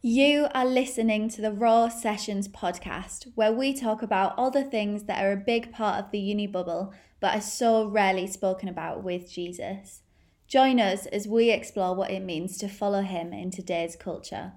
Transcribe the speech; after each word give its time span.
You 0.00 0.46
are 0.54 0.64
listening 0.64 1.28
to 1.30 1.42
the 1.42 1.50
Raw 1.50 1.88
Sessions 1.88 2.46
podcast, 2.46 3.32
where 3.34 3.52
we 3.52 3.74
talk 3.74 4.00
about 4.00 4.32
all 4.38 4.48
the 4.48 4.62
things 4.62 5.04
that 5.04 5.24
are 5.24 5.32
a 5.32 5.36
big 5.36 5.72
part 5.72 5.98
of 5.98 6.12
the 6.12 6.20
uni 6.20 6.46
bubble 6.46 6.94
but 7.18 7.34
are 7.34 7.40
so 7.40 7.84
rarely 7.84 8.28
spoken 8.28 8.68
about 8.68 9.02
with 9.02 9.28
Jesus. 9.28 10.02
Join 10.46 10.78
us 10.78 11.06
as 11.06 11.26
we 11.26 11.50
explore 11.50 11.96
what 11.96 12.12
it 12.12 12.22
means 12.22 12.58
to 12.58 12.68
follow 12.68 13.02
him 13.02 13.32
in 13.32 13.50
today's 13.50 13.96
culture. 13.96 14.52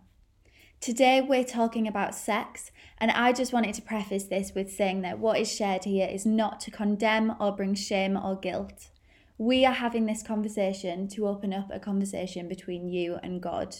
Today, 0.79 1.21
we're 1.21 1.43
talking 1.43 1.87
about 1.87 2.13
sex, 2.13 2.69
and 2.99 3.09
I 3.09 3.33
just 3.33 3.51
wanted 3.51 3.73
to 3.73 3.81
preface 3.81 4.25
this 4.25 4.51
with 4.53 4.71
saying 4.71 5.01
that 5.01 5.17
what 5.17 5.39
is 5.39 5.51
shared 5.51 5.85
here 5.85 6.07
is 6.07 6.23
not 6.23 6.59
to 6.59 6.71
condemn 6.71 7.35
or 7.39 7.51
bring 7.51 7.73
shame 7.73 8.15
or 8.15 8.35
guilt. 8.35 8.89
We 9.39 9.65
are 9.65 9.73
having 9.73 10.05
this 10.05 10.21
conversation 10.21 11.07
to 11.07 11.27
open 11.27 11.51
up 11.51 11.71
a 11.73 11.79
conversation 11.79 12.47
between 12.47 12.87
you 12.87 13.17
and 13.23 13.41
God. 13.41 13.77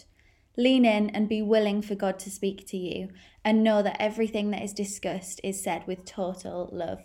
Lean 0.56 0.84
in 0.84 1.08
and 1.10 1.28
be 1.28 1.40
willing 1.40 1.80
for 1.80 1.94
God 1.94 2.18
to 2.20 2.30
speak 2.30 2.66
to 2.68 2.76
you, 2.76 3.08
and 3.44 3.64
know 3.64 3.82
that 3.82 3.96
everything 3.98 4.50
that 4.50 4.62
is 4.62 4.72
discussed 4.72 5.40
is 5.42 5.62
said 5.62 5.86
with 5.86 6.04
total 6.04 6.68
love. 6.72 7.00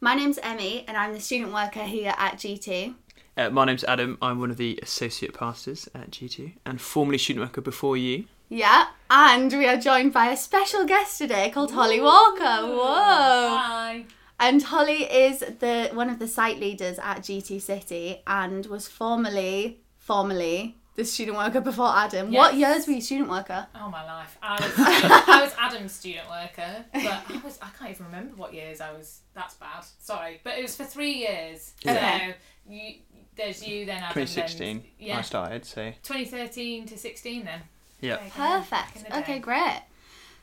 My 0.00 0.14
name's 0.14 0.38
Emmy, 0.42 0.84
and 0.86 0.96
I'm 0.96 1.14
the 1.14 1.20
student 1.20 1.54
worker 1.54 1.84
here 1.84 2.14
at 2.18 2.34
G2. 2.34 2.94
Uh, 3.38 3.50
my 3.50 3.64
name's 3.64 3.84
Adam. 3.84 4.18
I'm 4.20 4.40
one 4.40 4.50
of 4.50 4.58
the 4.58 4.78
associate 4.82 5.32
pastors 5.32 5.88
at 5.94 6.10
G2 6.10 6.52
and 6.66 6.80
formerly 6.80 7.18
student 7.18 7.46
worker 7.46 7.62
before 7.62 7.96
you. 7.96 8.24
Yeah, 8.48 8.88
and 9.10 9.50
we 9.52 9.66
are 9.66 9.76
joined 9.76 10.12
by 10.12 10.26
a 10.26 10.36
special 10.36 10.84
guest 10.84 11.18
today 11.18 11.50
called 11.50 11.72
Holly 11.72 12.00
Walker. 12.00 12.66
Whoa! 12.66 13.56
Hi. 13.58 14.04
And 14.38 14.62
Holly 14.62 15.04
is 15.04 15.40
the 15.40 15.90
one 15.94 16.10
of 16.10 16.18
the 16.18 16.28
site 16.28 16.60
leaders 16.60 16.98
at 16.98 17.22
G2 17.22 17.60
City 17.60 18.22
and 18.26 18.66
was 18.66 18.86
formerly 18.86 19.80
formerly 19.98 20.76
the 20.96 21.04
student 21.04 21.36
worker 21.36 21.60
before 21.60 21.88
Adam. 21.94 22.32
What 22.32 22.54
years 22.54 22.86
were 22.86 22.94
you 22.94 23.00
student 23.00 23.28
worker? 23.28 23.66
Oh 23.74 23.88
my 23.88 24.04
life. 24.04 24.36
I 24.42 24.54
was, 24.54 24.72
I 24.78 25.42
was 25.42 25.54
Adam's 25.58 25.92
student 25.92 26.28
worker, 26.28 26.84
but 26.92 27.04
I 27.04 27.40
was 27.44 27.58
I 27.62 27.68
can't 27.78 27.90
even 27.90 28.06
remember 28.06 28.34
what 28.36 28.52
years 28.54 28.80
I 28.80 28.92
was. 28.92 29.20
That's 29.34 29.54
bad. 29.54 29.84
Sorry, 30.00 30.40
but 30.42 30.58
it 30.58 30.62
was 30.62 30.74
for 30.74 30.84
three 30.84 31.12
years. 31.12 31.74
Okay. 31.86 32.34
So 32.66 32.72
you, 32.72 32.94
there's 33.36 33.66
you 33.66 33.84
then 33.84 33.98
Adam. 33.98 34.14
2016, 34.14 34.82
Then, 34.98 35.16
I 35.16 35.20
started, 35.20 35.64
so 35.66 35.92
2013 36.02 36.86
to 36.86 36.96
16 36.98 37.44
then. 37.44 37.60
yeah. 38.00 38.16
There 38.16 38.24
you 38.24 38.30
go, 38.30 38.64
back 38.70 38.96
in 38.96 39.02
Perfect. 39.02 39.16
Okay, 39.16 39.38
great. 39.38 39.82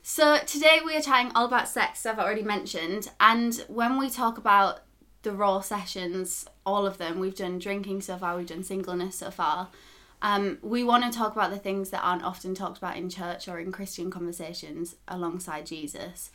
So 0.03 0.37
today 0.45 0.79
we 0.85 0.95
are 0.95 1.01
chatting 1.01 1.31
all 1.33 1.45
about 1.45 1.67
sex, 1.67 2.05
as 2.05 2.11
I've 2.11 2.19
already 2.19 2.43
mentioned, 2.43 3.09
and 3.19 3.55
when 3.67 3.97
we 3.97 4.09
talk 4.09 4.37
about 4.37 4.81
the 5.23 5.31
raw 5.31 5.61
sessions, 5.61 6.45
all 6.65 6.85
of 6.85 6.97
them, 6.97 7.19
we've 7.19 7.35
done 7.35 7.57
drinking 7.57 8.01
so 8.01 8.17
far, 8.17 8.37
we've 8.37 8.47
done 8.47 8.63
singleness 8.63 9.15
so 9.15 9.31
far. 9.31 9.69
Um, 10.23 10.57
we 10.61 10.85
want 10.85 11.03
to 11.03 11.15
talk 11.15 11.33
about 11.33 11.51
the 11.51 11.57
things 11.57 11.89
that 11.89 12.01
aren't 12.01 12.23
often 12.23 12.55
talked 12.55 12.77
about 12.77 12.95
in 12.95 13.09
church 13.09 13.49
or 13.49 13.59
in 13.59 13.73
Christian 13.73 14.09
conversations 14.09 14.95
alongside 15.05 15.65
Jesus. 15.65 16.31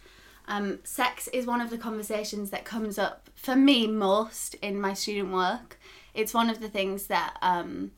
Um, 0.46 0.80
sex 0.84 1.26
is 1.28 1.46
one 1.46 1.62
of 1.62 1.70
the 1.70 1.78
conversations 1.78 2.50
that 2.50 2.66
comes 2.66 2.98
up 2.98 3.30
for 3.34 3.56
me 3.56 3.86
most 3.86 4.54
in 4.56 4.78
my 4.78 4.92
student 4.92 5.32
work. 5.32 5.80
It's 6.12 6.34
one 6.34 6.50
of 6.50 6.60
the 6.60 6.68
things 6.68 7.06
that 7.06 7.38
um, 7.40 7.92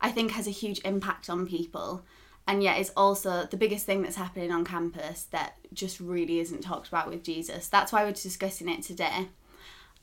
I 0.00 0.12
think 0.12 0.30
has 0.30 0.46
a 0.46 0.50
huge 0.50 0.80
impact 0.84 1.28
on 1.28 1.46
people, 1.46 2.04
and 2.46 2.62
yet 2.62 2.78
it's 2.78 2.92
also 2.96 3.44
the 3.44 3.56
biggest 3.56 3.84
thing 3.84 4.02
that's 4.02 4.16
happening 4.16 4.52
on 4.52 4.64
campus 4.64 5.24
that 5.32 5.54
just 5.72 5.98
really 5.98 6.38
isn't 6.38 6.62
talked 6.62 6.86
about 6.86 7.08
with 7.08 7.24
Jesus. 7.24 7.66
That's 7.66 7.92
why 7.92 8.04
we're 8.04 8.12
discussing 8.12 8.68
it 8.68 8.82
today. 8.82 9.28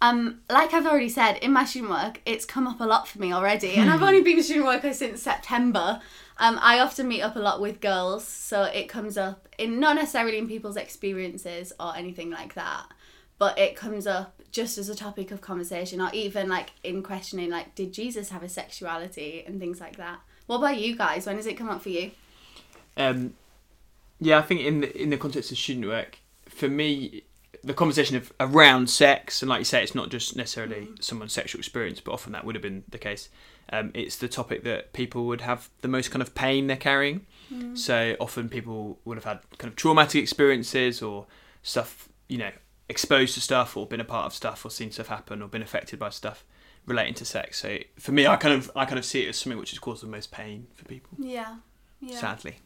Um, 0.01 0.39
like 0.49 0.73
I've 0.73 0.85
already 0.85 1.09
said, 1.09 1.37
in 1.37 1.51
my 1.51 1.65
student 1.65 1.91
work, 1.91 2.21
it's 2.25 2.45
come 2.45 2.67
up 2.67 2.79
a 2.79 2.85
lot 2.85 3.07
for 3.07 3.19
me 3.19 3.33
already, 3.33 3.73
and 3.75 3.89
I've 3.89 4.01
only 4.01 4.21
been 4.21 4.39
a 4.39 4.43
student 4.43 4.65
worker 4.65 4.93
since 4.93 5.21
September. 5.21 5.99
Um, 6.37 6.57
I 6.61 6.79
often 6.79 7.09
meet 7.09 7.21
up 7.21 7.35
a 7.35 7.39
lot 7.39 7.59
with 7.59 7.81
girls, 7.81 8.25
so 8.25 8.63
it 8.63 8.87
comes 8.87 9.17
up 9.17 9.49
in 9.57 9.79
not 9.81 9.95
necessarily 9.95 10.37
in 10.37 10.47
people's 10.47 10.77
experiences 10.77 11.73
or 11.81 11.97
anything 11.97 12.29
like 12.29 12.53
that, 12.53 12.85
but 13.37 13.59
it 13.59 13.75
comes 13.75 14.07
up 14.07 14.41
just 14.51 14.77
as 14.77 14.87
a 14.87 14.95
topic 14.95 15.31
of 15.31 15.41
conversation, 15.41 15.99
or 15.99 16.09
even 16.13 16.47
like 16.47 16.71
in 16.81 17.03
questioning, 17.03 17.49
like, 17.49 17.75
did 17.75 17.91
Jesus 17.91 18.29
have 18.29 18.41
a 18.41 18.49
sexuality 18.49 19.43
and 19.45 19.59
things 19.59 19.81
like 19.81 19.97
that. 19.97 20.21
What 20.47 20.57
about 20.57 20.77
you 20.79 20.95
guys? 20.95 21.25
When 21.25 21.35
does 21.35 21.45
it 21.45 21.57
come 21.57 21.69
up 21.69 21.81
for 21.81 21.89
you? 21.89 22.11
Um, 22.95 23.33
yeah, 24.19 24.39
I 24.39 24.43
think 24.43 24.61
in 24.61 24.79
the 24.79 25.01
in 25.01 25.09
the 25.09 25.17
context 25.17 25.51
of 25.51 25.57
student 25.57 25.87
work, 25.87 26.19
for 26.47 26.69
me, 26.69 27.23
the 27.63 27.73
conversation 27.73 28.15
of 28.15 28.31
around 28.39 28.89
sex, 28.89 29.41
and 29.41 29.49
like 29.49 29.59
you 29.59 29.65
say, 29.65 29.83
it's 29.83 29.95
not 29.95 30.09
just 30.09 30.35
necessarily 30.35 30.87
someone's 30.99 31.33
sexual 31.33 31.59
experience, 31.59 31.99
but 31.99 32.11
often 32.13 32.31
that 32.33 32.45
would 32.45 32.55
have 32.55 32.61
been 32.61 32.83
the 32.89 32.97
case. 32.97 33.29
Um, 33.71 33.91
it's 33.93 34.15
the 34.15 34.27
topic 34.27 34.63
that 34.63 34.93
people 34.93 35.25
would 35.27 35.41
have 35.41 35.69
the 35.81 35.87
most 35.87 36.09
kind 36.11 36.21
of 36.21 36.33
pain 36.33 36.67
they're 36.67 36.77
carrying. 36.77 37.25
So 37.73 38.15
often 38.19 38.47
people 38.47 38.99
would 39.05 39.17
have 39.17 39.23
had 39.25 39.39
kind 39.57 39.71
of 39.71 39.75
traumatic 39.75 40.21
experiences 40.21 41.01
or 41.01 41.25
stuff, 41.63 42.07
you 42.27 42.37
know, 42.37 42.51
exposed 42.87 43.33
to 43.35 43.41
stuff 43.41 43.75
or 43.75 43.87
been 43.87 43.99
a 43.99 44.05
part 44.05 44.27
of 44.27 44.33
stuff 44.33 44.63
or 44.63 44.69
seen 44.69 44.91
stuff 44.91 45.07
happen 45.07 45.41
or 45.41 45.47
been 45.47 45.63
affected 45.63 45.97
by 45.97 46.09
stuff 46.11 46.43
relating 46.85 47.15
to 47.15 47.25
sex. 47.25 47.57
So 47.59 47.77
for 47.97 48.11
me, 48.11 48.27
I 48.27 48.35
kind 48.35 48.53
of 48.53 48.71
I 48.75 48.85
kind 48.85 48.99
of 48.99 49.05
see 49.05 49.25
it 49.25 49.29
as 49.29 49.37
something 49.37 49.57
which 49.59 49.71
has 49.71 49.79
caused 49.79 50.03
the 50.03 50.07
most 50.07 50.31
pain 50.31 50.67
for 50.75 50.85
people. 50.85 51.09
Yeah, 51.17 51.55
yeah, 51.99 52.19
Sadly. 52.19 52.57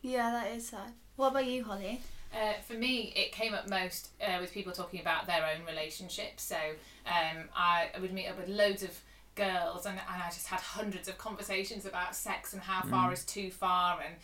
yeah. 0.00 0.30
That 0.30 0.52
is 0.56 0.68
sad. 0.68 0.92
What 1.16 1.32
about 1.32 1.44
you, 1.46 1.64
Holly? 1.64 2.00
Uh, 2.32 2.54
for 2.66 2.74
me, 2.74 3.12
it 3.16 3.32
came 3.32 3.54
up 3.54 3.68
most 3.68 4.10
uh, 4.22 4.38
with 4.40 4.52
people 4.52 4.72
talking 4.72 5.00
about 5.00 5.26
their 5.26 5.44
own 5.44 5.66
relationships. 5.66 6.42
So 6.44 6.56
um, 7.06 7.48
I 7.54 7.88
would 8.00 8.12
meet 8.12 8.28
up 8.28 8.38
with 8.38 8.48
loads 8.48 8.82
of 8.82 8.98
girls, 9.34 9.86
and, 9.86 9.98
and 9.98 10.22
I 10.22 10.26
just 10.28 10.46
had 10.46 10.60
hundreds 10.60 11.08
of 11.08 11.16
conversations 11.18 11.86
about 11.86 12.14
sex 12.14 12.52
and 12.52 12.60
how 12.62 12.82
far 12.82 13.12
is 13.12 13.24
too 13.24 13.50
far, 13.50 14.00
and 14.00 14.14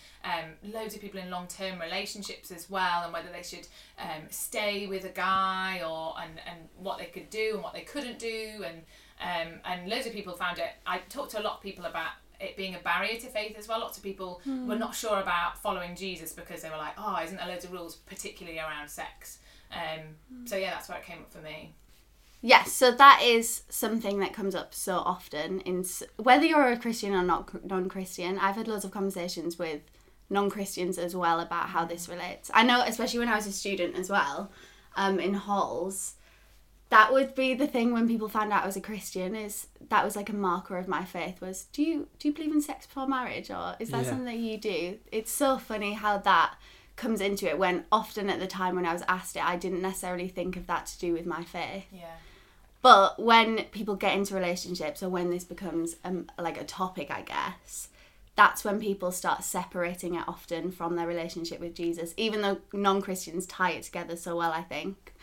um, 0.65 0.73
loads 0.73 0.95
of 0.95 1.01
people 1.01 1.21
in 1.21 1.31
long 1.31 1.47
term 1.47 1.81
relationships 1.81 2.51
as 2.51 2.69
well, 2.69 3.05
and 3.05 3.13
whether 3.13 3.29
they 3.33 3.43
should 3.43 3.67
um, 3.99 4.23
stay 4.31 4.87
with 4.87 5.05
a 5.05 5.11
guy 5.11 5.83
or 5.83 6.15
and, 6.21 6.33
and 6.47 6.69
what 6.79 6.99
they 6.99 7.07
could 7.07 7.31
do 7.31 7.53
and 7.55 7.63
what 7.63 7.73
they 7.73 7.83
couldn't 7.83 8.19
do, 8.19 8.65
and 8.65 8.83
um, 9.21 9.61
and 9.65 9.89
loads 9.89 10.07
of 10.07 10.13
people 10.13 10.35
found 10.35 10.59
it. 10.59 10.71
I 10.87 10.99
talked 11.09 11.31
to 11.33 11.41
a 11.41 11.43
lot 11.43 11.55
of 11.55 11.63
people 11.63 11.87
about 11.87 12.11
it 12.41 12.57
being 12.57 12.75
a 12.75 12.79
barrier 12.79 13.19
to 13.21 13.27
faith 13.29 13.57
as 13.59 13.69
well. 13.69 13.81
Lots 13.81 13.97
of 13.97 14.03
people 14.03 14.41
were 14.47 14.77
not 14.77 14.95
sure 14.95 15.21
about 15.21 15.59
following 15.63 15.95
Jesus 15.97 16.33
because 16.33 16.63
they 16.63 16.71
were 16.71 16.77
like, 16.77 16.95
oh, 16.99 17.19
isn't 17.25 17.37
there 17.37 17.47
loads 17.49 17.65
of 17.65 17.73
rules, 17.73 17.97
particularly 17.97 18.59
around 18.59 18.89
sex? 18.89 19.39
Um, 19.73 20.17
So 20.45 20.57
yeah, 20.57 20.71
that's 20.71 20.89
where 20.89 20.99
it 20.99 21.05
came 21.05 21.19
up 21.19 21.33
for 21.33 21.39
me. 21.41 21.75
Yes, 22.43 22.73
so 22.73 22.91
that 22.93 23.21
is 23.25 23.63
something 23.71 24.21
that 24.21 24.33
comes 24.33 24.55
up 24.55 24.73
so 24.75 24.99
often 24.99 25.61
in 25.63 25.81
s- 25.81 26.03
whether 26.17 26.45
you're 26.45 26.71
a 26.71 26.77
Christian 26.79 27.15
or 27.15 27.23
not 27.23 27.65
non-Christian. 27.67 28.39
I've 28.39 28.55
had 28.57 28.69
loads 28.69 28.85
of 28.85 28.91
conversations 28.93 29.59
with 29.59 29.81
non-Christians 30.31 30.99
as 30.99 31.17
well 31.17 31.41
about 31.41 31.71
how 31.71 31.85
this 31.85 32.09
relates. 32.09 32.51
I 32.55 32.63
know, 32.63 32.83
especially 32.83 33.21
when 33.21 33.29
I 33.29 33.37
was 33.37 33.47
a 33.47 33.53
student 33.53 33.97
as 33.97 34.11
well, 34.11 34.51
um, 34.97 35.19
in 35.19 35.35
halls, 35.35 36.15
that 36.91 37.13
would 37.13 37.35
be 37.35 37.55
the 37.55 37.67
thing 37.67 37.93
when 37.93 38.07
people 38.07 38.29
found 38.29 38.53
out 38.53 38.63
I 38.63 38.67
was 38.67 38.77
a 38.77 38.81
Christian. 38.81 39.35
Is 39.35 39.67
that 39.89 40.05
was 40.05 40.17
like 40.17 40.29
a 40.29 40.35
marker 40.35 40.77
of 40.79 40.89
my 40.89 41.05
faith? 41.05 41.41
Was 41.41 41.65
do 41.73 41.83
you 41.83 42.09
do 42.19 42.29
you 42.29 42.35
believe 42.35 42.53
in 42.53 42.61
sex 42.61 42.87
before 42.87 43.07
marriage, 43.07 43.51
or 43.51 43.75
is 43.81 43.91
that 43.91 44.05
Yeah. 44.05 44.09
something 44.11 44.25
that 44.27 44.37
you 44.39 44.57
do? 44.59 44.99
It's 45.11 45.33
so 45.33 45.59
funny 45.59 45.95
how 45.95 46.19
that 46.19 46.55
comes 46.97 47.21
into 47.21 47.47
it 47.49 47.59
when 47.59 47.85
often 47.93 48.31
at 48.31 48.39
the 48.39 48.47
time 48.47 48.75
when 48.77 48.87
I 48.87 48.93
was 48.93 49.03
asked 49.09 49.37
it, 49.37 49.45
I 49.45 49.57
didn't 49.57 49.83
necessarily 49.83 50.29
think 50.29 50.57
of 50.57 50.67
that 50.67 50.87
to 50.87 50.99
do 50.99 51.13
with 51.13 51.27
my 51.27 51.45
faith. 51.45 51.85
Yeah. 51.93 52.07
But 52.83 53.19
when 53.21 53.65
people 53.65 53.97
get 53.97 54.15
into 54.17 54.35
relationships 54.35 55.03
or 55.03 55.09
when 55.09 55.31
this 55.31 55.45
becomes 55.45 55.97
um, 56.05 56.31
like 56.39 56.59
a 56.59 56.65
topic, 56.65 57.11
I 57.11 57.23
guess, 57.23 57.89
that's 58.37 58.65
when 58.65 58.79
people 58.81 59.11
start 59.11 59.43
separating 59.45 60.15
it 60.15 60.23
often 60.29 60.71
from 60.71 60.95
their 60.95 61.07
relationship 61.07 61.59
with 61.59 61.75
Jesus, 61.75 62.15
even 62.17 62.43
though 62.43 62.59
non 62.73 63.03
Christians 63.03 63.45
tie 63.45 63.73
it 63.73 63.83
together 63.83 64.15
so 64.17 64.37
well, 64.37 64.53
I 64.53 64.63
think. 64.63 65.15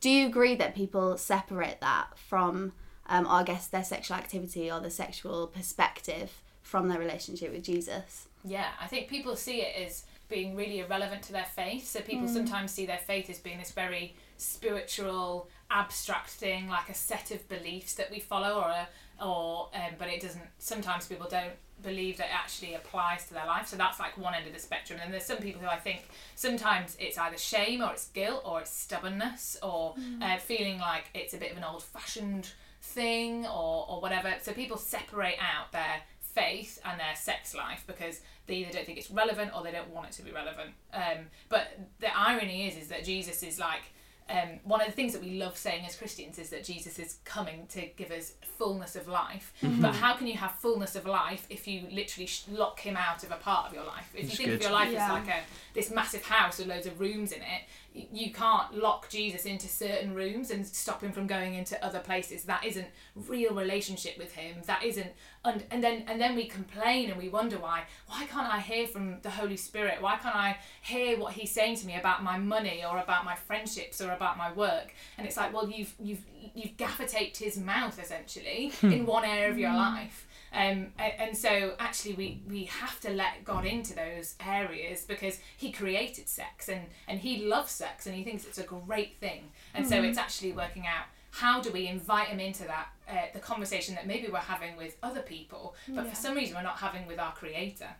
Do 0.00 0.10
you 0.10 0.26
agree 0.26 0.54
that 0.56 0.74
people 0.74 1.16
separate 1.16 1.80
that 1.80 2.16
from, 2.16 2.72
um, 3.08 3.26
or 3.26 3.32
I 3.32 3.42
guess, 3.44 3.66
their 3.66 3.84
sexual 3.84 4.16
activity 4.16 4.70
or 4.70 4.80
the 4.80 4.90
sexual 4.90 5.46
perspective 5.46 6.30
from 6.62 6.88
their 6.88 6.98
relationship 6.98 7.52
with 7.52 7.64
Jesus? 7.64 8.28
Yeah, 8.44 8.68
I 8.80 8.86
think 8.86 9.08
people 9.08 9.36
see 9.36 9.62
it 9.62 9.86
as 9.86 10.04
being 10.28 10.56
really 10.56 10.80
irrelevant 10.80 11.22
to 11.22 11.32
their 11.32 11.44
faith. 11.44 11.86
So 11.86 12.00
people 12.00 12.28
sometimes 12.28 12.72
see 12.72 12.86
their 12.86 12.98
faith 12.98 13.30
as 13.30 13.38
being 13.38 13.58
this 13.58 13.70
very 13.70 14.14
spiritual, 14.36 15.48
abstract 15.70 16.30
thing, 16.30 16.68
like 16.68 16.88
a 16.88 16.94
set 16.94 17.30
of 17.30 17.48
beliefs 17.48 17.94
that 17.94 18.10
we 18.10 18.20
follow, 18.20 18.60
or 18.60 18.68
a, 18.68 18.88
or 19.24 19.70
um, 19.74 19.92
but 19.98 20.08
it 20.08 20.20
doesn't. 20.20 20.42
Sometimes 20.58 21.06
people 21.06 21.28
don't 21.30 21.54
believe 21.82 22.16
that 22.16 22.26
it 22.26 22.34
actually 22.34 22.74
applies 22.74 23.26
to 23.28 23.34
their 23.34 23.46
life. 23.46 23.66
So 23.66 23.76
that's 23.76 24.00
like 24.00 24.16
one 24.16 24.34
end 24.34 24.46
of 24.46 24.52
the 24.52 24.58
spectrum. 24.58 24.98
And 25.02 25.12
there's 25.12 25.24
some 25.24 25.38
people 25.38 25.60
who 25.60 25.68
I 25.68 25.76
think 25.76 26.08
sometimes 26.34 26.96
it's 26.98 27.18
either 27.18 27.38
shame 27.38 27.82
or 27.82 27.92
it's 27.92 28.08
guilt 28.08 28.42
or 28.44 28.60
it's 28.60 28.70
stubbornness 28.70 29.56
or 29.62 29.94
uh, 30.22 30.38
feeling 30.38 30.78
like 30.78 31.04
it's 31.14 31.34
a 31.34 31.38
bit 31.38 31.52
of 31.52 31.58
an 31.58 31.64
old-fashioned 31.64 32.50
thing 32.82 33.46
or 33.46 33.86
or 33.88 34.00
whatever. 34.00 34.34
So 34.40 34.52
people 34.52 34.76
separate 34.76 35.38
out 35.40 35.72
their 35.72 36.02
faith 36.20 36.78
and 36.84 37.00
their 37.00 37.16
sex 37.16 37.54
life 37.54 37.82
because 37.86 38.20
they 38.46 38.56
either 38.56 38.72
don't 38.72 38.86
think 38.86 38.98
it's 38.98 39.10
relevant 39.10 39.52
or 39.56 39.62
they 39.62 39.72
don't 39.72 39.90
want 39.90 40.08
it 40.08 40.12
to 40.12 40.22
be 40.22 40.30
relevant. 40.30 40.70
Um, 40.92 41.26
but 41.48 41.78
the 41.98 42.16
irony 42.16 42.68
is, 42.68 42.76
is 42.76 42.88
that 42.88 43.04
Jesus 43.04 43.42
is 43.42 43.58
like 43.58 43.82
um, 44.28 44.58
one 44.64 44.80
of 44.80 44.86
the 44.88 44.92
things 44.92 45.12
that 45.12 45.22
we 45.22 45.38
love 45.38 45.56
saying 45.56 45.84
as 45.86 45.94
Christians 45.94 46.38
is 46.38 46.50
that 46.50 46.64
Jesus 46.64 46.98
is 46.98 47.18
coming 47.24 47.66
to 47.68 47.86
give 47.96 48.10
us 48.10 48.32
fullness 48.58 48.96
of 48.96 49.06
life. 49.06 49.52
Mm-hmm. 49.62 49.80
But 49.82 49.94
how 49.94 50.14
can 50.14 50.26
you 50.26 50.34
have 50.34 50.52
fullness 50.52 50.96
of 50.96 51.06
life 51.06 51.46
if 51.48 51.68
you 51.68 51.86
literally 51.92 52.26
sh- 52.26 52.44
lock 52.50 52.80
him 52.80 52.96
out 52.96 53.22
of 53.22 53.30
a 53.30 53.36
part 53.36 53.68
of 53.68 53.74
your 53.74 53.84
life? 53.84 54.10
If 54.14 54.22
That's 54.22 54.32
you 54.32 54.36
think 54.36 54.48
good. 54.48 54.54
of 54.56 54.62
your 54.62 54.72
life 54.72 54.90
Yeah. 54.92 55.04
as 55.04 55.10
like 55.12 55.28
a 55.28 55.40
this 55.74 55.90
massive 55.92 56.22
house 56.24 56.58
with 56.58 56.66
loads 56.66 56.86
of 56.86 56.98
rooms 56.98 57.30
in 57.30 57.40
it, 57.42 57.46
y- 57.46 57.85
you 58.12 58.30
can't 58.30 58.76
lock 58.76 59.08
Jesus 59.08 59.46
into 59.46 59.68
certain 59.68 60.14
rooms 60.14 60.50
and 60.50 60.66
stop 60.66 61.02
him 61.02 61.12
from 61.12 61.26
going 61.26 61.54
into 61.54 61.82
other 61.84 62.00
places. 62.00 62.44
That 62.44 62.64
isn't 62.64 62.88
real 63.14 63.54
relationship 63.54 64.18
with 64.18 64.32
him. 64.32 64.56
That 64.66 64.84
isn't 64.84 65.12
and, 65.44 65.64
and 65.70 65.82
then 65.82 66.04
and 66.06 66.20
then 66.20 66.36
we 66.36 66.46
complain 66.46 67.10
and 67.10 67.18
we 67.18 67.28
wonder 67.28 67.58
why 67.58 67.84
why 68.06 68.26
can't 68.26 68.52
I 68.52 68.60
hear 68.60 68.86
from 68.86 69.20
the 69.22 69.30
Holy 69.30 69.56
Spirit? 69.56 70.02
Why 70.02 70.16
can't 70.16 70.36
I 70.36 70.58
hear 70.82 71.18
what 71.18 71.32
he's 71.32 71.50
saying 71.50 71.76
to 71.76 71.86
me 71.86 71.96
about 71.96 72.22
my 72.22 72.38
money 72.38 72.84
or 72.84 72.98
about 72.98 73.24
my 73.24 73.34
friendships 73.34 74.00
or 74.00 74.12
about 74.12 74.36
my 74.36 74.52
work? 74.52 74.92
And 75.16 75.26
it's 75.26 75.36
like, 75.36 75.52
well, 75.52 75.68
you've 75.68 75.94
you've 75.98 76.24
you've 76.54 76.76
gaffer 76.76 77.06
taped 77.06 77.38
his 77.38 77.56
mouth 77.56 78.00
essentially 78.00 78.72
hmm. 78.80 78.92
in 78.92 79.06
one 79.06 79.24
area 79.24 79.50
of 79.50 79.58
your 79.58 79.70
hmm. 79.70 79.76
life. 79.76 80.26
Um, 80.56 80.92
and 80.98 81.36
so 81.36 81.74
actually 81.78 82.14
we, 82.14 82.40
we 82.48 82.64
have 82.64 82.98
to 83.00 83.10
let 83.10 83.44
God 83.44 83.66
into 83.66 83.94
those 83.94 84.36
areas 84.44 85.04
because 85.04 85.38
he 85.56 85.70
created 85.70 86.28
sex 86.28 86.68
and, 86.70 86.86
and 87.06 87.20
he 87.20 87.44
loves 87.44 87.72
sex 87.72 88.06
and 88.06 88.14
he 88.16 88.24
thinks 88.24 88.44
it's 88.46 88.58
a 88.58 88.62
great 88.64 89.18
thing. 89.20 89.50
And 89.74 89.86
so 89.86 90.02
it's 90.02 90.16
actually 90.18 90.52
working 90.52 90.86
out 90.86 91.06
how 91.30 91.60
do 91.60 91.70
we 91.70 91.86
invite 91.86 92.28
him 92.28 92.40
into 92.40 92.64
that 92.64 92.88
uh, 93.08 93.26
the 93.34 93.38
conversation 93.38 93.94
that 93.94 94.06
maybe 94.06 94.28
we're 94.32 94.38
having 94.38 94.76
with 94.76 94.96
other 95.02 95.20
people, 95.20 95.74
but 95.88 96.04
Yeah. 96.04 96.10
for 96.10 96.16
some 96.16 96.34
reason 96.34 96.56
we're 96.56 96.62
not 96.62 96.78
having 96.78 97.06
with 97.06 97.18
our 97.20 97.32
creator. 97.34 97.90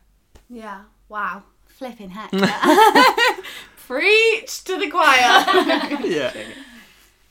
Yeah. 0.49 0.81
Wow. 1.09 1.43
Flipping 1.67 2.09
heck. 2.09 2.31
Preach 3.87 4.63
to 4.65 4.77
the 4.77 4.89
choir. 4.89 5.45
yeah. 6.05 6.33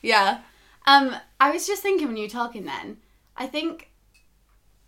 yeah. 0.02 0.40
Um, 0.86 1.16
I 1.40 1.50
was 1.50 1.66
just 1.66 1.82
thinking 1.82 2.06
when 2.06 2.16
you 2.16 2.24
were 2.24 2.28
talking 2.30 2.64
then, 2.64 2.98
I 3.36 3.46
think 3.46 3.90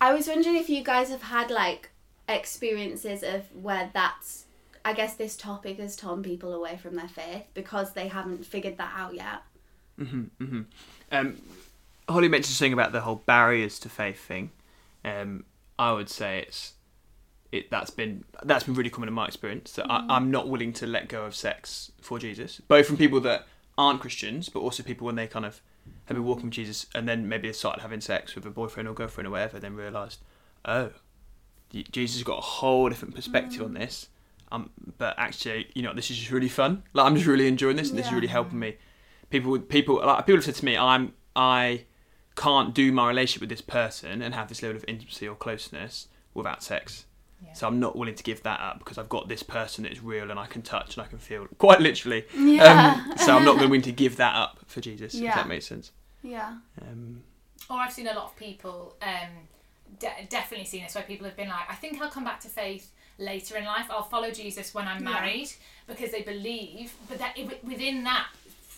I 0.01 0.13
was 0.13 0.27
wondering 0.27 0.55
if 0.55 0.69
you 0.69 0.83
guys 0.83 1.09
have 1.09 1.23
had 1.23 1.51
like 1.51 1.91
experiences 2.27 3.23
of 3.23 3.43
where 3.55 3.89
that's 3.93 4.45
I 4.85 4.93
guess 4.93 5.15
this 5.15 5.35
topic 5.35 5.77
has 5.79 5.95
torn 5.95 6.23
people 6.23 6.53
away 6.53 6.77
from 6.77 6.95
their 6.95 7.07
faith 7.07 7.43
because 7.53 7.93
they 7.93 8.07
haven't 8.07 8.45
figured 8.45 8.77
that 8.77 8.93
out 8.95 9.13
yet. 9.13 9.41
Um, 11.11 11.37
Holly 12.07 12.29
mentioned 12.29 12.55
something 12.55 12.73
about 12.73 12.91
the 12.91 13.01
whole 13.01 13.21
barriers 13.25 13.77
to 13.79 13.89
faith 13.89 14.19
thing. 14.19 14.51
Um, 15.03 15.43
I 15.77 15.91
would 15.91 16.09
say 16.09 16.45
it's 16.47 16.73
it 17.51 17.69
that's 17.69 17.89
been 17.89 18.23
that's 18.43 18.63
been 18.63 18.75
really 18.75 18.89
common 18.89 19.09
in 19.09 19.15
my 19.15 19.25
experience. 19.25 19.73
That 19.73 19.87
I, 19.89 20.05
I'm 20.09 20.31
not 20.31 20.47
willing 20.47 20.71
to 20.73 20.87
let 20.87 21.09
go 21.09 21.25
of 21.25 21.35
sex 21.35 21.91
for 22.01 22.19
Jesus, 22.19 22.61
both 22.67 22.87
from 22.87 22.97
people 22.97 23.19
that 23.21 23.47
aren't 23.77 23.99
Christians, 23.99 24.49
but 24.49 24.59
also 24.59 24.83
people 24.83 25.05
when 25.05 25.15
they 25.15 25.27
kind 25.27 25.45
of 25.45 25.61
have 26.05 26.15
been 26.15 26.25
walking 26.25 26.45
with 26.45 26.53
Jesus 26.53 26.87
and 26.93 27.07
then 27.07 27.27
maybe 27.27 27.47
they 27.47 27.53
started 27.53 27.81
having 27.81 28.01
sex 28.01 28.35
with 28.35 28.45
a 28.45 28.49
boyfriend 28.49 28.87
or 28.87 28.93
girlfriend 28.93 29.27
or 29.27 29.31
whatever, 29.31 29.59
then 29.59 29.75
realised, 29.75 30.19
oh, 30.65 30.91
Jesus 31.71 32.17
has 32.17 32.23
got 32.23 32.39
a 32.39 32.41
whole 32.41 32.89
different 32.89 33.15
perspective 33.15 33.61
on 33.61 33.73
this. 33.73 34.09
Um, 34.51 34.71
but 34.97 35.13
actually, 35.17 35.67
you 35.75 35.83
know, 35.83 35.93
this 35.93 36.09
is 36.09 36.17
just 36.17 36.31
really 36.31 36.49
fun. 36.49 36.83
Like 36.93 37.05
I'm 37.05 37.15
just 37.15 37.27
really 37.27 37.47
enjoying 37.47 37.75
this, 37.75 37.89
and 37.89 37.99
this 37.99 38.07
is 38.07 38.13
really 38.13 38.27
helping 38.27 38.57
me. 38.57 38.77
People, 39.29 39.59
people, 39.59 40.03
like 40.03 40.25
people 40.25 40.37
have 40.37 40.45
said 40.45 40.55
to 40.55 40.65
me, 40.65 40.75
I'm, 40.75 41.13
I 41.35 41.85
can't 42.35 42.73
do 42.73 42.91
my 42.91 43.07
relationship 43.07 43.41
with 43.41 43.49
this 43.49 43.61
person 43.61 44.21
and 44.21 44.33
have 44.33 44.49
this 44.49 44.63
level 44.63 44.77
of 44.77 44.85
intimacy 44.87 45.27
or 45.27 45.35
closeness 45.35 46.07
without 46.33 46.63
sex. 46.63 47.05
Yeah. 47.43 47.53
So 47.53 47.67
I'm 47.67 47.79
not 47.79 47.95
willing 47.95 48.15
to 48.15 48.23
give 48.23 48.43
that 48.43 48.59
up 48.59 48.79
because 48.79 48.97
I've 48.97 49.09
got 49.09 49.27
this 49.29 49.43
person 49.43 49.83
that 49.83 49.91
is 49.93 50.01
real 50.01 50.29
and 50.29 50.39
I 50.39 50.45
can 50.45 50.61
touch 50.61 50.97
and 50.97 51.05
I 51.05 51.07
can 51.09 51.19
feel 51.19 51.47
quite 51.57 51.79
literally. 51.79 52.25
Yeah. 52.37 53.01
Um, 53.07 53.17
so 53.17 53.35
I'm 53.37 53.45
not 53.45 53.57
willing 53.59 53.81
to 53.83 53.91
give 53.91 54.17
that 54.17 54.35
up 54.35 54.59
for 54.67 54.81
Jesus. 54.81 55.13
If 55.15 55.21
Yeah. 55.21 55.35
that 55.35 55.47
makes 55.47 55.65
sense. 55.65 55.91
yeah. 56.21 56.55
Um, 56.81 57.23
Or 57.69 57.77
I've 57.77 57.93
seen 57.93 58.07
a 58.07 58.13
lot 58.13 58.25
of 58.25 58.35
people, 58.35 58.95
um, 59.01 59.29
de- 59.99 60.27
definitely 60.29 60.65
seen 60.65 60.83
this 60.83 60.95
where 60.95 61.03
people 61.03 61.25
have 61.25 61.35
been 61.37 61.49
like, 61.49 61.69
I 61.69 61.75
think 61.75 62.01
I'll 62.01 62.09
come 62.09 62.25
back 62.25 62.39
to 62.41 62.49
faith 62.49 62.91
later 63.17 63.57
in 63.57 63.63
life. 63.65 63.87
I'll 63.89 64.03
follow 64.03 64.31
Jesus 64.31 64.73
when 64.73 64.87
I'm 64.87 65.03
Yeah. 65.03 65.13
married 65.13 65.49
because 65.87 66.11
they 66.11 66.21
believe, 66.23 66.93
but 67.07 67.19
that 67.19 67.37
within 67.63 68.03
that 68.05 68.27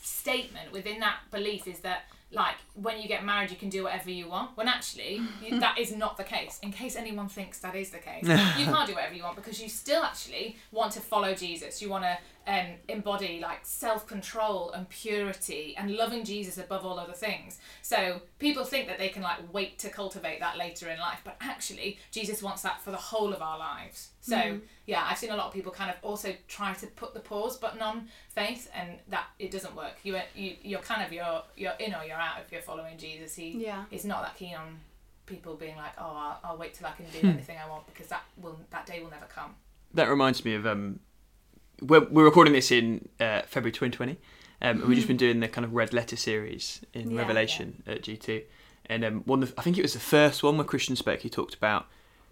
statement, 0.02 0.72
within 0.72 1.00
that 1.00 1.18
belief, 1.32 1.68
is 1.68 1.80
that 1.80 2.04
like 2.32 2.56
when 2.76 3.02
you 3.02 3.08
get 3.08 3.26
married, 3.26 3.52
you 3.52 3.58
can 3.58 3.70
do 3.70 3.84
whatever 3.84 4.10
you 4.10 4.30
want. 4.30 4.56
When 4.56 4.68
actually, 4.68 5.22
you, 5.44 5.60
that 5.66 5.78
is 5.78 5.96
not 5.96 6.18
the 6.18 6.24
case. 6.24 6.60
In 6.64 6.72
case 6.72 6.96
anyone 6.96 7.28
thinks 7.28 7.60
that 7.60 7.76
is 7.76 7.90
the 7.90 8.00
case, 8.00 8.24
you 8.24 8.66
can't 8.66 8.88
do 8.88 8.96
whatever 8.96 9.14
you 9.14 9.24
want 9.24 9.36
because 9.36 9.62
you 9.62 9.70
still 9.70 10.04
actually 10.04 10.58
want 10.72 10.94
to 10.94 11.02
follow 11.02 11.34
Jesus. 11.34 11.82
You 11.82 11.90
want 11.90 12.04
to 12.04 12.18
um, 12.48 12.66
embody 12.90 13.40
like 13.40 13.60
self 13.66 14.08
control 14.08 14.72
and 14.72 14.88
purity 14.90 15.76
and 15.78 15.92
loving 15.92 16.24
Jesus 16.24 16.58
above 16.58 16.86
all 16.86 16.98
other 17.00 17.14
things. 17.14 17.60
So 17.82 18.22
people 18.40 18.64
think 18.64 18.88
that 18.88 18.98
they 18.98 19.10
can 19.10 19.22
like 19.22 19.38
wait 19.54 19.78
to 19.80 19.90
cultivate 19.90 20.40
that 20.40 20.58
later 20.58 20.90
in 20.90 21.00
life, 21.00 21.20
but 21.24 21.36
actually, 21.42 22.00
Jesus 22.12 22.42
wants 22.42 22.62
that 22.64 22.82
for 22.82 22.92
the 22.92 22.98
whole 22.98 23.32
of 23.34 23.42
our 23.42 23.58
lives. 23.60 24.10
So 24.22 24.60
yeah, 24.86 25.06
I've 25.10 25.18
seen 25.18 25.32
a 25.32 25.36
lot 25.36 25.48
of 25.48 25.54
people 25.54 25.72
kind 25.72 25.90
of 25.90 25.98
also 26.04 26.34
try 26.48 26.74
to 26.74 26.88
put 26.88 27.14
the 27.14 27.20
pause 27.20 27.58
button 27.58 27.82
on 27.82 28.08
faith, 28.30 28.70
and 28.76 29.00
that 29.10 29.26
it 29.40 29.52
doesn't 29.52 29.76
work. 29.76 29.96
You 30.04 30.18
you 30.36 30.56
you're 30.64 30.80
kind 30.82 31.04
of 31.06 31.12
you're 31.14 31.44
you're 31.58 31.74
in 31.80 31.94
or 31.94 32.04
you're 32.04 32.18
out 32.18 32.36
if 32.46 32.52
you're 32.52 32.62
following 32.62 32.98
Jesus. 32.98 33.36
He 33.36 33.50
Yeah. 33.64 33.86
is 33.92 34.06
not 34.06 34.24
that 34.24 34.36
keen 34.36 34.56
on 34.56 34.80
people 35.28 35.56
being 35.56 35.78
like, 35.78 35.94
oh, 35.98 36.04
I'll, 36.04 36.40
I'll 36.44 36.58
wait 36.58 36.74
till 36.74 36.88
I 36.88 36.92
can 36.92 37.06
do 37.12 37.28
anything 37.28 37.58
I 37.64 37.70
want 37.70 37.86
because 37.88 38.08
that 38.08 38.24
will 38.38 38.60
that 38.72 38.86
day 38.86 39.00
will 39.02 39.10
never 39.12 39.28
come. 39.28 39.56
that 39.94 40.10
reminds 40.10 40.44
me 40.46 40.56
of 40.56 40.66
um, 40.68 41.00
we're, 41.82 42.02
we're 42.10 42.24
recording 42.26 42.54
this 42.54 42.72
in 42.72 43.08
uh, 43.20 43.42
February 43.48 43.72
2020, 43.72 44.12
um, 44.12 44.18
and 44.62 44.84
we've 44.84 44.96
just 44.98 45.08
been 45.08 45.18
doing 45.18 45.40
the 45.40 45.48
kind 45.48 45.66
of 45.66 45.74
red 45.74 45.94
letter 45.94 46.16
series 46.16 46.82
in 46.94 47.12
Yeah. 47.12 47.20
Revelation 47.20 47.84
at 47.88 48.04
G2, 48.04 48.44
and 48.88 49.04
um, 49.06 49.22
one 49.26 49.44
of 49.44 49.54
the, 49.54 49.60
I 49.60 49.64
think 49.64 49.78
it 49.78 49.82
was 49.82 49.94
the 49.94 50.00
first 50.00 50.44
one 50.44 50.58
where 50.58 50.66
Christian 50.66 50.96
spoke. 50.96 51.22
He 51.22 51.30
talked 51.30 51.54
about 51.56 51.88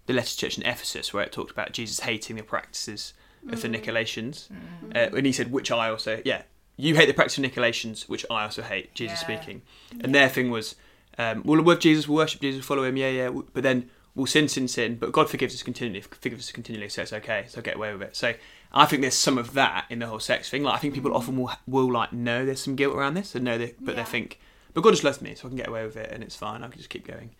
the 0.06 0.12
letter 0.12 0.28
to 0.30 0.36
church 0.36 0.56
in 0.58 0.64
Ephesus, 0.64 1.12
where 1.12 1.22
it 1.24 1.32
talked 1.32 1.50
about 1.50 1.72
Jesus 1.72 2.00
hating 2.00 2.36
the 2.36 2.42
practices 2.42 3.12
of 3.50 3.62
the 3.62 3.68
Nicolaitans, 3.68 4.50
uh, 4.94 5.16
and 5.16 5.24
he 5.26 5.32
said, 5.32 5.50
which 5.50 5.70
I 5.70 5.88
also 5.90 6.20
yeah. 6.24 6.42
You 6.76 6.94
hate 6.94 7.06
the 7.06 7.12
practice 7.14 7.36
of 7.36 7.44
Nicolaitans, 7.44 8.08
which 8.08 8.24
I 8.30 8.44
also 8.44 8.62
hate. 8.62 8.94
Jesus 8.94 9.20
Yeah. 9.28 9.36
speaking, 9.38 9.62
and 10.02 10.14
their 10.14 10.28
thing 10.30 10.50
was, 10.50 10.76
um, 11.18 11.42
we'll 11.44 11.62
love 11.62 11.78
Jesus, 11.78 12.08
we'll 12.08 12.16
worship 12.18 12.40
Jesus, 12.40 12.64
follow 12.64 12.84
him, 12.84 12.96
yeah, 12.96 13.10
yeah. 13.10 13.30
But 13.52 13.62
then 13.62 13.90
we'll 14.14 14.24
sin, 14.26 14.48
sin, 14.48 14.66
sin. 14.66 14.96
But 14.96 15.12
God 15.12 15.28
forgives 15.28 15.54
us 15.54 15.62
continually, 15.62 16.00
forgives 16.00 16.46
us 16.48 16.52
continually, 16.52 16.88
so 16.88 17.02
it's 17.02 17.12
okay. 17.12 17.44
So 17.48 17.60
get 17.60 17.76
away 17.76 17.92
with 17.92 18.00
it. 18.02 18.16
So 18.16 18.32
I 18.72 18.86
think 18.86 19.02
there's 19.02 19.14
some 19.14 19.36
of 19.38 19.54
that 19.54 19.86
in 19.90 19.98
the 19.98 20.06
whole 20.06 20.20
sex 20.20 20.48
thing. 20.48 20.62
Like 20.62 20.74
I 20.74 20.78
think 20.78 20.94
people 20.94 21.14
often 21.14 21.36
will 21.36 21.50
will 21.66 21.90
like 21.92 22.12
know 22.12 22.44
there's 22.46 22.62
some 22.62 22.76
guilt 22.76 22.94
around 22.94 23.14
this, 23.14 23.34
and 23.34 23.44
know 23.44 23.58
that, 23.58 23.84
but 23.84 23.96
Yeah. 23.96 24.02
they 24.04 24.10
think, 24.10 24.38
but 24.74 24.82
God 24.82 24.90
just 24.92 25.04
loves 25.04 25.20
me, 25.20 25.34
so 25.34 25.46
I 25.46 25.50
can 25.50 25.56
get 25.56 25.68
away 25.68 25.84
with 25.84 25.96
it, 25.96 26.10
and 26.12 26.22
it's 26.22 26.36
fine. 26.36 26.62
I 26.62 26.68
can 26.68 26.78
just 26.78 26.90
keep 26.90 27.06
going. 27.06 27.30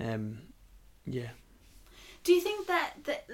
Um, 0.00 0.38
yeah. 1.06 1.30
Do 2.24 2.32
you 2.32 2.40
think 2.40 2.66
that 2.66 2.94
that 3.04 3.24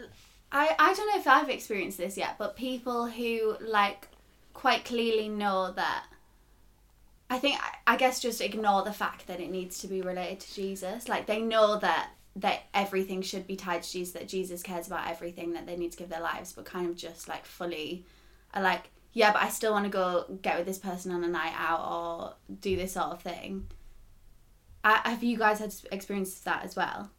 I 0.53 0.75
I 0.79 0.95
don't 0.95 1.09
know 1.09 1.19
if 1.19 1.27
I've 1.27 1.49
experienced 1.49 1.99
this 1.99 2.17
yet, 2.17 2.37
but 2.39 2.57
people 2.57 3.07
who 3.07 3.57
like 3.61 4.09
quite 4.53 4.85
clearly 4.85 5.29
know 5.29 5.73
that 5.73 6.05
I 7.31 7.39
think 7.39 7.59
I 7.87 7.97
guess 7.97 8.21
just 8.21 8.41
ignore 8.41 8.83
the 8.85 8.93
fact 8.93 9.27
that 9.27 9.41
it 9.41 9.51
needs 9.51 9.79
to 9.79 9.89
be 9.89 10.03
related 10.03 10.41
to 10.41 10.55
Jesus. 10.55 11.09
Like 11.09 11.27
they 11.27 11.41
know 11.41 11.79
that 11.79 12.11
that 12.37 12.63
everything 12.73 13.23
should 13.23 13.47
be 13.47 13.57
tied 13.57 13.83
to 13.83 13.91
Jesus, 13.91 14.13
that 14.15 14.29
Jesus 14.29 14.63
cares 14.63 14.87
about 14.87 15.09
everything, 15.09 15.53
that 15.53 15.67
they 15.67 15.77
need 15.77 15.93
to 15.93 15.99
give 15.99 16.09
their 16.09 16.21
lives, 16.21 16.53
but 16.53 16.65
kind 16.65 16.89
of 16.89 16.97
just 16.97 17.29
like 17.29 17.45
fully 17.45 18.05
are 18.53 18.63
like, 18.63 18.91
yeah, 19.13 19.33
but 19.33 19.43
I 19.43 19.49
still 19.49 19.73
want 19.73 19.85
to 19.85 19.91
go 19.91 20.25
get 20.43 20.57
with 20.57 20.67
this 20.67 20.79
person 20.79 21.13
on 21.13 21.23
a 21.23 21.29
night 21.29 21.55
out 21.57 21.81
or 21.89 22.35
do 22.61 22.77
this 22.77 22.93
sort 22.95 23.07
of 23.07 23.23
thing. 23.23 23.69
I, 24.83 25.09
have 25.11 25.23
you 25.23 25.39
guys 25.39 25.61
had 25.61 25.75
experiences 25.93 26.41
that 26.41 26.65
as 26.65 26.77
well? 26.77 27.11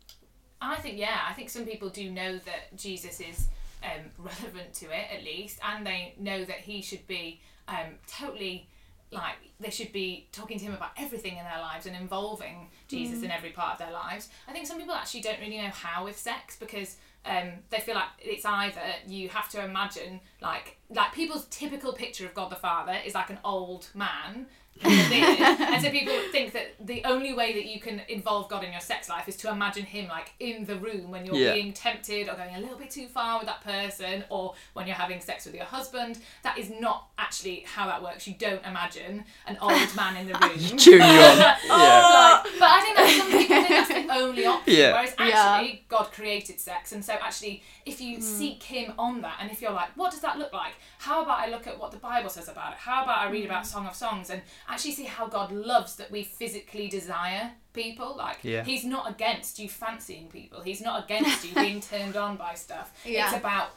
I 0.61 0.75
think 0.77 0.97
yeah, 0.97 1.19
I 1.27 1.33
think 1.33 1.49
some 1.49 1.65
people 1.65 1.89
do 1.89 2.11
know 2.11 2.37
that 2.39 2.75
Jesus 2.75 3.19
is 3.19 3.47
um, 3.83 4.11
relevant 4.17 4.73
to 4.75 4.85
it 4.87 5.07
at 5.15 5.23
least, 5.23 5.59
and 5.63 5.85
they 5.85 6.15
know 6.19 6.43
that 6.43 6.59
he 6.59 6.81
should 6.81 7.07
be 7.07 7.41
um, 7.67 7.95
totally 8.07 8.67
like 9.11 9.35
they 9.59 9.69
should 9.69 9.91
be 9.91 10.27
talking 10.31 10.59
to 10.59 10.65
him 10.65 10.73
about 10.73 10.91
everything 10.97 11.37
in 11.37 11.43
their 11.43 11.59
lives 11.59 11.85
and 11.85 11.95
involving 11.95 12.69
Jesus 12.87 13.23
in 13.23 13.31
every 13.31 13.51
part 13.51 13.73
of 13.73 13.79
their 13.79 13.91
lives. 13.91 14.29
I 14.47 14.51
think 14.51 14.67
some 14.67 14.77
people 14.77 14.95
actually 14.95 15.21
don't 15.21 15.39
really 15.39 15.57
know 15.57 15.69
how 15.69 16.05
with 16.05 16.17
sex 16.17 16.57
because 16.57 16.97
um, 17.25 17.53
they 17.69 17.79
feel 17.79 17.95
like 17.95 18.09
it's 18.19 18.45
either 18.45 18.81
you 19.07 19.29
have 19.29 19.49
to 19.49 19.63
imagine 19.63 20.19
like 20.41 20.77
like 20.89 21.13
people's 21.13 21.45
typical 21.49 21.93
picture 21.93 22.25
of 22.25 22.33
God 22.33 22.51
the 22.51 22.55
Father 22.55 22.97
is 23.05 23.15
like 23.15 23.29
an 23.29 23.39
old 23.43 23.87
man 23.95 24.47
and 24.83 25.81
so 25.83 25.89
people 25.89 26.13
think 26.31 26.53
that 26.53 26.75
the 26.85 27.03
only 27.05 27.33
way 27.33 27.53
that 27.53 27.65
you 27.65 27.79
can 27.79 28.01
involve 28.09 28.49
God 28.49 28.63
in 28.63 28.71
your 28.71 28.81
sex 28.81 29.07
life 29.09 29.27
is 29.27 29.37
to 29.37 29.49
imagine 29.49 29.83
Him 29.83 30.07
like 30.07 30.33
in 30.39 30.65
the 30.65 30.75
room 30.75 31.11
when 31.11 31.25
you're 31.25 31.35
Yeah. 31.35 31.53
being 31.53 31.73
tempted 31.73 32.27
or 32.27 32.35
going 32.35 32.55
a 32.55 32.59
little 32.59 32.77
bit 32.77 32.91
too 32.91 33.07
far 33.07 33.37
with 33.39 33.47
that 33.47 33.61
person, 33.63 34.23
or 34.29 34.53
when 34.73 34.85
you're 34.87 34.95
having 34.95 35.21
sex 35.21 35.45
with 35.45 35.55
your 35.55 35.65
husband. 35.65 36.19
That 36.43 36.57
is 36.57 36.69
not 36.69 37.07
actually 37.17 37.63
how 37.65 37.87
that 37.87 38.03
works. 38.03 38.27
You 38.27 38.35
don't 38.37 38.63
imagine 38.65 39.23
an 39.47 39.57
old 39.61 39.95
man 39.95 40.17
in 40.17 40.27
the 40.27 40.33
room. 40.41 40.77
Cheering 40.77 41.01
you 41.01 41.07
on. 41.07 41.37
Yeah. 41.37 42.41
Like, 42.43 42.53
but 42.59 42.69
I 42.69 42.81
think 42.81 42.97
that 42.97 43.15
some 43.17 43.31
people 43.31 43.47
think 43.47 43.69
that's 43.69 43.87
the 43.89 44.13
only 44.13 44.45
option. 44.45 44.73
Yeah. 44.73 44.91
Whereas 44.91 45.15
Yeah. 45.17 45.25
actually, 45.25 45.85
God 45.87 46.11
created 46.11 46.59
sex, 46.59 46.91
and 46.91 47.03
so 47.03 47.13
actually, 47.13 47.63
if 47.85 48.01
you 48.01 48.17
mm. 48.17 48.21
seek 48.23 48.63
Him 48.63 48.93
on 48.97 49.21
that, 49.21 49.37
and 49.39 49.49
if 49.51 49.61
you're 49.61 49.71
like, 49.71 49.89
what 49.95 50.11
does 50.11 50.21
that 50.21 50.37
look 50.37 50.51
like? 50.53 50.73
How 50.99 51.21
about 51.23 51.39
I 51.39 51.49
look 51.49 51.67
at 51.67 51.79
what 51.79 51.91
the 51.91 51.97
Bible 51.97 52.29
says 52.29 52.49
about 52.49 52.73
it? 52.73 52.79
How 52.79 53.03
about 53.03 53.19
I 53.19 53.29
read 53.29 53.45
about 53.45 53.63
mm. 53.63 53.67
Song 53.67 53.87
of 53.87 53.95
Songs 53.95 54.29
and 54.29 54.41
actually 54.69 54.91
see 54.91 55.03
how 55.05 55.27
God 55.27 55.51
loves 55.51 55.95
that 55.97 56.09
we 56.11 56.23
physically 56.23 56.87
desire 56.87 57.51
people? 57.73 58.15
Like, 58.17 58.39
Yeah. 58.43 58.63
He's 58.63 58.83
not 58.85 59.09
against 59.09 59.59
you 59.59 59.69
fancying 59.69 60.27
people. 60.27 60.61
He's 60.61 60.81
not 60.81 61.05
against 61.05 61.47
you 61.47 61.53
being 61.55 61.81
turned 61.91 62.15
on 62.15 62.37
by 62.37 62.53
stuff. 62.55 62.91
Yeah. 63.05 63.27
It's 63.29 63.37
about 63.37 63.69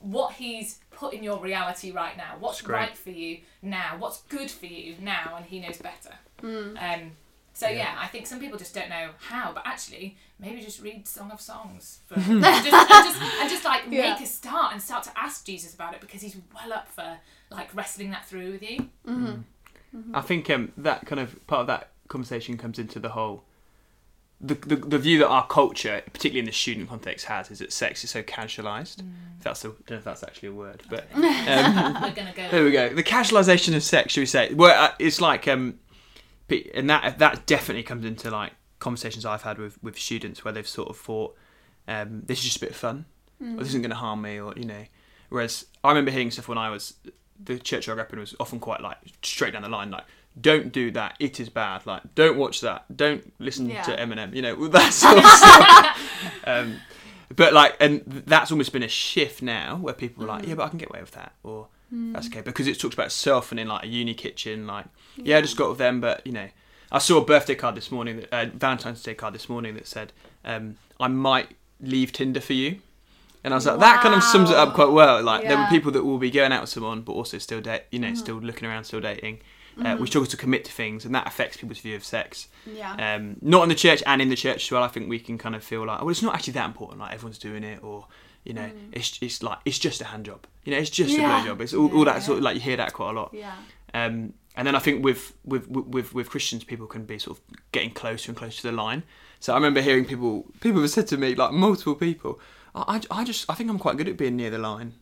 what 0.00 0.34
He's 0.34 0.78
put 0.90 1.12
in 1.14 1.22
your 1.22 1.38
reality 1.38 1.90
right 1.90 2.16
now. 2.16 2.36
What's 2.38 2.64
right 2.66 2.96
for 2.96 3.10
you 3.10 3.38
now? 3.62 3.96
What's 3.98 4.22
good 4.22 4.50
for 4.50 4.66
you 4.66 4.94
now? 5.00 5.34
And 5.36 5.44
He 5.46 5.60
knows 5.60 5.78
better. 5.78 6.14
Hmm. 6.40 6.76
Um, 6.78 7.10
so 7.52 7.68
Yeah. 7.68 7.76
yeah. 7.76 7.94
I 7.98 8.06
think 8.06 8.26
some 8.26 8.38
people 8.40 8.58
just 8.58 8.74
don't 8.74 8.88
know 8.90 9.10
how, 9.18 9.52
but 9.52 9.62
actually 9.66 10.16
maybe 10.38 10.60
just 10.60 10.82
read 10.82 11.06
Song 11.08 11.30
of 11.30 11.40
Songs 11.40 12.00
for, 12.06 12.14
and, 12.16 12.42
just, 12.42 12.66
and, 12.72 12.88
just, 12.88 13.22
and 13.22 13.50
just 13.50 13.64
like 13.64 13.82
Yeah. 13.88 14.12
make 14.12 14.20
a 14.22 14.26
start 14.26 14.72
and 14.74 14.82
start 14.82 15.04
to 15.04 15.10
ask 15.18 15.44
Jesus 15.46 15.74
about 15.74 15.94
it 15.94 16.00
because 16.02 16.20
he's 16.20 16.36
well 16.54 16.72
up 16.72 16.88
for 16.88 17.18
like 17.50 17.74
wrestling 17.74 18.10
that 18.10 18.26
through 18.26 18.52
with 18.52 18.62
you. 18.62 18.90
I 20.14 20.20
think 20.20 20.50
um, 20.50 20.72
that 20.76 21.06
kind 21.06 21.20
of 21.20 21.46
part 21.46 21.62
of 21.62 21.66
that 21.68 21.90
conversation 22.08 22.56
comes 22.56 22.78
into 22.78 22.98
the 22.98 23.10
whole 23.10 23.44
the, 24.40 24.54
the 24.54 24.76
the 24.76 24.98
view 24.98 25.18
that 25.20 25.28
our 25.28 25.46
culture, 25.46 26.02
particularly 26.12 26.40
in 26.40 26.44
the 26.44 26.52
student 26.52 26.88
context, 26.88 27.26
has 27.26 27.50
is 27.50 27.60
that 27.60 27.72
sex 27.72 28.04
is 28.04 28.10
so 28.10 28.22
casualized. 28.22 29.02
If 29.38 29.44
that's 29.44 29.64
a, 29.64 29.68
I 29.68 29.70
don't 29.70 29.90
know 29.90 29.96
if 29.96 30.04
that's 30.04 30.22
actually 30.22 30.50
a 30.50 30.52
word, 30.52 30.82
but 30.90 31.06
um, 31.14 31.22
We're 32.02 32.10
gonna 32.10 32.32
go. 32.34 32.48
there 32.50 32.64
we 32.64 32.70
go. 32.70 32.90
The 32.90 33.02
casualization 33.02 33.74
of 33.74 33.82
sex, 33.82 34.12
should 34.12 34.20
we 34.20 34.26
say? 34.26 34.52
Well, 34.52 34.78
uh, 34.78 34.92
it's 34.98 35.20
like 35.20 35.48
um, 35.48 35.78
and 36.74 36.90
that 36.90 37.18
that 37.18 37.46
definitely 37.46 37.82
comes 37.82 38.04
into 38.04 38.30
like 38.30 38.52
conversations 38.78 39.24
I've 39.24 39.42
had 39.42 39.58
with 39.58 39.82
with 39.82 39.98
students 39.98 40.44
where 40.44 40.52
they've 40.52 40.68
sort 40.68 40.88
of 40.88 40.98
thought 40.98 41.34
um, 41.88 42.22
this 42.26 42.38
is 42.38 42.44
just 42.44 42.56
a 42.58 42.60
bit 42.60 42.70
of 42.70 42.76
fun, 42.76 43.06
or 43.40 43.56
this 43.58 43.68
isn't 43.68 43.82
going 43.82 43.90
to 43.90 43.96
harm 43.96 44.20
me, 44.20 44.38
or 44.38 44.52
you 44.56 44.66
know. 44.66 44.84
Whereas 45.30 45.64
I 45.82 45.88
remember 45.88 46.10
hearing 46.10 46.30
stuff 46.30 46.46
when 46.46 46.58
I 46.58 46.68
was 46.70 46.94
the 47.44 47.58
church 47.58 47.88
I 47.88 47.92
grew 47.94 48.02
up 48.02 48.12
in 48.12 48.18
was 48.20 48.34
often 48.40 48.60
quite 48.60 48.80
like 48.80 48.98
straight 49.22 49.52
down 49.52 49.62
the 49.62 49.68
line, 49.68 49.90
like 49.90 50.04
don't 50.40 50.70
do 50.72 50.90
that, 50.90 51.16
it 51.18 51.40
is 51.40 51.48
bad. 51.48 51.86
Like 51.86 52.02
don't 52.14 52.36
watch 52.36 52.60
that, 52.60 52.84
don't 52.94 53.32
listen 53.38 53.68
Yeah. 53.70 53.82
to 53.82 53.96
Eminem, 53.96 54.34
you 54.34 54.42
know 54.42 54.68
that 54.68 54.92
sort 54.92 55.18
of 55.18 55.24
stuff. 55.24 56.46
Um, 56.46 56.80
but 57.34 57.52
like, 57.52 57.76
and 57.80 58.02
that's 58.26 58.50
almost 58.52 58.72
been 58.72 58.82
a 58.84 58.88
shift 58.88 59.42
now 59.42 59.76
where 59.76 59.94
people 59.94 60.24
are 60.24 60.28
like, 60.28 60.46
yeah, 60.46 60.54
but 60.54 60.64
I 60.64 60.68
can 60.68 60.78
get 60.78 60.90
away 60.90 61.00
with 61.00 61.12
that, 61.12 61.32
or 61.42 61.68
that's 61.90 62.26
okay 62.28 62.40
because 62.40 62.66
it's 62.66 62.78
talked 62.78 62.94
about 62.94 63.12
self 63.12 63.50
and 63.52 63.60
in 63.60 63.68
like 63.68 63.84
a 63.84 63.86
uni 63.88 64.14
kitchen, 64.14 64.66
like 64.66 64.86
yeah, 65.16 65.38
I 65.38 65.40
just 65.40 65.56
got 65.56 65.68
with 65.70 65.78
them, 65.78 66.00
but 66.00 66.26
you 66.26 66.32
know, 66.32 66.48
I 66.92 66.98
saw 66.98 67.18
a 67.20 67.24
birthday 67.24 67.54
card 67.54 67.74
this 67.74 67.90
morning, 67.90 68.24
uh, 68.30 68.46
Valentine's 68.54 69.02
Day 69.02 69.14
card 69.14 69.34
this 69.34 69.48
morning 69.48 69.74
that 69.74 69.86
said, 69.86 70.12
um, 70.44 70.76
I 71.00 71.08
might 71.08 71.56
leave 71.80 72.12
Tinder 72.12 72.40
for 72.40 72.52
you. 72.52 72.80
And 73.46 73.54
I 73.54 73.56
was 73.56 73.64
like, 73.64 73.78
that 73.78 74.02
kind 74.02 74.14
of 74.14 74.22
sums 74.24 74.50
it 74.50 74.56
up 74.56 74.74
quite 74.74 74.90
well. 74.90 75.22
Like, 75.22 75.42
there 75.46 75.56
were 75.56 75.66
people 75.70 75.92
that 75.92 76.04
will 76.04 76.18
be 76.18 76.30
going 76.32 76.50
out 76.52 76.62
with 76.62 76.70
someone, 76.70 77.02
but 77.02 77.12
also 77.12 77.38
still 77.38 77.60
date, 77.60 77.82
you 77.92 78.00
know, 78.00 78.12
still 78.14 78.36
looking 78.36 78.68
around, 78.68 78.84
still 78.84 79.00
dating. 79.00 79.38
Uh, 79.82 79.96
We 80.00 80.06
struggle 80.08 80.26
to 80.26 80.36
commit 80.36 80.64
to 80.64 80.72
things, 80.72 81.04
and 81.04 81.14
that 81.14 81.26
affects 81.28 81.56
people's 81.58 81.78
view 81.78 81.94
of 81.96 82.04
sex. 82.04 82.48
Yeah. 82.66 82.92
Um, 83.14 83.36
not 83.40 83.62
in 83.62 83.68
the 83.68 83.74
church 83.76 84.02
and 84.06 84.20
in 84.20 84.30
the 84.30 84.36
church 84.36 84.64
as 84.66 84.70
well. 84.72 84.82
I 84.82 84.88
think 84.88 85.08
we 85.08 85.18
can 85.20 85.38
kind 85.38 85.54
of 85.54 85.62
feel 85.62 85.86
like, 85.86 86.00
well, 86.00 86.08
it's 86.10 86.22
not 86.22 86.34
actually 86.34 86.54
that 86.54 86.66
important. 86.66 86.98
Like 87.00 87.12
everyone's 87.14 87.38
doing 87.38 87.62
it, 87.62 87.84
or 87.84 88.06
you 88.44 88.54
know, 88.54 88.70
it's 88.92 89.18
it's 89.22 89.42
like 89.42 89.58
it's 89.64 89.78
just 89.78 90.00
a 90.00 90.04
hand 90.06 90.24
job. 90.26 90.46
You 90.64 90.72
know, 90.72 90.78
it's 90.78 90.90
just 90.90 91.10
Yeah. 91.16 91.38
a 91.38 91.42
blow 91.42 91.50
job. 91.52 91.60
It's 91.60 91.74
all, 91.74 91.94
all 91.96 92.04
that 92.06 92.16
Yeah. 92.16 92.20
sort 92.20 92.38
of 92.38 92.44
like 92.44 92.54
you 92.56 92.62
hear 92.62 92.76
that 92.78 92.92
quite 92.94 93.10
a 93.10 93.12
lot. 93.12 93.30
yeah. 93.32 93.54
Um, 93.94 94.32
and 94.56 94.66
then 94.66 94.74
I 94.74 94.78
think 94.80 95.04
with, 95.04 95.34
with 95.44 95.68
with 95.68 96.12
with 96.14 96.30
Christians, 96.30 96.64
people 96.64 96.86
can 96.86 97.04
be 97.04 97.18
sort 97.18 97.38
of 97.38 97.44
getting 97.72 97.90
closer 97.92 98.30
and 98.30 98.36
closer 98.36 98.62
to 98.62 98.68
the 98.70 98.72
line. 98.72 99.02
So 99.40 99.52
I 99.52 99.56
remember 99.56 99.82
hearing 99.82 100.04
people 100.06 100.46
people 100.60 100.80
have 100.80 100.90
said 100.90 101.06
to 101.08 101.16
me 101.18 101.34
like 101.34 101.52
multiple 101.52 101.94
people, 101.94 102.40
I, 102.76 102.96
I, 103.10 103.20
I 103.20 103.24
just 103.24 103.48
I 103.50 103.54
think 103.54 103.70
I'm 103.70 103.78
quite 103.78 103.96
good 103.96 104.08
at 104.08 104.16
being 104.16 104.36
near 104.36 104.50
the 104.50 104.58
line. 104.58 104.94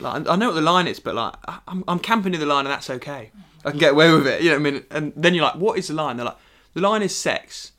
Like 0.00 0.26
I 0.28 0.32
I 0.32 0.36
know 0.36 0.48
what 0.48 0.54
the 0.54 0.60
line 0.60 0.86
is, 0.86 1.00
but 1.00 1.14
like 1.14 1.34
I- 1.48 1.60
I'm 1.68 1.82
I'm 1.88 1.98
camping 1.98 2.32
near 2.32 2.40
the 2.40 2.46
line 2.46 2.66
and 2.66 2.72
that's 2.72 2.90
okay. 2.90 3.30
I 3.64 3.70
can 3.70 3.78
get 3.80 3.92
away 3.92 4.12
with 4.12 4.26
it. 4.26 4.42
You 4.42 4.50
know 4.50 4.58
what 4.60 4.66
I 4.66 4.70
mean? 4.70 4.84
And 4.90 5.12
then 5.16 5.34
you're 5.34 5.44
like, 5.44 5.54
what 5.56 5.78
is 5.78 5.88
the 5.88 5.94
line? 5.94 6.16
They're 6.18 6.26
like, 6.26 6.36
the 6.74 6.82
line 6.82 7.00
is 7.02 7.16
sex, 7.16 7.72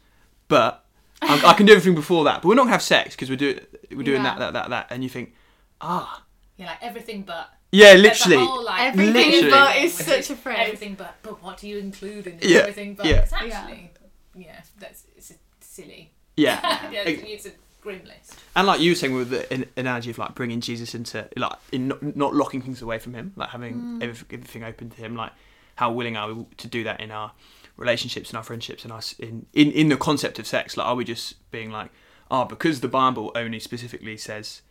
but 0.47 0.83
I, 1.21 1.41
I 1.45 1.53
can 1.53 1.65
do 1.67 1.73
everything 1.73 1.93
before 1.95 2.23
that. 2.25 2.41
But 2.41 2.47
we're 2.49 2.55
not 2.55 2.63
gonna 2.63 2.71
have 2.71 2.81
sex 2.81 3.15
because 3.15 3.29
we're 3.29 3.35
doing 3.35 3.59
we're 3.91 4.03
doing 4.03 4.23
Yeah. 4.23 4.35
that 4.35 4.39
that 4.39 4.53
that 4.53 4.69
that. 4.71 4.87
And 4.89 5.03
you 5.03 5.09
think, 5.09 5.33
ah, 5.81 6.23
You're 6.57 6.67
like 6.67 6.81
everything 6.81 7.21
but. 7.23 7.49
yeah, 7.71 7.87
There's 7.93 7.99
a 7.99 8.03
literally. 8.03 8.45
whole, 8.45 8.63
like, 8.63 8.81
Everything 8.93 9.13
Literally. 9.31 9.49
but 9.51 9.75
is 9.77 9.93
such 9.93 10.29
a 10.29 10.35
phrase. 10.35 10.57
Everything 10.61 10.95
but, 10.95 11.15
but 11.21 11.43
what 11.43 11.57
do 11.57 11.67
you 11.67 11.77
include 11.77 12.27
in 12.27 12.39
Yeah, 12.41 12.59
everything 12.59 12.95
but? 12.95 13.05
yeah. 13.05 13.15
It's 13.17 13.33
actually, 13.33 13.91
yeah, 14.35 14.61
that's 14.79 15.03
it's 15.17 15.33
silly. 15.61 16.11
Yeah. 16.37 16.59
yeah, 16.91 16.99
Ex- 17.05 17.21
it's 17.25 17.45
a 17.47 17.51
grim 17.85 18.01
list. 18.05 18.39
And 18.55 18.67
like 18.67 18.81
you 18.81 18.91
were 18.91 18.95
saying 18.95 19.13
with 19.13 19.29
the 19.29 19.67
analogy 19.77 20.09
of 20.11 20.17
like 20.17 20.35
bringing 20.35 20.59
Jesus 20.59 20.93
into 20.95 21.27
like 21.37 21.53
in 21.71 21.87
not, 21.89 22.15
not 22.15 22.35
locking 22.35 22.61
things 22.61 22.81
away 22.81 22.99
from 22.99 23.13
him, 23.13 23.31
like 23.35 23.49
having 23.49 23.99
everyth- 24.01 24.31
everything 24.33 24.63
open 24.63 24.89
to 24.89 24.97
him, 24.97 25.15
like 25.15 25.31
how 25.75 25.91
willing 25.91 26.17
are 26.17 26.33
we 26.33 26.45
to 26.57 26.67
do 26.67 26.83
that 26.83 26.99
in 26.99 27.11
our 27.11 27.31
relationships 27.77 28.29
and 28.29 28.37
our 28.37 28.43
friendships 28.43 28.83
and 28.83 28.91
us 28.93 29.13
in, 29.19 29.45
in 29.53 29.71
in 29.71 29.89
the 29.89 29.97
concept 29.97 30.39
of 30.39 30.47
sex? 30.47 30.75
Like, 30.77 30.87
are 30.87 30.95
we 30.95 31.05
just 31.05 31.49
being 31.51 31.71
like, 31.71 31.91
ah, 32.31 32.43
because 32.45 32.81
the 32.81 32.87
Bible 32.87 33.31
only 33.35 33.59
specifically 33.59 34.17
says 34.17 34.61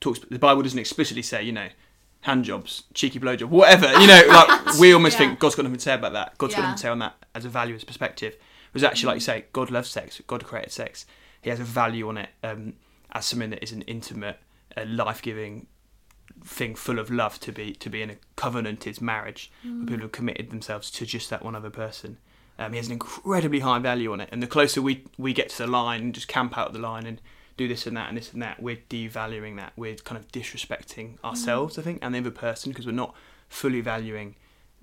talks, 0.00 0.18
the 0.18 0.38
Bible 0.38 0.62
doesn't 0.62 0.78
explicitly 0.78 1.22
say, 1.22 1.42
you 1.42 1.52
know. 1.52 1.68
Hand 2.22 2.46
jobs, 2.46 2.84
cheeky 2.94 3.20
blowjob, 3.20 3.50
whatever. 3.50 3.86
You 4.00 4.06
know, 4.06 4.22
like 4.28 4.78
we 4.80 4.94
almost 4.94 5.20
Yeah. 5.20 5.26
think 5.26 5.38
God's 5.40 5.56
got 5.56 5.64
nothing 5.64 5.76
to 5.76 5.82
say 5.82 5.92
about 5.92 6.14
that. 6.14 6.38
God's 6.38 6.54
got 6.54 6.62
nothing 6.62 6.76
to 6.76 6.80
say 6.80 6.88
on 6.88 6.98
that 7.00 7.16
as 7.34 7.44
a 7.44 7.50
value, 7.50 7.74
as 7.74 7.84
perspective. 7.84 8.38
Whereas 8.72 8.82
actually, 8.82 9.08
like 9.08 9.16
you 9.16 9.20
say, 9.20 9.44
God 9.52 9.70
loves 9.70 9.90
sex. 9.90 10.22
God 10.26 10.42
created 10.42 10.72
sex. 10.72 11.04
He 11.44 11.50
has 11.50 11.60
a 11.60 11.64
value 11.64 12.08
on 12.08 12.16
it 12.16 12.30
um, 12.42 12.72
as 13.12 13.26
something 13.26 13.50
that 13.50 13.62
is 13.62 13.70
an 13.70 13.82
intimate, 13.82 14.38
uh, 14.78 14.86
life-giving 14.86 15.66
thing, 16.42 16.74
full 16.74 16.98
of 16.98 17.10
love 17.10 17.38
to 17.40 17.52
be 17.52 17.74
to 17.74 17.90
be 17.90 18.00
in 18.00 18.08
a 18.08 18.16
covenanted 18.34 19.02
marriage 19.02 19.52
where 19.62 19.86
people 19.86 20.00
have 20.04 20.12
committed 20.12 20.50
themselves 20.50 20.90
to 20.92 21.04
just 21.04 21.28
that 21.28 21.44
one 21.44 21.54
other 21.54 21.68
person. 21.68 22.16
Um, 22.58 22.72
he 22.72 22.78
has 22.78 22.86
an 22.86 22.94
incredibly 22.94 23.60
high 23.60 23.78
value 23.78 24.10
on 24.10 24.22
it, 24.22 24.30
and 24.32 24.42
the 24.42 24.46
closer 24.46 24.80
we 24.80 25.04
we 25.18 25.34
get 25.34 25.50
to 25.50 25.58
the 25.58 25.66
line 25.66 26.00
and 26.00 26.14
just 26.14 26.28
camp 26.28 26.56
out 26.56 26.68
of 26.68 26.72
the 26.72 26.78
line 26.78 27.04
and 27.04 27.20
do 27.58 27.68
this 27.68 27.86
and 27.86 27.94
that 27.98 28.08
and 28.08 28.16
this 28.16 28.32
and 28.32 28.40
that, 28.40 28.62
we're 28.62 28.78
devaluing 28.88 29.56
that. 29.56 29.74
We're 29.76 29.96
kind 29.96 30.18
of 30.18 30.26
disrespecting 30.32 31.22
ourselves, 31.22 31.78
I 31.78 31.82
think, 31.82 31.98
and 32.00 32.14
the 32.14 32.20
other 32.20 32.30
person 32.30 32.72
because 32.72 32.86
we're 32.86 32.92
not 32.92 33.14
fully 33.50 33.82
valuing 33.82 34.36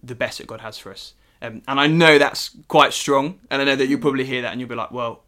the 0.04 0.16
best 0.16 0.38
that 0.38 0.46
God 0.46 0.62
has 0.62 0.78
for 0.78 0.92
us. 0.92 1.16
Um, 1.42 1.64
and 1.68 1.80
I 1.80 1.88
know 1.88 2.20
that's 2.20 2.52
quite 2.68 2.94
strong, 2.94 3.40
and 3.50 3.64
I 3.64 3.66
know 3.66 3.76
that 3.76 3.88
you'll 3.88 4.00
probably 4.00 4.26
hear 4.26 4.44
that 4.44 4.52
and 4.52 4.62
you'll 4.62 4.70
be 4.70 4.76
like, 4.76 4.92
well, 4.92 5.24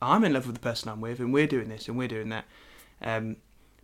I'm 0.00 0.24
in 0.24 0.32
love 0.32 0.46
with 0.46 0.54
the 0.56 0.60
person 0.60 0.88
I'm 0.90 1.00
with, 1.00 1.20
and 1.20 1.32
we're 1.32 1.46
doing 1.46 1.68
this 1.68 1.88
and 1.88 1.98
we're 1.98 2.08
doing 2.08 2.28
that. 2.30 2.44
Um, 3.02 3.36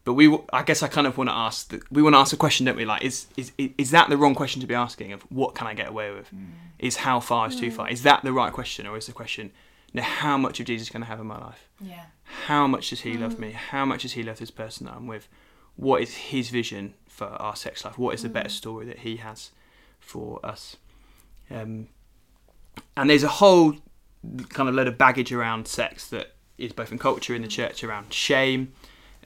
but 0.04 0.14
we, 0.14 0.26
w- 0.26 0.44
I 0.52 0.62
guess, 0.62 0.83
I 0.83 0.88
kind 0.88 1.06
of 1.06 1.16
want 1.16 1.30
to 1.30 1.35
ask. 1.35 1.68
The, 1.68 1.83
we 1.90 2.02
want 2.02 2.14
to 2.14 2.18
ask 2.18 2.33
a 2.33 2.37
question, 2.37 2.66
don't 2.66 2.76
we? 2.76 2.85
Like, 2.85 3.02
is 3.02 3.26
is 3.37 3.52
is 3.56 3.90
that 3.92 4.11
the 4.11 4.16
wrong 4.16 4.35
question 4.35 4.61
to 4.61 4.66
be 4.66 4.75
asking? 4.75 5.12
Of 5.12 5.23
what 5.23 5.54
can 5.54 5.66
I 5.66 5.75
get 5.75 5.88
away 5.88 6.12
with? 6.12 6.30
Is 6.78 6.97
how 6.97 7.21
far 7.21 7.49
is 7.49 7.59
too 7.59 7.71
far? 7.71 7.88
Is 7.88 8.02
that 8.02 8.23
the 8.23 8.33
right 8.33 8.52
question, 8.52 8.87
or 8.87 8.97
is 8.99 9.06
the 9.06 9.12
question, 9.12 9.50
you 9.92 10.00
know, 10.00 10.06
how 10.06 10.37
much 10.37 10.61
of 10.61 10.66
Jesus 10.66 10.90
can 10.90 11.02
I 11.02 11.06
have 11.06 11.21
in 11.21 11.26
my 11.26 11.38
life? 11.38 11.68
Yeah. 11.80 12.04
How 12.47 12.66
much 12.66 12.90
does 12.90 13.00
he 13.00 13.16
love 13.16 13.38
me? 13.38 13.52
How 13.52 13.85
much 13.85 14.02
does 14.02 14.12
he 14.12 14.23
love 14.23 14.38
this 14.38 14.50
person 14.50 14.87
that 14.87 14.94
I'm 14.94 15.06
with? 15.06 15.28
What 15.76 16.02
is 16.02 16.14
his 16.14 16.50
vision 16.50 16.94
for 17.09 17.26
our 17.26 17.56
sex 17.56 17.85
life? 17.85 17.99
What 17.99 18.14
is 18.14 18.23
the 18.23 18.28
better 18.28 18.49
story 18.49 18.87
that 18.87 19.00
he 19.00 19.16
has 19.16 19.50
for 20.00 20.38
us? 20.44 20.76
Um, 21.50 21.88
and 22.97 23.09
there's 23.11 23.25
a 23.25 23.28
whole 23.28 23.76
kind 24.49 24.69
of 24.69 24.75
load 24.75 24.87
of 24.88 24.99
baggage 24.99 25.33
around 25.33 25.66
sex 25.69 26.09
that 26.09 26.35
is 26.59 26.73
both 26.73 26.93
in 26.93 26.99
culture 26.99 27.35
in 27.35 27.43
the 27.43 27.49
church 27.49 27.83
around 27.85 28.12
shame 28.12 28.73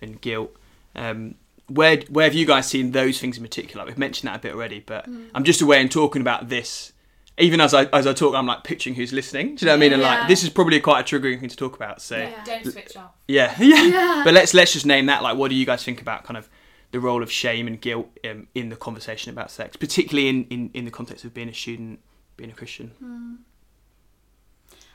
and 0.00 0.20
guilt. 0.20 0.54
Um, 0.94 1.34
where 1.68 1.98
where 2.08 2.24
have 2.24 2.34
you 2.34 2.46
guys 2.46 2.66
seen 2.66 2.92
those 2.92 3.20
things 3.20 3.36
in 3.36 3.42
particular? 3.42 3.84
We've 3.84 3.98
mentioned 3.98 4.28
that 4.28 4.36
a 4.36 4.38
bit 4.40 4.54
already, 4.54 4.80
but 4.80 5.06
I'm 5.34 5.44
just 5.44 5.60
aware 5.60 5.80
in 5.80 5.88
talking 5.88 6.22
about 6.22 6.48
this. 6.48 6.92
Even 7.36 7.60
as 7.60 7.72
I 7.74 7.84
as 7.86 8.06
I 8.06 8.14
talk, 8.14 8.34
I'm 8.34 8.46
like 8.46 8.64
picturing 8.64 8.96
who's 8.96 9.12
listening. 9.12 9.54
Do 9.54 9.64
you 9.64 9.66
know 9.66 9.72
what 9.72 9.76
I 9.76 9.80
mean? 9.80 9.92
And 9.92 10.02
Yeah. 10.02 10.18
like 10.20 10.28
this 10.28 10.42
is 10.42 10.48
probably 10.50 10.80
quite 10.80 11.00
a 11.00 11.04
triggering 11.04 11.38
thing 11.38 11.48
to 11.50 11.56
talk 11.56 11.76
about. 11.76 12.00
So 12.02 12.16
Yeah. 12.16 12.42
Don't 12.44 12.66
switch 12.66 12.96
off. 12.96 13.12
yeah, 13.28 13.54
yeah. 13.60 13.84
Yeah. 13.84 14.22
But 14.24 14.34
let's 14.34 14.54
let's 14.54 14.72
just 14.72 14.86
name 14.86 15.06
that. 15.06 15.22
Like, 15.22 15.36
what 15.36 15.48
do 15.50 15.54
you 15.54 15.66
guys 15.66 15.84
think 15.84 16.00
about 16.00 16.24
kind 16.24 16.36
of 16.38 16.48
the 16.90 16.98
role 17.00 17.22
of 17.22 17.30
shame 17.30 17.66
and 17.68 17.78
guilt 17.80 18.08
um, 18.28 18.48
in 18.54 18.70
the 18.70 18.76
conversation 18.76 19.30
about 19.30 19.50
sex, 19.50 19.76
particularly 19.76 20.28
in, 20.30 20.44
in, 20.46 20.70
in 20.72 20.84
the 20.86 20.90
context 20.90 21.22
of 21.26 21.34
being 21.34 21.50
a 21.50 21.54
student, 21.54 22.00
being 22.38 22.50
a 22.50 22.54
Christian? 22.54 22.92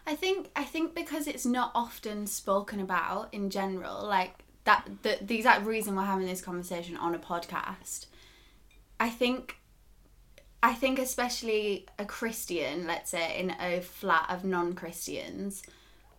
I 0.06 0.16
think 0.16 0.52
I 0.56 0.64
think 0.64 0.96
because 0.96 1.28
it's 1.28 1.46
not 1.46 1.72
often 1.74 2.28
spoken 2.28 2.80
about 2.80 3.34
in 3.34 3.50
general, 3.50 4.06
like 4.06 4.44
that 4.66 4.88
the 5.02 5.18
the 5.22 5.36
exact 5.36 5.66
reason 5.66 5.96
we're 5.96 6.04
having 6.04 6.28
this 6.28 6.42
conversation 6.42 6.98
on 6.98 7.16
a 7.16 7.20
podcast. 7.20 8.08
I 9.00 9.10
think 9.10 9.58
I 10.62 10.74
think 10.74 11.00
especially 11.00 11.88
a 12.00 12.06
Christian, 12.06 12.88
let's 12.88 13.12
say 13.12 13.40
in 13.40 13.52
a 13.60 13.82
flat 13.82 14.26
of 14.30 14.46
non-Christians, 14.46 15.62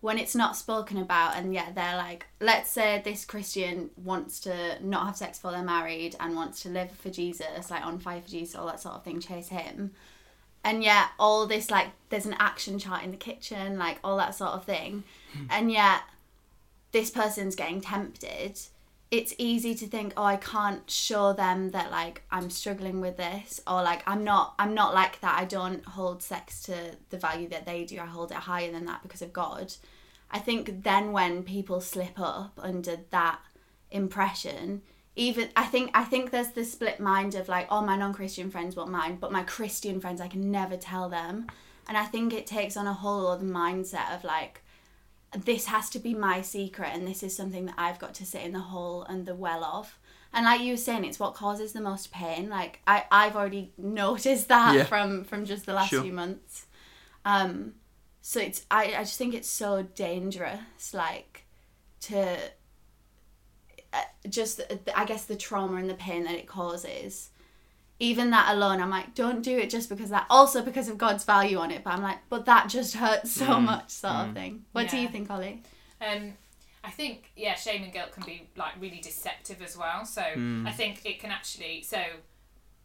when 0.00 0.18
it's 0.18 0.34
not 0.34 0.54
spoken 0.54 0.98
about 0.98 1.34
and 1.34 1.54
yet 1.54 1.74
they're 1.74 1.96
like, 1.96 2.26
let's 2.40 2.70
say 2.70 3.00
this 3.02 3.24
Christian 3.24 3.88
wants 3.96 4.40
to 4.40 4.78
not 4.82 5.06
have 5.06 5.16
sex 5.16 5.38
before 5.38 5.52
they're 5.52 5.62
married 5.62 6.14
and 6.20 6.36
wants 6.36 6.60
to 6.60 6.68
live 6.68 6.90
for 6.90 7.08
Jesus, 7.08 7.70
like 7.70 7.86
on 7.86 7.98
fire 7.98 8.20
for 8.20 8.28
Jesus, 8.28 8.54
all 8.54 8.66
that 8.66 8.80
sort 8.80 8.96
of 8.96 9.02
thing, 9.02 9.18
chase 9.18 9.48
him. 9.48 9.92
And 10.64 10.82
yet 10.82 11.08
all 11.18 11.46
this 11.46 11.70
like 11.70 11.88
there's 12.08 12.26
an 12.26 12.36
action 12.38 12.78
chart 12.78 13.04
in 13.04 13.10
the 13.10 13.16
kitchen, 13.16 13.78
like 13.78 13.98
all 14.02 14.16
that 14.16 14.34
sort 14.34 14.52
of 14.52 14.64
thing. 14.64 15.04
Hmm. 15.34 15.46
and 15.50 15.72
yet 15.72 16.02
this 16.92 17.10
person's 17.10 17.54
getting 17.54 17.80
tempted. 17.80 18.58
It's 19.10 19.34
easy 19.38 19.74
to 19.76 19.86
think 19.86 20.12
oh 20.16 20.24
i 20.24 20.36
can't 20.36 20.90
show 20.90 21.32
them 21.32 21.70
that 21.70 21.90
like 21.90 22.22
i'm 22.32 22.50
struggling 22.50 23.00
with 23.00 23.16
this 23.16 23.60
or 23.64 23.80
like 23.82 24.02
i'm 24.08 24.24
not 24.24 24.54
i'm 24.58 24.74
not 24.74 24.94
like 24.94 25.20
that. 25.20 25.38
I 25.38 25.44
don't 25.44 25.84
hold 25.84 26.22
sex 26.22 26.62
to 26.62 26.96
the 27.10 27.18
value 27.18 27.48
that 27.48 27.66
they 27.66 27.84
do. 27.84 28.00
I 28.00 28.06
hold 28.06 28.32
it 28.32 28.38
higher 28.38 28.72
than 28.72 28.86
that 28.86 29.02
because 29.02 29.22
of 29.22 29.32
god. 29.32 29.74
I 30.30 30.38
think 30.38 30.82
then 30.82 31.12
when 31.12 31.42
people 31.44 31.80
slip 31.80 32.18
up 32.18 32.58
under 32.60 32.96
that 33.10 33.38
impression 33.90 34.82
even 35.16 35.48
i 35.56 35.64
think 35.64 35.90
i 35.94 36.02
think 36.04 36.30
there's 36.30 36.50
the 36.50 36.64
split 36.64 36.98
mind 37.00 37.34
of 37.34 37.48
like 37.48 37.66
oh 37.70 37.80
my 37.80 37.96
non-christian 37.96 38.50
friends 38.50 38.74
won't 38.76 38.90
mind 38.90 39.20
but 39.20 39.30
my 39.32 39.42
christian 39.44 40.00
friends 40.00 40.20
i 40.20 40.26
can 40.28 40.50
never 40.50 40.76
tell 40.76 41.08
them 41.08 41.46
and 41.88 41.96
i 41.96 42.04
think 42.04 42.32
it 42.32 42.46
takes 42.46 42.76
on 42.76 42.86
a 42.86 42.92
whole 42.92 43.28
other 43.28 43.44
mindset 43.46 44.14
of 44.14 44.24
like 44.24 44.60
this 45.36 45.66
has 45.66 45.90
to 45.90 45.98
be 45.98 46.14
my 46.14 46.40
secret 46.42 46.90
and 46.92 47.06
this 47.08 47.22
is 47.24 47.34
something 47.34 47.66
that 47.66 47.74
I've 47.76 47.98
got 47.98 48.14
to 48.14 48.24
sit 48.24 48.42
in 48.42 48.52
the 48.52 48.60
hole 48.60 49.02
and 49.02 49.26
the 49.26 49.34
well 49.34 49.64
of. 49.64 49.98
And 50.32 50.44
like 50.44 50.60
you 50.60 50.74
were 50.74 50.76
saying, 50.76 51.04
it's 51.04 51.18
what 51.18 51.34
causes 51.34 51.72
the 51.72 51.80
most 51.80 52.12
pain. 52.12 52.48
Like 52.48 52.78
I, 52.86 53.02
I've 53.10 53.34
already 53.34 53.72
noticed 53.78 54.46
that 54.46 54.74
Yeah. 54.76 54.84
from 54.84 55.24
from 55.24 55.44
just 55.44 55.66
the 55.66 55.72
last 55.72 55.90
Sure. 55.90 56.02
few 56.02 56.12
months. 56.12 56.66
Um 57.24 57.74
so 58.20 58.38
it's 58.38 58.64
I, 58.70 58.94
I 58.94 59.00
just 59.00 59.18
think 59.18 59.34
it's 59.34 59.48
so 59.50 59.82
dangerous, 59.82 60.94
like 60.94 61.46
to 62.02 62.36
just 64.28 64.60
uh, 64.60 64.76
I 64.94 65.04
guess 65.04 65.24
the 65.24 65.36
trauma 65.36 65.76
and 65.76 65.88
the 65.90 65.94
pain 65.94 66.24
that 66.24 66.34
it 66.34 66.46
causes. 66.46 67.30
Even 68.00 68.30
that 68.30 68.52
alone, 68.54 68.80
I'm 68.80 68.90
like, 68.90 69.14
don't 69.14 69.40
do 69.42 69.56
it 69.56 69.70
just 69.70 69.88
because 69.88 70.10
that. 70.10 70.26
Also 70.28 70.62
because 70.62 70.88
of 70.88 70.98
God's 70.98 71.24
value 71.24 71.58
on 71.58 71.70
it, 71.70 71.84
but 71.84 71.92
I'm 71.94 72.02
like, 72.02 72.18
but 72.28 72.44
that 72.46 72.68
just 72.68 72.96
hurts 72.96 73.30
so 73.30 73.46
Mm, 73.46 73.62
much, 73.64 73.90
sort 73.90 74.14
of 74.14 74.34
thing. 74.34 74.64
What 74.72 74.88
do 74.88 74.96
you 74.98 75.08
think, 75.08 75.28
Holly? 75.28 75.62
Um, 76.00 76.34
I 76.82 76.90
think 76.90 77.30
yeah, 77.36 77.54
shame 77.54 77.84
and 77.84 77.92
guilt 77.92 78.10
can 78.12 78.24
be 78.24 78.48
like 78.56 78.72
really 78.80 79.00
deceptive 79.00 79.62
as 79.62 79.76
well. 79.76 80.04
So 80.04 80.22
Mm. 80.22 80.66
I 80.66 80.72
think 80.72 81.06
it 81.06 81.20
can 81.20 81.30
actually 81.30 81.82
so. 81.82 82.02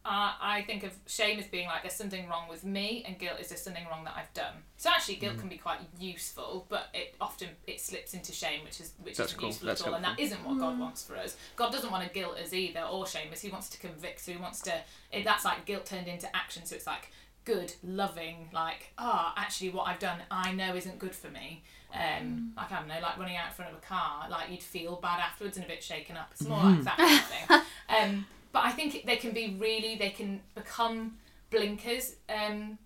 Uh, 0.02 0.32
I 0.40 0.62
think 0.66 0.82
of 0.82 0.92
shame 1.06 1.38
as 1.38 1.46
being 1.46 1.66
like 1.66 1.82
there's 1.82 1.94
something 1.94 2.26
wrong 2.28 2.48
with 2.48 2.64
me, 2.64 3.04
and 3.06 3.18
guilt 3.18 3.38
is 3.38 3.48
there's 3.50 3.60
something 3.60 3.84
wrong 3.90 4.04
that 4.04 4.14
I've 4.16 4.32
done. 4.32 4.54
So 4.78 4.88
actually, 4.88 5.16
guilt 5.16 5.36
Mm. 5.36 5.40
can 5.40 5.48
be 5.50 5.58
quite 5.58 5.80
useful, 5.98 6.64
but 6.70 6.88
it 6.94 7.14
often 7.20 7.50
it 7.66 7.80
slips 7.82 8.14
into 8.14 8.32
shame, 8.32 8.64
which 8.64 8.80
is 8.80 8.92
which 9.02 9.16
That's 9.18 9.30
isn't 9.32 9.38
cool. 9.40 9.48
useful 9.50 9.66
That's 9.66 9.82
at 9.82 9.88
all, 9.88 9.94
and 9.94 10.02
that 10.04 10.08
helpful. 10.18 10.24
isn't 10.24 10.44
what 10.44 10.58
God 10.58 10.78
wants 10.78 11.04
for 11.04 11.16
us. 11.16 11.36
God 11.56 11.70
doesn't 11.70 11.90
want 11.90 12.06
to 12.06 12.14
guilt 12.14 12.38
us 12.38 12.52
either, 12.54 12.80
or 12.82 13.06
shame 13.06 13.30
us. 13.30 13.42
He 13.42 13.50
wants 13.50 13.68
to 13.70 13.78
convict. 13.78 14.20
So 14.20 14.32
he 14.32 14.38
wants 14.38 14.60
to. 14.62 14.72
It, 15.12 15.24
that's 15.24 15.44
like 15.44 15.66
guilt 15.66 15.84
turned 15.86 16.08
into 16.08 16.34
action. 16.34 16.64
So 16.64 16.76
it's 16.76 16.86
like 16.86 17.10
good, 17.44 17.74
loving, 17.82 18.48
like 18.52 18.92
ah, 18.96 19.34
actually, 19.36 19.68
what 19.70 19.86
I've 19.86 19.98
done, 19.98 20.20
I 20.30 20.52
know 20.52 20.74
isn't 20.76 20.98
good 20.98 21.14
for 21.14 21.28
me. 21.28 21.62
Um, 21.92 22.52
like 22.56 22.72
I 22.72 22.78
don't 22.78 22.88
know, 22.88 23.00
like 23.02 23.18
running 23.18 23.36
out 23.36 23.48
in 23.48 23.52
front 23.52 23.72
of 23.72 23.76
a 23.76 23.80
car, 23.82 24.28
like 24.30 24.48
you'd 24.50 24.62
feel 24.62 24.96
bad 24.96 25.20
afterwards 25.20 25.56
and 25.58 25.66
a 25.66 25.68
bit 25.68 25.82
shaken 25.82 26.16
up. 26.16 26.28
It's 26.32 26.46
more 26.46 26.62
like 26.62 26.84
that 26.84 26.96
kind 26.96 27.18
of 27.18 27.24
thing. 27.26 27.60
Um, 27.90 28.26
but 28.52 28.64
I 28.64 28.70
think 28.70 29.04
they 29.06 29.16
can 29.16 29.32
be 29.32 29.56
really, 29.58 29.96
they 29.96 30.10
can 30.10 30.40
become 30.54 31.18
blinkers. 31.50 32.16
Um, 32.28 32.78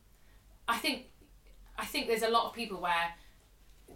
I 0.69 0.79
think, 0.79 1.07
I 1.79 1.85
think 1.85 2.07
there's 2.07 2.23
a 2.23 2.31
lot 2.31 2.47
of 2.47 2.55
people 2.55 2.81
where 2.81 3.15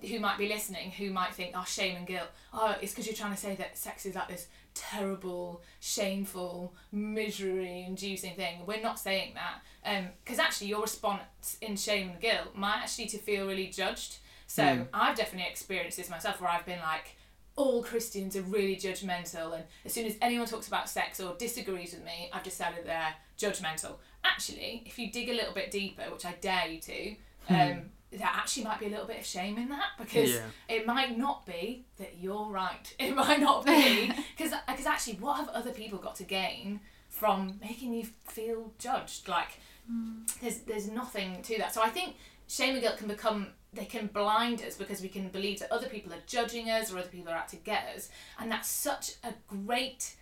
who 0.09 0.21
might 0.21 0.39
be 0.39 0.47
listening 0.49 0.93
who 0.93 1.11
might 1.11 1.35
think, 1.35 1.53
oh, 1.57 1.65
shame 1.65 1.97
and 1.97 2.07
guilt. 2.07 2.29
Oh, 2.53 2.77
it's 2.81 2.93
because 2.93 3.07
you're 3.07 3.17
trying 3.17 3.33
to 3.33 3.41
say 3.41 3.57
that 3.57 3.77
sex 3.77 4.07
is 4.07 4.15
like 4.15 4.29
this 4.29 4.47
terrible, 4.75 5.63
shameful, 5.81 6.73
misery-inducing 6.93 8.37
thing. 8.37 8.61
We're 8.65 8.81
not 8.81 9.01
saying 9.01 9.35
that, 9.35 10.13
because 10.25 10.39
actually 10.39 10.69
your 10.69 10.83
response 10.83 11.57
in 11.61 11.75
shame 11.77 12.11
and 12.11 12.21
guilt 12.21 12.55
might 12.55 12.77
actually 12.83 13.07
to 13.07 13.19
feel 13.19 13.49
really 13.49 13.67
judged. 13.67 14.19
So 14.47 14.63
Mm. 14.63 14.87
I've 14.95 15.17
definitely 15.17 15.51
experienced 15.51 15.97
this 15.97 16.09
myself, 16.09 16.41
where 16.41 16.51
I've 16.51 16.65
been 16.65 16.81
like, 16.81 17.17
all 17.59 17.83
Christians 17.83 18.37
are 18.37 18.43
really 18.43 18.77
judgmental, 18.77 19.53
and 19.53 19.65
as 19.85 19.93
soon 19.93 20.07
as 20.07 20.17
anyone 20.23 20.47
talks 20.47 20.69
about 20.69 20.89
sex 20.89 21.21
or 21.21 21.35
disagrees 21.35 21.93
with 21.93 22.05
me, 22.05 22.31
I've 22.33 22.45
decided 22.45 22.87
they're 22.87 23.15
judgmental. 23.37 23.97
Actually, 24.25 24.85
if 24.87 24.99
you 24.99 25.11
dig 25.11 25.29
a 25.29 25.33
little 25.33 25.53
bit 25.53 25.71
deeper, 25.73 26.05
which 26.13 26.25
I 26.25 26.35
dare 26.41 26.69
you 26.69 26.81
to, 26.81 27.15
hmm. 27.49 27.55
um, 27.55 27.83
there 28.13 28.31
actually 28.33 28.63
might 28.63 28.79
be 28.79 28.87
a 28.87 28.91
little 28.91 29.07
bit 29.07 29.19
of 29.19 29.27
shame 29.27 29.59
in 29.59 29.69
that 29.71 29.91
because 29.99 30.31
Yeah. 30.31 30.47
it 30.69 30.87
might 30.87 31.19
not 31.19 31.45
be 31.47 31.85
that 31.99 32.15
you're 32.21 32.47
right. 32.47 32.95
It 32.99 33.15
might 33.15 33.41
not 33.41 33.67
be 33.67 34.07
because 34.37 34.55
because 34.69 34.87
uh, 34.87 34.91
actually, 34.91 35.15
what 35.15 35.39
have 35.39 35.49
other 35.49 35.73
people 35.73 35.99
got 35.99 36.15
to 36.17 36.25
gain 36.25 36.81
from 37.09 37.59
making 37.61 37.93
you 37.93 38.07
feel 38.29 38.73
judged? 38.79 39.27
Like 39.27 39.59
hmm. 39.91 40.23
there's 40.41 40.61
there's 40.61 40.89
nothing 40.89 41.43
to 41.43 41.59
that. 41.59 41.75
So 41.75 41.83
I 41.83 41.89
think 41.89 42.15
shame 42.47 42.75
and 42.75 42.83
guilt 42.83 42.99
can 42.99 43.09
become 43.09 43.49
they 43.73 43.85
can 43.85 44.07
blind 44.09 44.63
us 44.63 44.77
because 44.77 45.01
we 45.03 45.09
can 45.09 45.29
believe 45.29 45.59
that 45.61 45.71
other 45.73 45.89
people 45.89 46.13
are 46.13 46.23
judging 46.27 46.71
us 46.71 46.93
or 46.93 46.99
other 46.99 47.09
people 47.09 47.33
are 47.33 47.37
out 47.37 47.49
to 47.49 47.57
get 47.57 47.89
us, 47.95 48.09
and 48.39 48.51
that's 48.51 48.69
such 48.69 49.13
a 49.25 49.33
great 49.47 50.15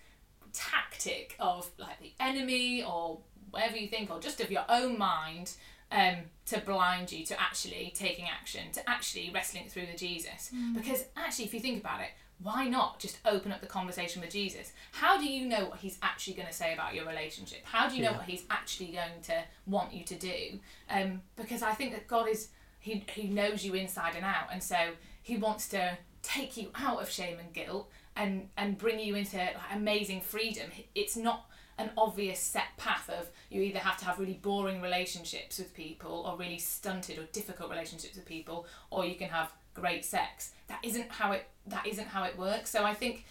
tactic 0.52 1.37
of 1.38 1.70
like 1.78 2.00
the 2.00 2.12
enemy 2.20 2.82
or 2.82 3.18
whatever 3.50 3.76
you 3.76 3.88
think 3.88 4.11
or 4.11 4.18
just 4.18 4.40
of 4.40 4.50
your 4.50 4.64
own 4.68 4.98
mind 4.98 5.52
um, 5.92 6.16
to 6.46 6.59
blind 6.61 7.12
you 7.12 7.24
to 7.26 7.40
actually 7.40 7.92
taking 7.94 8.24
action 8.26 8.62
to 8.72 8.88
actually 8.88 9.30
wrestling 9.32 9.64
through 9.68 9.87
with 9.90 9.96
jesus. 9.98 10.50
Because 10.74 11.04
actually 11.16 11.44
if 11.44 11.54
you 11.54 11.61
think 11.61 11.80
about 11.80 12.00
it 12.00 12.09
why 12.42 12.68
not 12.68 12.98
just 12.98 13.18
open 13.24 13.50
up 13.50 13.61
the 13.62 13.66
conversation 13.66 14.20
with 14.20 14.30
jesus? 14.30 14.72
How 14.92 15.16
do 15.18 15.24
you 15.26 15.46
know 15.46 15.66
what 15.68 15.78
he's 15.78 15.98
actually 16.02 16.35
going 16.35 16.48
to 16.48 16.52
say 16.54 16.74
about 16.74 16.94
your 16.94 17.06
relationship? 17.06 17.61
How 17.64 17.88
do 17.88 17.96
you 17.96 18.02
know 18.02 18.11
Yeah. 18.11 18.16
what 18.18 18.26
he's 18.26 18.44
actually 18.50 18.88
going 18.88 19.22
to 19.24 19.42
want 19.66 19.92
you 19.94 20.04
to 20.04 20.14
do? 20.16 20.59
Um, 20.90 21.22
because 21.37 21.62
i 21.62 21.72
think 21.72 21.92
that 21.92 22.06
god 22.09 22.28
is 22.28 22.48
he, 22.87 23.05
he 23.12 23.27
knows 23.27 23.64
you 23.64 23.75
inside 23.75 24.14
and 24.14 24.25
out 24.25 24.46
and 24.53 24.62
so 24.62 24.77
he 25.20 25.37
wants 25.37 25.68
to 25.68 25.99
take 26.22 26.57
you 26.57 26.70
out 26.77 27.03
of 27.03 27.11
shame 27.11 27.37
and 27.40 27.53
guilt 27.53 27.90
and 28.14 28.49
and 28.57 28.79
bring 28.79 29.01
you 29.01 29.16
into 29.16 29.37
like 29.37 29.75
amazing 29.75 30.20
freedom. 30.20 30.70
It's 30.94 31.16
not 31.16 31.51
an 31.79 31.90
obvious 31.99 32.38
set 32.38 32.77
path 32.77 33.11
of 33.11 33.29
you 33.51 33.61
either 33.61 33.81
have 33.81 33.99
to 33.99 34.05
have 34.05 34.20
really 34.20 34.38
boring 34.40 34.81
relationships 34.81 35.59
with 35.59 35.75
people 35.75 36.25
or 36.27 36.38
really 36.38 36.59
stunted 36.59 37.18
or 37.18 37.25
difficult 37.33 37.70
relationships 37.70 38.14
with 38.14 38.25
people 38.25 38.66
or 38.90 39.05
you 39.05 39.16
can 39.16 39.31
have 39.31 39.53
great 39.75 40.05
sex. 40.05 40.53
That 40.68 40.79
isn't 40.85 41.11
how 41.11 41.33
it 41.33 41.49
that 41.66 41.88
isn't 41.88 42.07
how 42.07 42.22
it 42.22 42.38
works. 42.38 42.70
So 42.70 42.85
i 42.85 42.94
think 42.94 43.25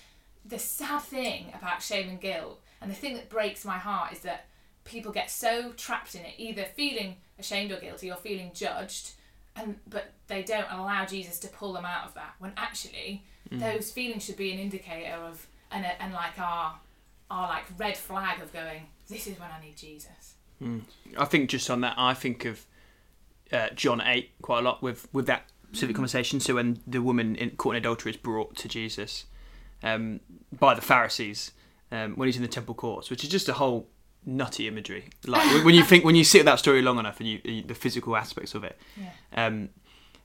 the 0.44 0.60
sad 0.60 1.02
thing 1.02 1.54
about 1.58 1.82
shame 1.82 2.10
and 2.10 2.20
guilt 2.20 2.62
and 2.82 2.92
the 2.92 2.96
thing 2.96 3.16
that 3.16 3.30
breaks 3.30 3.64
my 3.64 3.78
heart 3.78 4.12
is 4.12 4.20
that 4.20 4.48
people 4.84 5.12
get 5.14 5.32
so 5.32 5.72
trapped 5.78 6.14
in 6.14 6.26
it 6.26 6.34
either 6.38 6.66
feeling 6.76 7.16
ashamed 7.40 7.72
or 7.72 7.80
guilty 7.80 8.12
or 8.12 8.18
feeling 8.18 8.52
judged 8.54 9.12
and 9.56 9.76
but 9.90 10.12
they 10.28 10.44
don't 10.44 10.68
allow 10.72 11.06
jesus 11.06 11.40
to 11.40 11.48
pull 11.48 11.74
them 11.74 11.86
out 11.86 12.06
of 12.06 12.14
that 12.14 12.34
when 12.40 12.52
actually 12.58 13.24
those 13.52 13.92
feelings 13.92 14.24
should 14.24 14.38
be 14.38 14.52
an 14.52 14.60
indicator 14.60 15.16
of 15.16 15.48
and, 15.72 15.86
a, 15.86 16.02
and 16.02 16.14
like 16.14 16.38
our 16.40 16.76
our 17.30 17.48
like 17.48 17.64
red 17.78 17.96
flag 17.96 18.42
of 18.42 18.52
going 18.52 18.88
this 19.10 19.28
is 19.28 19.40
when 19.40 19.50
i 19.50 19.64
need 19.64 19.76
jesus. 19.76 20.36
I 21.18 21.26
think 21.26 21.50
just 21.50 21.70
on 21.70 21.82
that, 21.82 21.96
I 21.98 22.14
think 22.14 22.46
of 22.46 22.66
uh, 23.52 23.70
John 23.76 24.02
eight 24.02 24.32
quite 24.42 24.60
a 24.60 24.62
lot 24.62 24.82
with 24.82 25.08
with 25.14 25.28
that 25.28 25.44
specific 25.68 25.96
conversation. 25.96 26.40
So 26.40 26.56
when 26.56 26.80
the 26.88 27.02
woman 27.02 27.36
in, 27.36 27.52
caught 27.52 27.72
in 27.72 27.78
adultery 27.78 28.12
is 28.12 28.18
brought 28.18 28.56
to 28.58 28.68
Jesus 28.68 29.26
um, 29.84 30.22
by 30.58 30.74
the 30.74 30.82
Pharisees 30.82 31.52
um, 31.92 32.16
when 32.16 32.28
he's 32.28 32.38
in 32.38 32.42
the 32.42 32.48
temple 32.48 32.76
courts, 32.76 33.10
which 33.10 33.24
is 33.24 33.30
just 33.30 33.50
a 33.50 33.54
whole 33.54 33.88
nutty 34.26 34.68
imagery. 34.68 35.10
Like 35.26 35.64
when- 35.64 35.76
you 35.76 35.84
think 35.84 36.04
when 36.04 36.16
you 36.16 36.24
sit 36.24 36.40
with 36.40 36.46
that 36.46 36.60
story 36.60 36.82
long 36.82 37.00
enough 37.00 37.20
and 37.20 37.30
you, 37.30 37.40
you 37.44 37.62
the 37.62 37.76
physical 37.76 38.16
aspects 38.16 38.56
of 38.56 38.64
it, 38.64 38.78
yeah 38.98 39.12
um, 39.46 39.70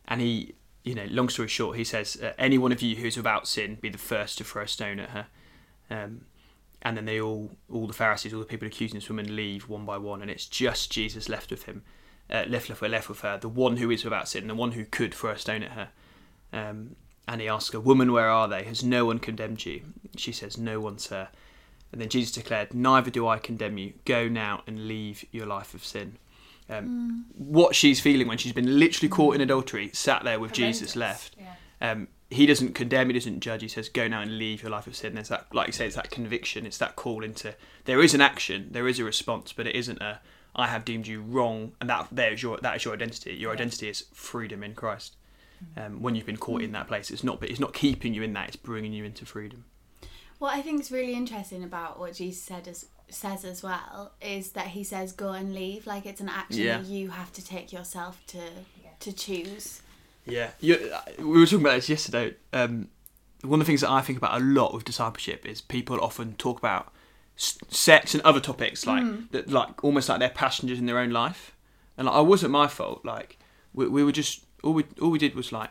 and 0.08 0.20
he, 0.20 0.54
you 0.84 0.94
know, 0.94 1.06
long 1.10 1.28
story 1.28 1.48
short, 1.48 1.76
he 1.76 1.84
says, 1.84 2.16
uh, 2.22 2.32
"Any 2.38 2.58
one 2.58 2.72
of 2.72 2.82
you 2.82 2.96
who's 2.96 3.16
without 3.16 3.46
sin, 3.46 3.76
be 3.80 3.88
the 3.88 3.98
first 3.98 4.38
to 4.38 4.44
throw 4.44 4.62
a 4.62 4.68
stone 4.68 4.98
at 4.98 5.10
her." 5.10 5.26
Um, 5.90 6.22
and 6.82 6.96
then 6.96 7.04
they 7.04 7.20
all, 7.20 7.50
all 7.70 7.86
the 7.86 7.92
Pharisees, 7.92 8.32
all 8.32 8.40
the 8.40 8.46
people 8.46 8.66
accusing 8.66 8.98
this 8.98 9.08
woman, 9.08 9.36
leave 9.36 9.68
one 9.68 9.84
by 9.84 9.98
one, 9.98 10.22
and 10.22 10.30
it's 10.30 10.46
just 10.46 10.90
Jesus 10.90 11.28
left 11.28 11.50
with 11.50 11.64
him, 11.64 11.82
uh, 12.30 12.44
left 12.48 12.68
left 12.70 12.80
left 12.82 13.08
with 13.08 13.20
her, 13.20 13.36
the 13.38 13.48
one 13.48 13.76
who 13.76 13.90
is 13.90 14.02
without 14.02 14.28
sin, 14.28 14.46
the 14.48 14.54
one 14.54 14.72
who 14.72 14.84
could 14.84 15.14
throw 15.14 15.32
a 15.32 15.38
stone 15.38 15.62
at 15.62 15.72
her. 15.72 15.88
Um, 16.52 16.96
and 17.28 17.40
he 17.40 17.48
asks 17.48 17.72
her, 17.72 17.80
"Woman, 17.80 18.10
where 18.12 18.30
are 18.30 18.48
they? 18.48 18.64
Has 18.64 18.82
no 18.82 19.04
one 19.04 19.18
condemned 19.18 19.64
you?" 19.66 19.82
She 20.16 20.32
says, 20.32 20.56
"No 20.58 20.80
one, 20.80 20.98
sir." 20.98 21.28
And 21.92 22.00
then 22.00 22.08
Jesus 22.08 22.32
declared, 22.32 22.72
"Neither 22.74 23.10
do 23.10 23.26
I 23.26 23.38
condemn 23.38 23.78
you. 23.78 23.94
Go 24.04 24.28
now 24.28 24.62
and 24.66 24.86
leave 24.86 25.24
your 25.32 25.46
life 25.46 25.74
of 25.74 25.84
sin." 25.84 26.18
Um, 26.68 27.26
What 27.34 27.74
she's 27.74 27.98
feeling 28.00 28.28
when 28.28 28.38
she's 28.38 28.52
been 28.52 28.78
literally 28.78 29.08
caught 29.08 29.34
in 29.34 29.40
adultery, 29.40 29.90
sat 29.92 30.22
there 30.22 30.38
with 30.38 30.52
Jesus 30.52 30.94
left, 30.94 31.34
yeah 31.36 31.54
um, 31.80 32.08
he 32.30 32.46
doesn't 32.46 32.74
condemn, 32.74 33.08
he 33.08 33.12
doesn't 33.14 33.40
judge. 33.40 33.62
He 33.62 33.68
says, 33.68 33.88
"Go 33.88 34.06
now 34.06 34.20
and 34.20 34.38
leave 34.38 34.62
your 34.62 34.70
life 34.70 34.86
of 34.86 34.94
sin." 34.94 35.14
There's 35.14 35.28
that, 35.28 35.52
like 35.52 35.66
you 35.66 35.72
say, 35.72 35.86
it's 35.86 35.96
that 35.96 36.10
conviction. 36.10 36.66
It's 36.66 36.78
that 36.78 36.94
call 36.94 37.24
into 37.24 37.54
there 37.86 38.00
is 38.00 38.14
an 38.14 38.20
action, 38.20 38.68
there 38.70 38.86
is 38.86 38.98
a 38.98 39.04
response, 39.04 39.52
but 39.52 39.66
it 39.66 39.74
isn't 39.74 40.00
a 40.00 40.20
I 40.54 40.66
have 40.66 40.84
deemed 40.84 41.06
you 41.06 41.22
wrong, 41.22 41.72
and 41.80 41.88
that 41.88 42.08
there 42.10 42.32
is 42.32 42.42
your 42.42 42.58
that 42.58 42.76
is 42.76 42.84
your 42.84 42.94
identity. 42.94 43.34
Your 43.34 43.52
identity 43.52 43.88
is 43.88 44.04
freedom 44.12 44.62
in 44.62 44.74
Christ. 44.74 45.16
Um, 45.76 46.00
when 46.00 46.14
you've 46.14 46.26
been 46.26 46.38
caught 46.38 46.62
in 46.62 46.72
that 46.72 46.88
place, 46.88 47.10
it's 47.10 47.24
not. 47.24 47.40
But 47.40 47.50
it's 47.50 47.60
not 47.60 47.74
keeping 47.74 48.14
you 48.14 48.22
in 48.22 48.32
that. 48.34 48.48
It's 48.48 48.56
bringing 48.56 48.92
you 48.92 49.04
into 49.04 49.26
freedom. 49.26 49.64
What 50.40 50.54
I 50.56 50.62
think 50.62 50.80
is 50.80 50.90
really 50.90 51.12
interesting 51.14 51.62
about 51.62 52.00
what 52.00 52.14
Jesus 52.14 52.42
said 52.42 52.66
as, 52.66 52.86
says 53.10 53.44
as 53.44 53.62
well 53.62 54.12
is 54.22 54.52
that 54.52 54.68
he 54.68 54.82
says 54.82 55.12
go 55.12 55.32
and 55.32 55.54
leave. 55.54 55.86
Like 55.86 56.06
it's 56.06 56.20
an 56.22 56.30
action 56.30 56.62
Yeah. 56.62 56.78
that 56.78 56.86
you 56.86 57.10
have 57.10 57.30
to 57.34 57.44
take 57.44 57.72
yourself 57.72 58.20
to 58.28 58.40
to 59.00 59.12
choose. 59.12 59.82
Yeah, 60.26 60.50
you, 60.60 60.92
we 61.18 61.38
were 61.40 61.46
talking 61.46 61.60
about 61.60 61.76
this 61.76 61.88
yesterday. 61.88 62.34
Um, 62.52 62.88
one 63.42 63.60
of 63.60 63.66
the 63.66 63.70
things 63.70 63.80
that 63.82 63.90
I 63.90 64.00
think 64.02 64.18
about 64.18 64.40
a 64.40 64.44
lot 64.44 64.74
with 64.74 64.84
discipleship 64.84 65.46
is 65.46 65.60
people 65.60 65.98
often 66.00 66.34
talk 66.34 66.58
about 66.58 66.92
sex 67.36 68.14
and 68.14 68.22
other 68.22 68.40
topics 68.40 68.86
like 68.86 69.30
that, 69.32 69.48
like 69.50 69.82
almost 69.82 70.08
like 70.10 70.18
they're 70.20 70.28
passengers 70.28 70.78
in 70.78 70.86
their 70.86 70.98
own 70.98 71.10
life. 71.10 71.54
And 71.96 72.06
like, 72.06 72.16
I 72.16 72.20
wasn't 72.20 72.52
my 72.52 72.66
fault. 72.66 73.04
Like 73.04 73.38
we, 73.74 73.88
we 73.88 74.04
were 74.04 74.12
just 74.12 74.44
all 74.62 74.72
we 74.74 74.84
all 75.00 75.10
we 75.10 75.18
did 75.18 75.34
was 75.34 75.52
like 75.52 75.70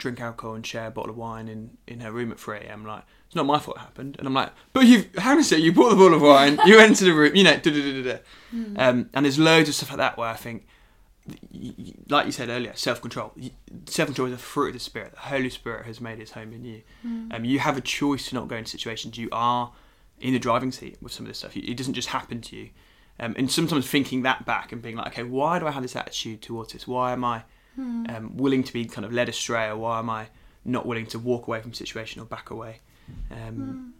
drink 0.00 0.20
alcohol 0.20 0.54
and 0.54 0.66
share 0.66 0.86
a 0.86 0.90
bottle 0.90 1.10
of 1.10 1.16
wine 1.16 1.48
in, 1.48 1.76
in 1.86 2.00
her 2.00 2.10
room 2.10 2.32
at 2.32 2.38
3 2.40 2.58
a.m. 2.58 2.84
Like 2.84 3.04
it's 3.26 3.36
not 3.36 3.46
my 3.46 3.58
fault 3.58 3.76
it 3.76 3.80
happened. 3.80 4.16
And 4.18 4.26
I'm 4.26 4.34
like, 4.34 4.52
but 4.72 4.86
you, 4.86 5.04
hang 5.16 5.38
on 5.38 5.62
you 5.62 5.72
bought 5.72 5.90
the 5.90 5.96
bottle 5.96 6.14
of 6.14 6.22
wine, 6.22 6.58
you 6.66 6.76
went 6.76 6.90
into 6.90 7.04
the 7.04 7.12
room, 7.12 7.34
you 7.34 7.44
know, 7.44 7.56
da 7.56 7.70
da 7.70 8.02
da 8.02 8.12
da. 8.12 8.18
Um, 8.76 9.10
and 9.14 9.24
there's 9.24 9.38
loads 9.38 9.68
of 9.68 9.74
stuff 9.74 9.90
like 9.90 9.98
that 9.98 10.16
where 10.16 10.28
I 10.28 10.36
think 10.36 10.66
like 12.08 12.26
you 12.26 12.32
said 12.32 12.48
earlier, 12.48 12.72
self 12.74 13.00
control. 13.00 13.32
Self 13.86 14.08
control 14.08 14.28
is 14.28 14.34
a 14.34 14.38
fruit 14.38 14.68
of 14.68 14.74
the 14.74 14.80
spirit. 14.80 15.12
The 15.12 15.20
Holy 15.20 15.50
Spirit 15.50 15.86
has 15.86 16.00
made 16.00 16.18
His 16.18 16.32
home 16.32 16.52
in 16.52 16.64
you. 16.64 16.82
Um, 17.32 17.44
you 17.44 17.58
have 17.58 17.76
a 17.76 17.80
choice 17.80 18.28
to 18.28 18.34
not 18.34 18.48
go 18.48 18.56
into 18.56 18.70
situations. 18.70 19.18
You 19.18 19.28
are 19.32 19.72
in 20.20 20.32
the 20.32 20.38
driving 20.38 20.72
seat 20.72 20.98
with 21.00 21.12
some 21.12 21.26
of 21.26 21.28
this 21.28 21.38
stuff. 21.38 21.56
It 21.56 21.76
doesn't 21.76 21.94
just 21.94 22.08
happen 22.08 22.40
to 22.42 22.56
you. 22.56 22.70
Um, 23.18 23.34
and 23.36 23.50
sometimes 23.50 23.86
thinking 23.86 24.22
that 24.22 24.46
back 24.46 24.72
and 24.72 24.80
being 24.80 24.96
like, 24.96 25.08
okay, 25.08 25.22
why 25.22 25.58
do 25.58 25.66
I 25.66 25.72
have 25.72 25.82
this 25.82 25.94
attitude 25.94 26.40
towards 26.40 26.72
this? 26.72 26.88
Why 26.88 27.12
am 27.12 27.24
I 27.24 27.44
um, 27.78 28.36
willing 28.36 28.62
to 28.64 28.72
be 28.72 28.84
kind 28.84 29.04
of 29.04 29.12
led 29.12 29.28
astray, 29.28 29.68
or 29.68 29.76
why 29.76 29.98
am 29.98 30.10
I 30.10 30.28
not 30.64 30.86
willing 30.86 31.06
to 31.06 31.18
walk 31.18 31.46
away 31.46 31.60
from 31.60 31.72
a 31.72 31.74
situation 31.74 32.20
or 32.20 32.24
back 32.24 32.50
away? 32.50 32.80
Um, 33.30 33.94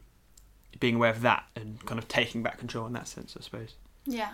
Being 0.78 0.96
aware 0.96 1.10
of 1.10 1.22
that 1.22 1.44
and 1.56 1.84
kind 1.86 1.98
of 1.98 2.08
taking 2.08 2.42
back 2.42 2.58
control 2.58 2.86
in 2.86 2.92
that 2.94 3.08
sense, 3.08 3.36
I 3.38 3.42
suppose. 3.42 3.74
Yeah. 4.06 4.30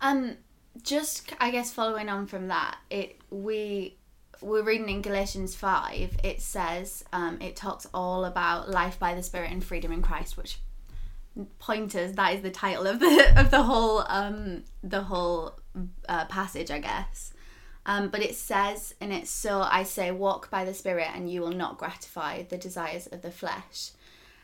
Um, 0.00 0.36
just 0.82 1.32
I 1.40 1.50
guess 1.50 1.72
following 1.72 2.08
on 2.08 2.26
from 2.26 2.48
that, 2.48 2.76
it 2.90 3.20
we 3.30 3.96
we're 4.40 4.62
reading 4.62 4.88
in 4.88 5.02
Galatians 5.02 5.54
five. 5.54 6.16
It 6.22 6.40
says 6.40 7.04
um, 7.12 7.38
it 7.40 7.56
talks 7.56 7.86
all 7.92 8.24
about 8.24 8.70
life 8.70 8.98
by 8.98 9.14
the 9.14 9.22
Spirit 9.22 9.50
and 9.50 9.62
freedom 9.64 9.90
in 9.92 10.02
Christ, 10.02 10.36
which 10.36 10.58
pointers 11.58 12.12
that 12.14 12.34
is 12.34 12.42
the 12.42 12.50
title 12.50 12.86
of 12.86 13.00
the 13.00 13.32
of 13.36 13.50
the 13.50 13.62
whole 13.62 14.04
um 14.08 14.64
the 14.82 15.02
whole 15.02 15.58
uh, 16.08 16.24
passage, 16.26 16.70
I 16.70 16.78
guess. 16.78 17.32
Um, 17.88 18.10
but 18.10 18.20
it 18.20 18.34
says, 18.34 18.94
and 19.00 19.14
it's 19.14 19.30
so 19.30 19.62
I 19.62 19.82
say, 19.82 20.10
walk 20.10 20.50
by 20.50 20.66
the 20.66 20.74
Spirit, 20.74 21.08
and 21.14 21.32
you 21.32 21.40
will 21.40 21.54
not 21.54 21.78
gratify 21.78 22.42
the 22.42 22.58
desires 22.58 23.06
of 23.06 23.22
the 23.22 23.30
flesh. 23.30 23.92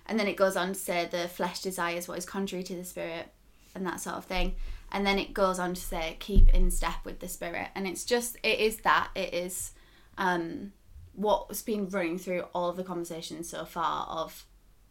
And 0.06 0.18
then 0.18 0.26
it 0.26 0.36
goes 0.36 0.56
on 0.56 0.68
to 0.68 0.74
say 0.74 1.06
the 1.06 1.28
flesh 1.28 1.60
desires 1.60 2.08
what 2.08 2.16
is 2.16 2.24
contrary 2.24 2.64
to 2.64 2.74
the 2.74 2.84
Spirit, 2.84 3.28
and 3.74 3.86
that 3.86 4.00
sort 4.00 4.16
of 4.16 4.24
thing. 4.24 4.54
And 4.90 5.06
then 5.06 5.18
it 5.18 5.34
goes 5.34 5.58
on 5.58 5.74
to 5.74 5.80
say, 5.80 6.16
keep 6.20 6.48
in 6.54 6.70
step 6.70 7.04
with 7.04 7.20
the 7.20 7.28
Spirit. 7.28 7.68
And 7.74 7.86
it's 7.86 8.04
just, 8.04 8.36
it 8.42 8.60
is 8.60 8.78
that. 8.78 9.10
It 9.14 9.34
is 9.34 9.72
um, 10.16 10.72
what's 11.12 11.60
been 11.60 11.90
running 11.90 12.18
through 12.18 12.46
all 12.54 12.70
of 12.70 12.76
the 12.78 12.84
conversations 12.84 13.50
so 13.50 13.66
far 13.66 14.06
of 14.06 14.46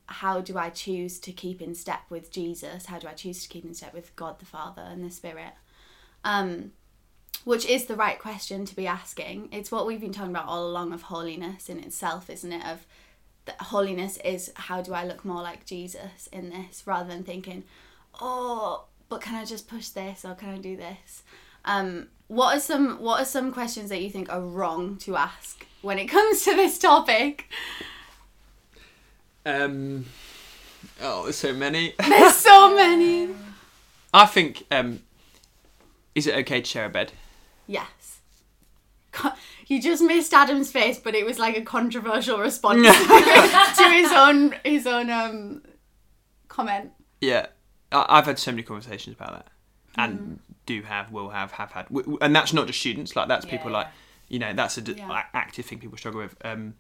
how 0.05 0.41
do 0.41 0.59
I 0.59 0.69
choose 0.69 1.17
to 1.21 1.31
keep 1.31 1.59
in 1.59 1.73
step 1.73 2.01
with 2.09 2.31
Jesus? 2.31 2.85
How 2.85 2.99
do 2.99 3.07
I 3.07 3.13
choose 3.13 3.41
to 3.41 3.49
keep 3.49 3.65
in 3.65 3.73
step 3.73 3.95
with 3.95 4.15
God 4.15 4.37
the 4.37 4.45
Father 4.45 4.83
and 4.85 5.03
the 5.03 5.09
Spirit? 5.09 5.53
Um, 6.23 6.73
which 7.43 7.65
is 7.65 7.85
the 7.85 7.95
right 7.95 8.19
question 8.19 8.65
to 8.65 8.75
be 8.75 8.87
asking. 8.87 9.49
It's 9.51 9.71
what 9.71 9.85
we've 9.85 10.01
been 10.01 10.13
talking 10.13 10.31
about 10.31 10.47
all 10.47 10.67
along 10.67 10.93
of 10.93 11.03
holiness 11.03 11.69
in 11.69 11.79
itself, 11.79 12.29
isn't 12.29 12.51
it? 12.51 12.65
Of 12.65 12.85
that 13.45 13.59
holiness 13.59 14.17
is 14.23 14.51
how 14.55 14.81
do 14.81 14.93
I 14.93 15.05
look 15.05 15.25
more 15.25 15.41
like 15.41 15.65
Jesus 15.65 16.27
in 16.31 16.49
this, 16.49 16.87
rather 16.87 17.09
than 17.09 17.23
thinking, 17.23 17.63
oh, 18.21 18.85
but 19.09 19.21
can 19.21 19.35
I 19.35 19.45
just 19.45 19.67
push 19.67 19.89
this 19.89 20.23
or 20.23 20.35
can 20.35 20.49
I 20.49 20.57
do 20.57 20.77
this? 20.77 21.23
Um, 21.65 22.07
what 22.27 22.57
are 22.57 22.59
some 22.59 22.99
What 22.99 23.21
are 23.21 23.25
some 23.25 23.51
questions 23.51 23.89
that 23.89 24.01
you 24.01 24.09
think 24.09 24.31
are 24.31 24.41
wrong 24.41 24.97
to 24.97 25.15
ask 25.15 25.65
when 25.81 25.99
it 25.99 26.05
comes 26.09 26.43
to 26.43 26.55
this 26.55 26.79
topic? 26.79 27.49
Um, 29.45 30.05
oh, 31.01 31.23
there's 31.23 31.35
so 31.35 31.53
many. 31.53 31.93
There's 31.99 32.35
so 32.35 32.73
many. 32.75 33.29
I 34.13 34.25
think, 34.25 34.63
um, 34.71 35.01
is 36.15 36.27
it 36.27 36.35
okay 36.35 36.61
to 36.61 36.65
share 36.65 36.85
a 36.85 36.89
bed? 36.89 37.11
Yes. 37.67 38.19
Co- 39.11 39.31
You 39.67 39.81
just 39.81 40.01
missed 40.03 40.33
Adam's 40.33 40.71
face, 40.71 40.99
but 40.99 41.13
it 41.15 41.25
was 41.25 41.37
like 41.39 41.55
a 41.57 41.61
controversial 41.61 42.39
response 42.39 42.81
to 43.77 43.89
his 43.91 44.11
own 44.11 44.55
his 44.63 44.87
own 44.87 45.09
um 45.09 45.61
comment. 46.47 46.91
Yeah, 47.21 47.47
I- 47.91 48.05
I've 48.09 48.25
had 48.25 48.39
so 48.39 48.51
many 48.51 48.63
conversations 48.63 49.15
about 49.15 49.31
that, 49.33 49.47
and 49.97 50.39
do 50.65 50.81
have, 50.83 51.11
will 51.11 51.29
have, 51.29 51.51
have 51.53 51.71
had, 51.71 51.87
and 52.21 52.35
that's 52.35 52.53
not 52.53 52.67
just 52.67 52.79
students. 52.79 53.15
Like 53.15 53.27
that's 53.27 53.45
people 53.45 53.69
Yeah. 53.69 53.77
like, 53.77 53.87
you 54.29 54.39
know, 54.39 54.53
that's 54.53 54.77
a 54.77 54.81
d- 54.81 54.93
Yeah. 54.97 55.07
like, 55.09 55.25
active 55.33 55.65
thing 55.65 55.79
people 55.79 55.97
struggle 55.97 56.21
with. 56.21 56.35
Um, 56.43 56.75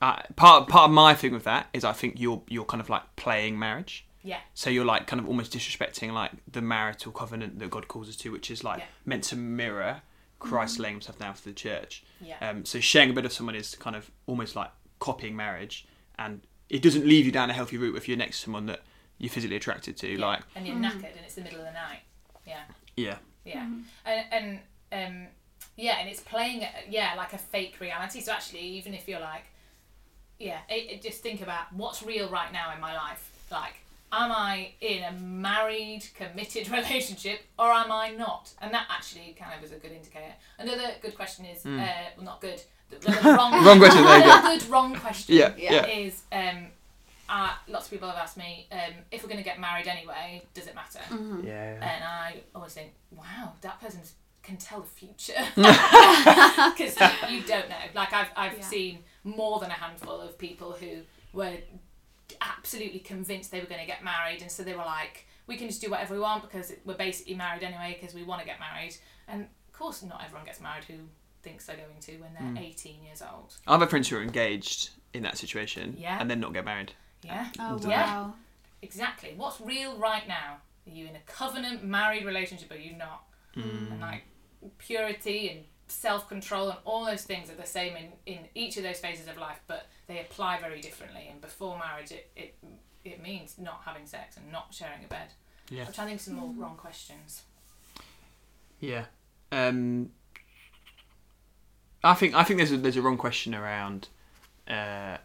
uh, 0.00 0.20
part 0.36 0.68
part 0.68 0.84
of 0.88 0.94
my 0.94 1.12
thing 1.14 1.32
with 1.32 1.44
that 1.44 1.66
is 1.72 1.84
I 1.84 1.92
think 1.92 2.14
you're 2.20 2.42
you're 2.48 2.64
kind 2.64 2.80
of 2.80 2.88
like 2.88 3.02
playing 3.16 3.58
marriage. 3.58 4.06
Yeah. 4.22 4.40
So 4.54 4.68
you're 4.70 4.84
like 4.84 5.06
kind 5.06 5.20
of 5.20 5.28
almost 5.28 5.52
disrespecting 5.52 6.12
like 6.12 6.32
the 6.50 6.60
marital 6.60 7.12
covenant 7.12 7.58
that 7.60 7.70
God 7.70 7.88
calls 7.88 8.08
us 8.08 8.16
to, 8.16 8.30
which 8.32 8.50
is 8.50 8.64
like 8.64 8.80
Yeah. 8.80 8.84
meant 9.06 9.24
to 9.24 9.36
mirror 9.36 10.02
Christ 10.38 10.78
laying 10.78 10.94
himself 10.96 11.18
down 11.18 11.34
for 11.34 11.42
the 11.48 11.54
church. 11.54 12.04
Yeah. 12.20 12.36
Um, 12.40 12.64
so 12.64 12.80
sharing 12.80 13.10
a 13.10 13.12
bed 13.12 13.24
of 13.24 13.32
someone 13.32 13.54
is 13.54 13.74
kind 13.76 13.96
of 13.96 14.10
almost 14.26 14.54
like 14.56 14.70
copying 14.98 15.34
marriage, 15.36 15.86
and 16.18 16.40
it 16.68 16.82
doesn't 16.82 17.06
leave 17.06 17.24
you 17.26 17.32
down 17.32 17.48
a 17.50 17.52
healthy 17.52 17.76
route 17.78 17.96
if 17.96 18.08
you're 18.08 18.16
next 18.18 18.38
to 18.38 18.42
someone 18.44 18.66
that 18.66 18.80
you're 19.18 19.30
physically 19.30 19.56
attracted 19.56 19.96
to. 19.98 20.08
Yeah. 20.08 20.26
Like, 20.26 20.40
and 20.54 20.66
you're 20.66 20.76
knackered 20.76 21.16
and 21.16 21.24
it's 21.24 21.34
the 21.34 21.42
middle 21.42 21.60
of 21.60 21.64
the 21.66 21.72
night. 21.72 22.00
Yeah. 22.46 22.62
yeah, 22.96 23.18
Yeah. 23.44 23.66
And, 24.04 24.24
and 24.32 24.60
um, 24.92 25.26
yeah, 25.76 25.98
and 25.98 26.08
it's 26.08 26.20
playing, 26.20 26.64
yeah, 26.88 27.14
like 27.16 27.32
a 27.32 27.38
fake 27.38 27.76
reality. 27.80 28.20
So 28.20 28.32
actually, 28.32 28.60
even 28.62 28.94
if 28.94 29.06
you're 29.08 29.20
like, 29.20 29.44
yeah, 30.38 30.58
it, 30.68 30.90
it, 30.90 31.02
just 31.02 31.20
think 31.22 31.42
about 31.42 31.72
what's 31.72 32.02
real 32.02 32.28
right 32.30 32.52
now 32.52 32.72
in 32.74 32.80
my 32.80 32.94
life. 32.94 33.30
Like, 33.50 33.74
am 34.12 34.32
I 34.32 34.72
in 34.80 35.02
a 35.02 35.12
married, 35.12 36.04
committed 36.14 36.68
relationship 36.78 37.40
or 37.58 37.70
am 37.70 37.90
I 37.92 38.10
not? 38.10 38.52
And 38.60 38.72
that 38.74 38.86
actually 38.90 39.34
kind 39.38 39.52
of 39.56 39.64
is 39.64 39.72
a 39.72 39.76
good 39.76 39.92
indicator. 39.92 40.32
Another 40.58 40.92
good 41.02 41.14
question 41.14 41.44
is, 41.44 41.64
uh, 41.66 41.68
well, 42.16 42.24
not 42.24 42.40
good, 42.40 42.60
the, 42.90 42.96
the 42.98 43.10
wrong. 43.36 43.64
Wrong 43.64 43.78
question, 43.78 44.04
there 44.04 44.18
you 44.18 44.24
go. 44.24 44.30
another 44.38 44.58
good 44.58 44.68
wrong 44.68 44.94
question 44.94 45.36
yeah, 45.36 45.52
Yeah. 45.56 45.72
yeah. 45.72 45.86
is, 45.86 46.22
um, 46.32 46.66
uh, 47.28 47.50
lots 47.68 47.86
of 47.86 47.90
people 47.92 48.08
have 48.08 48.16
asked 48.16 48.38
me, 48.38 48.66
um, 48.72 48.94
if 49.10 49.22
we're 49.22 49.28
going 49.28 49.38
to 49.38 49.44
get 49.44 49.60
married 49.60 49.86
anyway, 49.86 50.42
does 50.54 50.66
it 50.66 50.74
matter? 50.74 51.00
Yeah. 51.44 51.74
And 51.74 52.02
I 52.04 52.40
always 52.54 52.72
think, 52.72 52.92
wow, 53.10 53.52
that 53.60 53.78
person 53.80 54.00
can 54.42 54.56
tell 54.56 54.80
the 54.80 54.86
future 54.86 55.34
because 55.54 56.96
you 57.30 57.42
don't 57.42 57.68
know. 57.68 57.76
Like 57.94 58.12
I've 58.14 58.30
I've 58.34 58.56
Yeah. 58.58 58.64
seen 58.64 58.98
more 59.24 59.60
than 59.60 59.68
a 59.70 59.74
handful 59.74 60.18
of 60.20 60.38
people 60.38 60.72
who 60.72 61.00
were 61.34 61.52
absolutely 62.40 63.00
convinced 63.00 63.50
they 63.50 63.60
were 63.60 63.66
going 63.66 63.80
to 63.80 63.86
get 63.86 64.04
married, 64.04 64.42
and 64.42 64.50
so 64.50 64.62
they 64.62 64.74
were 64.74 64.84
like, 64.84 65.26
we 65.46 65.56
can 65.56 65.68
just 65.68 65.80
do 65.80 65.90
whatever 65.90 66.14
we 66.14 66.20
want 66.20 66.42
because 66.42 66.72
we're 66.84 66.94
basically 66.94 67.34
married 67.34 67.62
anyway 67.62 67.96
because 67.98 68.14
we 68.14 68.22
want 68.22 68.40
to 68.40 68.46
get 68.46 68.58
married. 68.60 68.96
And 69.26 69.42
of 69.42 69.72
course, 69.72 70.02
not 70.02 70.22
everyone 70.24 70.44
gets 70.44 70.60
married 70.60 70.84
who 70.84 70.94
thinks 71.42 71.66
they're 71.66 71.76
going 71.76 72.00
to 72.00 72.12
when 72.18 72.30
they're 72.34 72.48
hmm. 72.48 72.58
18 72.58 73.02
years 73.02 73.22
old. 73.22 73.54
I 73.66 73.78
have 73.78 73.90
friends 73.90 74.08
who 74.08 74.16
are 74.16 74.22
engaged 74.22 74.90
in 75.14 75.22
that 75.22 75.38
situation 75.38 75.96
Yeah. 75.98 76.18
and 76.20 76.30
then 76.30 76.40
not 76.40 76.52
get 76.52 76.64
married. 76.64 76.92
Yeah. 77.22 77.48
Oh 77.58 77.80
Yeah. 77.82 77.88
wow. 77.88 78.34
Exactly. 78.82 79.34
What's 79.36 79.60
real 79.60 79.96
right 79.96 80.26
now? 80.28 80.58
Are 80.86 80.90
you 80.90 81.06
in 81.06 81.16
a 81.16 81.20
covenant 81.26 81.82
married 81.84 82.24
relationship 82.24 82.70
or 82.70 82.74
are 82.74 82.78
you 82.78 82.96
not? 82.96 83.24
Hmm. 83.54 83.92
And 83.92 84.00
like 84.00 84.24
purity 84.78 85.50
and 85.50 85.64
self 85.88 86.28
control 86.28 86.68
and 86.70 86.78
all 86.84 87.04
those 87.04 87.22
things 87.24 87.50
are 87.50 87.54
the 87.54 87.66
same 87.66 87.94
in, 87.96 88.06
in 88.26 88.38
each 88.54 88.76
of 88.76 88.82
those 88.82 88.98
phases 88.98 89.28
of 89.28 89.36
life, 89.38 89.60
but 89.66 89.86
they 90.06 90.20
apply 90.20 90.60
very 90.60 90.80
differently. 90.80 91.28
And 91.30 91.40
before 91.40 91.78
marriage, 91.78 92.12
it, 92.12 92.30
it, 92.36 92.54
it 93.04 93.22
means 93.22 93.56
not 93.58 93.82
having 93.84 94.06
sex 94.06 94.36
and 94.36 94.50
not 94.52 94.72
sharing 94.74 95.04
a 95.04 95.08
bed. 95.08 95.28
Yeah. 95.70 95.84
I'm 95.86 95.92
trying 95.92 96.06
to 96.06 96.10
think 96.12 96.20
some 96.20 96.34
more 96.34 96.52
wrong 96.56 96.76
questions. 96.76 97.42
Yeah. 98.80 99.06
Um, 99.52 100.10
I 102.04 102.14
think 102.14 102.34
I 102.34 102.44
think 102.44 102.58
there's 102.58 102.72
a, 102.72 102.76
there's 102.76 102.96
a 102.96 103.02
wrong 103.02 103.16
question 103.16 103.54
around, 103.54 104.08
uh, 104.68 105.16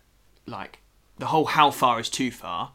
like 0.47 0.80
the 1.19 1.28
whole 1.28 1.45
how 1.45 1.69
far 1.69 1.99
is 1.99 2.10
too 2.10 2.32
far 2.32 2.71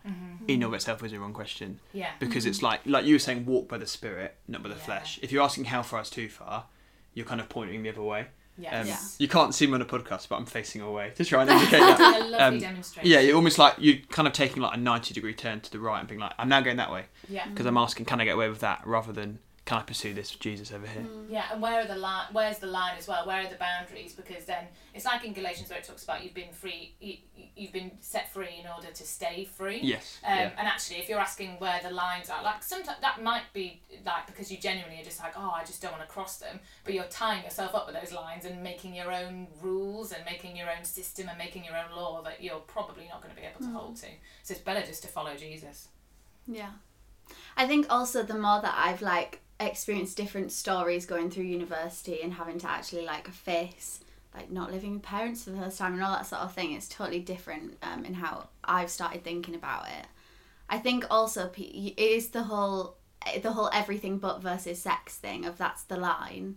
in 0.46 0.62
of 0.62 0.72
itself 0.72 1.02
is 1.02 1.12
a 1.12 1.18
wrong 1.18 1.32
question 1.32 1.80
Yeah. 1.92 2.10
because 2.20 2.46
it's 2.46 2.62
like 2.62 2.80
like 2.86 3.04
you 3.04 3.16
were 3.16 3.18
saying 3.18 3.44
walk 3.44 3.68
by 3.68 3.78
the 3.78 3.86
spirit 3.86 4.36
not 4.46 4.62
by 4.62 4.68
the 4.68 4.76
Yeah. 4.76 4.80
flesh. 4.82 5.18
If 5.22 5.32
you're 5.32 5.42
asking 5.42 5.64
how 5.64 5.82
far 5.82 6.00
is 6.02 6.08
too 6.10 6.28
far, 6.28 6.66
you're 7.14 7.26
kind 7.26 7.40
of 7.40 7.48
pointing 7.48 7.82
the 7.82 7.90
other 7.90 8.02
way. 8.02 8.26
Yes. 8.60 8.88
Yeah. 8.88 8.98
You 9.24 9.28
can't 9.28 9.54
see 9.54 9.68
me 9.68 9.74
on 9.74 9.82
a 9.82 9.84
podcast, 9.84 10.28
but 10.28 10.36
I'm 10.36 10.44
facing 10.46 10.80
away 10.80 11.12
to 11.14 11.24
try 11.24 11.42
and 11.42 11.50
indicate 11.50 11.78
that. 11.80 12.00
A 12.00 12.24
lovely 12.24 12.38
Um, 12.38 12.58
demonstration. 12.58 13.08
Yeah, 13.10 13.20
you're 13.20 13.36
almost 13.36 13.56
like 13.58 13.74
you're 13.78 13.98
kind 14.10 14.26
of 14.26 14.34
taking 14.34 14.60
like 14.62 14.74
a 14.74 14.80
90 14.80 15.14
degree 15.14 15.32
turn 15.34 15.60
to 15.60 15.70
the 15.70 15.78
right 15.78 16.00
and 16.00 16.08
being 16.08 16.20
like, 16.20 16.32
I'm 16.38 16.48
now 16.48 16.60
going 16.60 16.78
that 16.78 16.90
way 16.90 17.04
Yeah. 17.28 17.46
because 17.48 17.66
I'm 17.66 17.76
asking, 17.76 18.06
can 18.06 18.20
I 18.20 18.24
get 18.24 18.34
away 18.34 18.48
with 18.48 18.58
that 18.60 18.84
rather 18.84 19.12
than 19.12 19.38
can 19.68 19.76
I 19.76 19.82
pursue 19.82 20.14
this 20.14 20.32
with 20.32 20.40
Jesus 20.40 20.72
over 20.72 20.86
here? 20.86 21.04
Yeah, 21.28 21.44
and 21.52 21.60
where 21.60 21.82
are 21.82 21.86
the 21.86 21.94
line? 21.94 22.28
Where's 22.32 22.56
the 22.56 22.68
line 22.68 22.94
as 22.98 23.06
well? 23.06 23.26
Where 23.26 23.42
are 23.42 23.50
the 23.50 23.56
boundaries? 23.56 24.14
Because 24.14 24.46
then 24.46 24.64
it's 24.94 25.04
like 25.04 25.26
in 25.26 25.34
Galatians 25.34 25.68
where 25.68 25.78
it 25.78 25.84
talks 25.84 26.04
about 26.04 26.24
you've 26.24 26.32
been 26.32 26.54
free, 26.54 26.94
you, 27.02 27.18
you've 27.54 27.74
been 27.74 27.90
set 28.00 28.32
free 28.32 28.56
in 28.58 28.66
order 28.66 28.90
to 28.90 29.04
stay 29.04 29.44
free. 29.44 29.80
Yes. 29.82 30.20
Um, 30.24 30.38
yeah. 30.38 30.50
And 30.56 30.66
actually, 30.66 31.00
if 31.00 31.08
you're 31.10 31.18
asking 31.18 31.56
where 31.58 31.78
the 31.82 31.90
lines 31.90 32.30
are, 32.30 32.42
like 32.42 32.62
sometimes 32.62 32.98
that 33.02 33.22
might 33.22 33.42
be 33.52 33.82
like 34.06 34.26
because 34.26 34.50
you 34.50 34.56
genuinely 34.56 35.02
are 35.02 35.04
just 35.04 35.20
like, 35.20 35.34
oh, 35.36 35.52
I 35.54 35.64
just 35.64 35.82
don't 35.82 35.92
want 35.92 36.02
to 36.02 36.08
cross 36.08 36.38
them, 36.38 36.60
but 36.84 36.94
you're 36.94 37.04
tying 37.04 37.44
yourself 37.44 37.74
up 37.74 37.86
with 37.86 37.94
those 37.94 38.14
lines 38.14 38.46
and 38.46 38.62
making 38.62 38.94
your 38.94 39.12
own 39.12 39.48
rules 39.60 40.12
and 40.12 40.24
making 40.24 40.56
your 40.56 40.70
own 40.70 40.82
system 40.82 41.28
and 41.28 41.36
making 41.36 41.66
your 41.66 41.76
own 41.76 41.94
law 41.94 42.22
that 42.22 42.42
you're 42.42 42.60
probably 42.60 43.06
not 43.10 43.20
going 43.20 43.34
to 43.34 43.38
be 43.38 43.46
able 43.46 43.60
to 43.60 43.78
hold 43.78 43.96
to. 43.96 44.06
So 44.44 44.52
it's 44.52 44.62
better 44.62 44.80
just 44.80 45.02
to 45.02 45.08
follow 45.08 45.36
Jesus. 45.36 45.88
Yeah. 46.46 46.70
I 47.54 47.66
think 47.66 47.84
also 47.90 48.22
the 48.22 48.38
more 48.38 48.62
that 48.62 48.74
I've 48.74 49.02
like 49.02 49.42
experienced 49.60 50.16
different 50.16 50.52
stories 50.52 51.06
going 51.06 51.30
through 51.30 51.44
university 51.44 52.22
and 52.22 52.32
having 52.32 52.58
to 52.58 52.70
actually 52.70 53.04
like 53.04 53.28
face 53.28 54.00
like 54.34 54.50
not 54.50 54.72
living 54.72 54.94
with 54.94 55.02
parents 55.02 55.44
for 55.44 55.50
the 55.50 55.58
first 55.58 55.78
time 55.78 55.94
and 55.94 56.02
all 56.02 56.12
that 56.12 56.26
sort 56.26 56.42
of 56.42 56.52
thing, 56.52 56.72
it's 56.72 56.88
totally 56.88 57.20
different 57.20 57.76
um, 57.82 58.04
in 58.04 58.14
how 58.14 58.48
I've 58.62 58.90
started 58.90 59.24
thinking 59.24 59.54
about 59.54 59.86
it. 59.88 60.06
I 60.68 60.78
think 60.78 61.06
also 61.10 61.50
it 61.56 61.98
is 61.98 62.28
the 62.28 62.44
whole 62.44 62.96
the 63.42 63.52
whole 63.52 63.68
everything 63.72 64.18
but 64.18 64.40
versus 64.40 64.80
sex 64.80 65.16
thing 65.16 65.44
of 65.44 65.58
that's 65.58 65.82
the 65.84 65.96
line. 65.96 66.56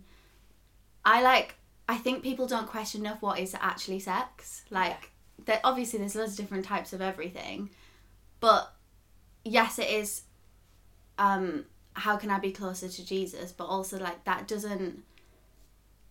I 1.04 1.22
like 1.22 1.56
I 1.88 1.96
think 1.96 2.22
people 2.22 2.46
don't 2.46 2.68
question 2.68 3.00
enough 3.00 3.22
what 3.22 3.40
is 3.40 3.56
actually 3.58 3.98
sex. 3.98 4.64
Like 4.70 5.10
that 5.46 5.60
obviously 5.64 5.98
there's 5.98 6.14
loads 6.14 6.32
of 6.32 6.38
different 6.38 6.64
types 6.64 6.92
of 6.92 7.00
everything. 7.00 7.70
But 8.40 8.72
yes 9.44 9.78
it 9.78 9.90
is 9.90 10.22
um 11.18 11.64
how 11.94 12.16
can 12.16 12.30
I 12.30 12.38
be 12.38 12.52
closer 12.52 12.88
to 12.88 13.06
Jesus? 13.06 13.52
But 13.52 13.64
also 13.64 13.98
like 13.98 14.24
that 14.24 14.48
doesn't 14.48 15.02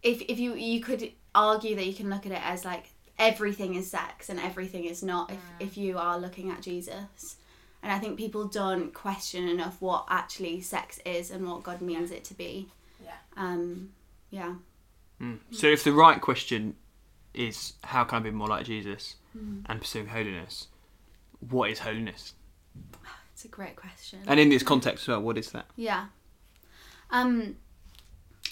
if 0.03 0.21
if 0.21 0.39
you 0.39 0.55
you 0.55 0.81
could 0.81 1.11
argue 1.33 1.75
that 1.75 1.85
you 1.85 1.93
can 1.93 2.09
look 2.09 2.25
at 2.25 2.31
it 2.31 2.41
as 2.43 2.65
like 2.65 2.85
everything 3.17 3.75
is 3.75 3.89
sex 3.89 4.29
and 4.29 4.39
everything 4.39 4.85
is 4.85 5.03
not 5.03 5.31
if, 5.31 5.39
if 5.59 5.77
you 5.77 5.97
are 5.97 6.17
looking 6.17 6.49
at 6.49 6.61
Jesus. 6.61 7.37
And 7.83 7.91
I 7.91 7.99
think 7.99 8.17
people 8.17 8.45
don't 8.45 8.93
question 8.93 9.47
enough 9.47 9.81
what 9.81 10.05
actually 10.09 10.61
sex 10.61 10.99
is 11.05 11.31
and 11.31 11.47
what 11.47 11.63
God 11.63 11.81
means 11.81 12.11
it 12.11 12.23
to 12.25 12.33
be. 12.33 12.67
Yeah. 13.03 13.11
Um 13.37 13.89
yeah. 14.29 14.55
Mm. 15.21 15.39
So 15.51 15.67
if 15.67 15.83
the 15.83 15.93
right 15.93 16.19
question 16.19 16.75
is 17.33 17.73
how 17.83 18.03
can 18.03 18.19
I 18.19 18.21
be 18.23 18.31
more 18.31 18.47
like 18.47 18.65
Jesus 18.65 19.15
and 19.33 19.79
pursuing 19.79 20.07
holiness, 20.07 20.67
what 21.39 21.69
is 21.69 21.79
holiness? 21.79 22.33
It's 23.41 23.47
a 23.47 23.55
great 23.55 23.75
question. 23.75 24.19
And 24.27 24.39
in 24.39 24.49
this 24.49 24.61
context 24.61 25.05
as 25.05 25.07
well, 25.07 25.21
what 25.23 25.35
is 25.35 25.49
that? 25.49 25.65
Yeah. 25.75 26.05
Um 27.09 27.55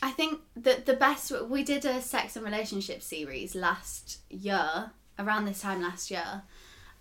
I 0.02 0.10
think 0.10 0.40
that 0.56 0.88
the 0.88 0.96
best 0.96 1.32
we 1.48 1.64
did 1.64 1.86
a 1.86 2.02
sex 2.02 2.36
and 2.36 2.44
relationship 2.44 3.04
series 3.04 3.54
last 3.54 4.18
year, 4.32 4.90
around 5.20 5.46
this 5.46 5.62
time 5.62 5.84
last 5.84 6.10
year. 6.10 6.42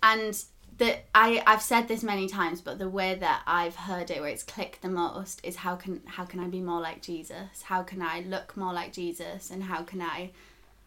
And 0.03 0.39
that 0.77 1.05
I 1.15 1.41
I've 1.47 1.63
said 1.63 1.87
this 1.87 2.03
many 2.03 2.27
times, 2.29 2.61
but 2.61 2.77
the 2.77 2.89
way 2.89 3.15
that 3.15 3.41
I've 3.47 3.75
heard 3.75 4.11
it 4.11 4.19
where 4.19 4.29
it's 4.29 4.43
clicked 4.43 4.83
the 4.83 4.89
most 4.89 5.43
is 5.43 5.55
how 5.55 5.75
can 5.75 6.01
how 6.05 6.25
can 6.25 6.39
I 6.39 6.47
be 6.47 6.61
more 6.61 6.81
like 6.81 7.01
Jesus? 7.01 7.63
How 7.63 7.81
can 7.81 8.03
I 8.03 8.19
look 8.19 8.55
more 8.55 8.71
like 8.71 8.93
Jesus 8.93 9.49
and 9.49 9.63
how 9.63 9.81
can 9.81 9.99
I 9.99 10.29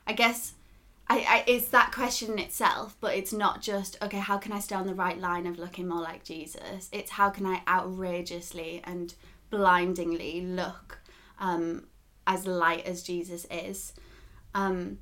I 0.07 0.13
guess 0.13 0.55
I, 1.13 1.27
I 1.29 1.45
it's 1.47 1.69
that 1.69 1.93
question 1.93 2.33
in 2.33 2.39
itself, 2.39 2.97
but 3.01 3.15
it's 3.15 3.33
not 3.33 3.61
just 3.61 3.99
okay. 4.03 4.19
How 4.19 4.39
can 4.39 4.53
I 4.53 4.61
stay 4.61 4.75
on 4.75 4.87
the 4.87 4.95
right 4.95 5.19
line 5.19 5.47
of 5.47 5.59
looking 5.59 5.87
more 5.89 6.01
like 6.01 6.25
Jesus? 6.25 6.89
It's 6.91 7.11
how 7.11 7.29
can 7.31 7.45
I 7.45 7.63
outrageously 7.69 8.81
and 8.85 9.15
blindingly 9.51 10.41
look 10.41 11.01
um, 11.39 11.85
as 12.27 12.47
light 12.47 12.87
as 12.87 13.03
Jesus 13.03 13.47
is. 13.51 13.93
Um, 14.55 14.99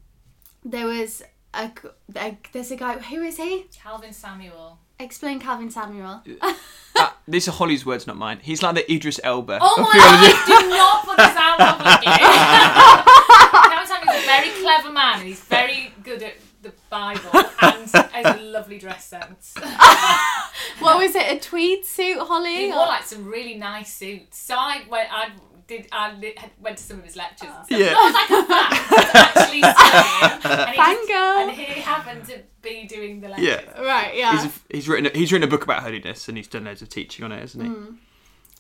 there 0.65 0.87
was 0.87 1.23
a, 1.55 1.71
a 2.17 2.37
there's 2.53 2.71
a 2.71 2.77
guy. 2.77 2.99
Who 2.99 3.23
is 3.23 3.37
he? 3.37 3.67
Calvin 3.73 4.13
Samuel. 4.13 4.79
Explain 4.99 5.41
Calvin 5.41 5.71
Samuel. 5.71 6.23
Uh, 6.43 6.55
these 7.29 7.49
are 7.49 7.53
Holly's 7.53 7.87
words, 7.87 8.07
not 8.07 8.17
mine. 8.17 8.41
He's 8.43 8.63
like 8.63 8.75
the 8.75 8.93
Idris 8.93 9.19
Elba. 9.25 9.59
Oh 9.63 9.77
my 9.79 9.93
theology. 9.93 10.33
god, 10.33 10.61
do 10.61 10.69
not 10.69 11.05
put 11.07 11.17
this 11.17 11.37
out 11.37 11.59
publicly. 11.59 12.13
Calvin 13.71 13.87
Samuel's 13.87 14.17
a 14.23 14.27
very 14.27 14.51
clever 14.61 14.93
man 14.93 15.21
and 15.21 15.29
he's 15.29 15.41
very 15.41 15.90
good 16.03 16.23
at 16.23 16.35
the 16.63 16.73
Bible 16.89 17.31
and 17.63 17.89
has 17.91 18.39
a 18.39 18.41
lovely 18.43 18.79
dress 18.79 19.05
sense. 19.07 19.55
what 20.81 20.99
was 20.99 21.15
it? 21.15 21.37
A 21.37 21.39
tweed 21.41 21.85
suit, 21.85 22.19
Holly? 22.19 22.57
He 22.57 22.69
wore 22.69 22.87
like 22.87 23.05
some 23.05 23.25
really 23.27 23.57
nice 23.57 23.93
suits. 23.95 24.39
So 24.39 24.55
I 24.57 24.83
went, 24.89 25.09
I 25.13 25.31
did, 25.67 25.87
I 25.93 26.15
li- 26.15 26.37
went 26.61 26.79
to 26.79 26.83
some 26.83 26.99
of 26.99 27.05
his 27.05 27.17
lectures 27.17 27.51
and 27.55 27.67
stuff. 27.67 27.79
Yeah. 27.79 27.95
I 27.97 28.05
was 28.05 28.15
like 28.15 28.31
a 28.31 28.47
fan, 28.47 29.11
to 29.11 29.19
actually. 29.19 29.61
And 30.43 30.71
he, 30.71 30.77
just, 30.77 31.09
Fangirl. 31.09 31.43
and 31.43 31.51
he 31.53 31.65
happened 31.81 32.25
to 32.27 32.39
be 32.63 32.87
doing 32.87 33.21
the 33.21 33.29
lectures. 33.29 33.47
Yeah. 33.47 33.81
right. 33.81 34.17
Yeah. 34.17 34.43
He's, 34.43 34.61
he's 34.71 34.89
written 34.89 35.07
a, 35.07 35.17
he's 35.17 35.33
written 35.33 35.47
a 35.47 35.51
book 35.51 35.65
about 35.65 35.83
holiness 35.83 36.29
and 36.29 36.37
he's 36.37 36.49
done 36.49 36.65
loads 36.65 36.83
of 36.83 36.89
teaching 36.89 37.25
on 37.25 37.33
it, 37.33 37.41
hasn't 37.41 37.65
he? 37.65 37.95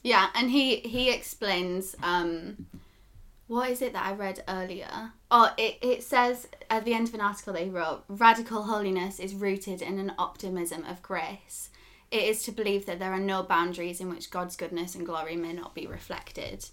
Yeah, 0.02 0.28
and 0.34 0.50
he 0.50 0.76
he 0.76 1.10
explains 1.12 1.94
um 2.02 2.66
what 3.50 3.68
is 3.68 3.82
it 3.82 3.92
that 3.94 4.06
I 4.06 4.12
read 4.12 4.44
earlier? 4.46 5.10
Oh, 5.28 5.52
it, 5.58 5.78
it 5.82 6.04
says 6.04 6.46
at 6.70 6.84
the 6.84 6.94
end 6.94 7.08
of 7.08 7.14
an 7.14 7.20
article 7.20 7.52
they 7.52 7.68
wrote, 7.68 8.04
radical 8.06 8.62
holiness 8.62 9.18
is 9.18 9.34
rooted 9.34 9.82
in 9.82 9.98
an 9.98 10.12
optimism 10.20 10.84
of 10.84 11.02
grace. 11.02 11.70
It 12.12 12.22
is 12.22 12.44
to 12.44 12.52
believe 12.52 12.86
that 12.86 13.00
there 13.00 13.12
are 13.12 13.18
no 13.18 13.42
boundaries 13.42 14.00
in 14.00 14.08
which 14.08 14.30
God's 14.30 14.54
goodness 14.54 14.94
and 14.94 15.04
glory 15.04 15.34
may 15.34 15.52
not 15.52 15.74
be 15.74 15.88
reflected. 15.88 16.64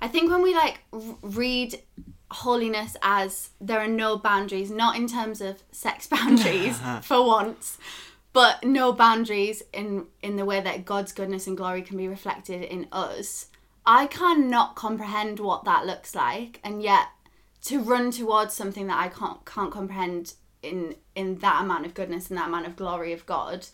I 0.00 0.08
think 0.08 0.28
when 0.28 0.42
we 0.42 0.54
like 0.54 0.80
read 1.22 1.80
holiness 2.32 2.96
as 3.00 3.50
there 3.60 3.78
are 3.78 3.86
no 3.86 4.16
boundaries, 4.16 4.72
not 4.72 4.96
in 4.96 5.06
terms 5.06 5.40
of 5.40 5.62
sex 5.70 6.06
boundaries 6.08 6.80
for 7.02 7.24
once, 7.24 7.78
but 8.32 8.64
no 8.64 8.92
boundaries 8.92 9.62
in 9.72 10.06
in 10.20 10.34
the 10.34 10.44
way 10.44 10.60
that 10.60 10.84
God's 10.84 11.12
goodness 11.12 11.46
and 11.46 11.56
glory 11.56 11.82
can 11.82 11.96
be 11.96 12.08
reflected 12.08 12.64
in 12.64 12.88
us. 12.90 13.46
I 13.90 14.06
cannot 14.06 14.76
comprehend 14.76 15.40
what 15.40 15.64
that 15.64 15.86
looks 15.86 16.14
like, 16.14 16.60
and 16.62 16.82
yet 16.82 17.08
to 17.62 17.80
run 17.80 18.10
towards 18.10 18.52
something 18.52 18.86
that 18.86 18.98
I 18.98 19.08
can't 19.08 19.42
can't 19.46 19.72
comprehend 19.72 20.34
in 20.62 20.94
in 21.14 21.38
that 21.38 21.62
amount 21.62 21.86
of 21.86 21.94
goodness 21.94 22.28
and 22.28 22.38
that 22.38 22.48
amount 22.48 22.66
of 22.66 22.76
glory 22.76 23.14
of 23.14 23.24
God 23.24 23.66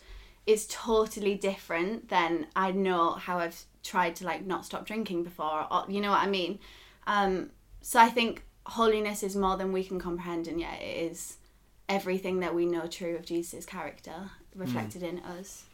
is 0.47 0.67
totally 0.67 1.35
different 1.35 2.07
than 2.07 2.47
I 2.55 2.71
know 2.71 3.11
how 3.11 3.39
I've 3.39 3.65
tried 3.83 4.15
to 4.17 4.25
like 4.25 4.45
not 4.45 4.65
stop 4.65 4.85
drinking 4.85 5.23
before 5.23 5.67
or 5.69 5.83
you 5.89 5.99
know 5.99 6.11
what 6.11 6.21
I 6.21 6.27
mean? 6.27 6.59
Um 7.07 7.49
so 7.81 7.99
I 7.99 8.09
think 8.09 8.43
holiness 8.67 9.21
is 9.21 9.35
more 9.35 9.57
than 9.57 9.73
we 9.73 9.83
can 9.83 9.99
comprehend 9.99 10.47
and 10.47 10.61
yet 10.61 10.81
it 10.81 11.11
is 11.11 11.37
everything 11.89 12.39
that 12.39 12.55
we 12.55 12.65
know 12.65 12.87
true 12.87 13.15
of 13.15 13.25
Jesus' 13.25 13.65
character 13.65 14.31
reflected 14.55 15.03
in 15.03 15.19
us. 15.19 15.65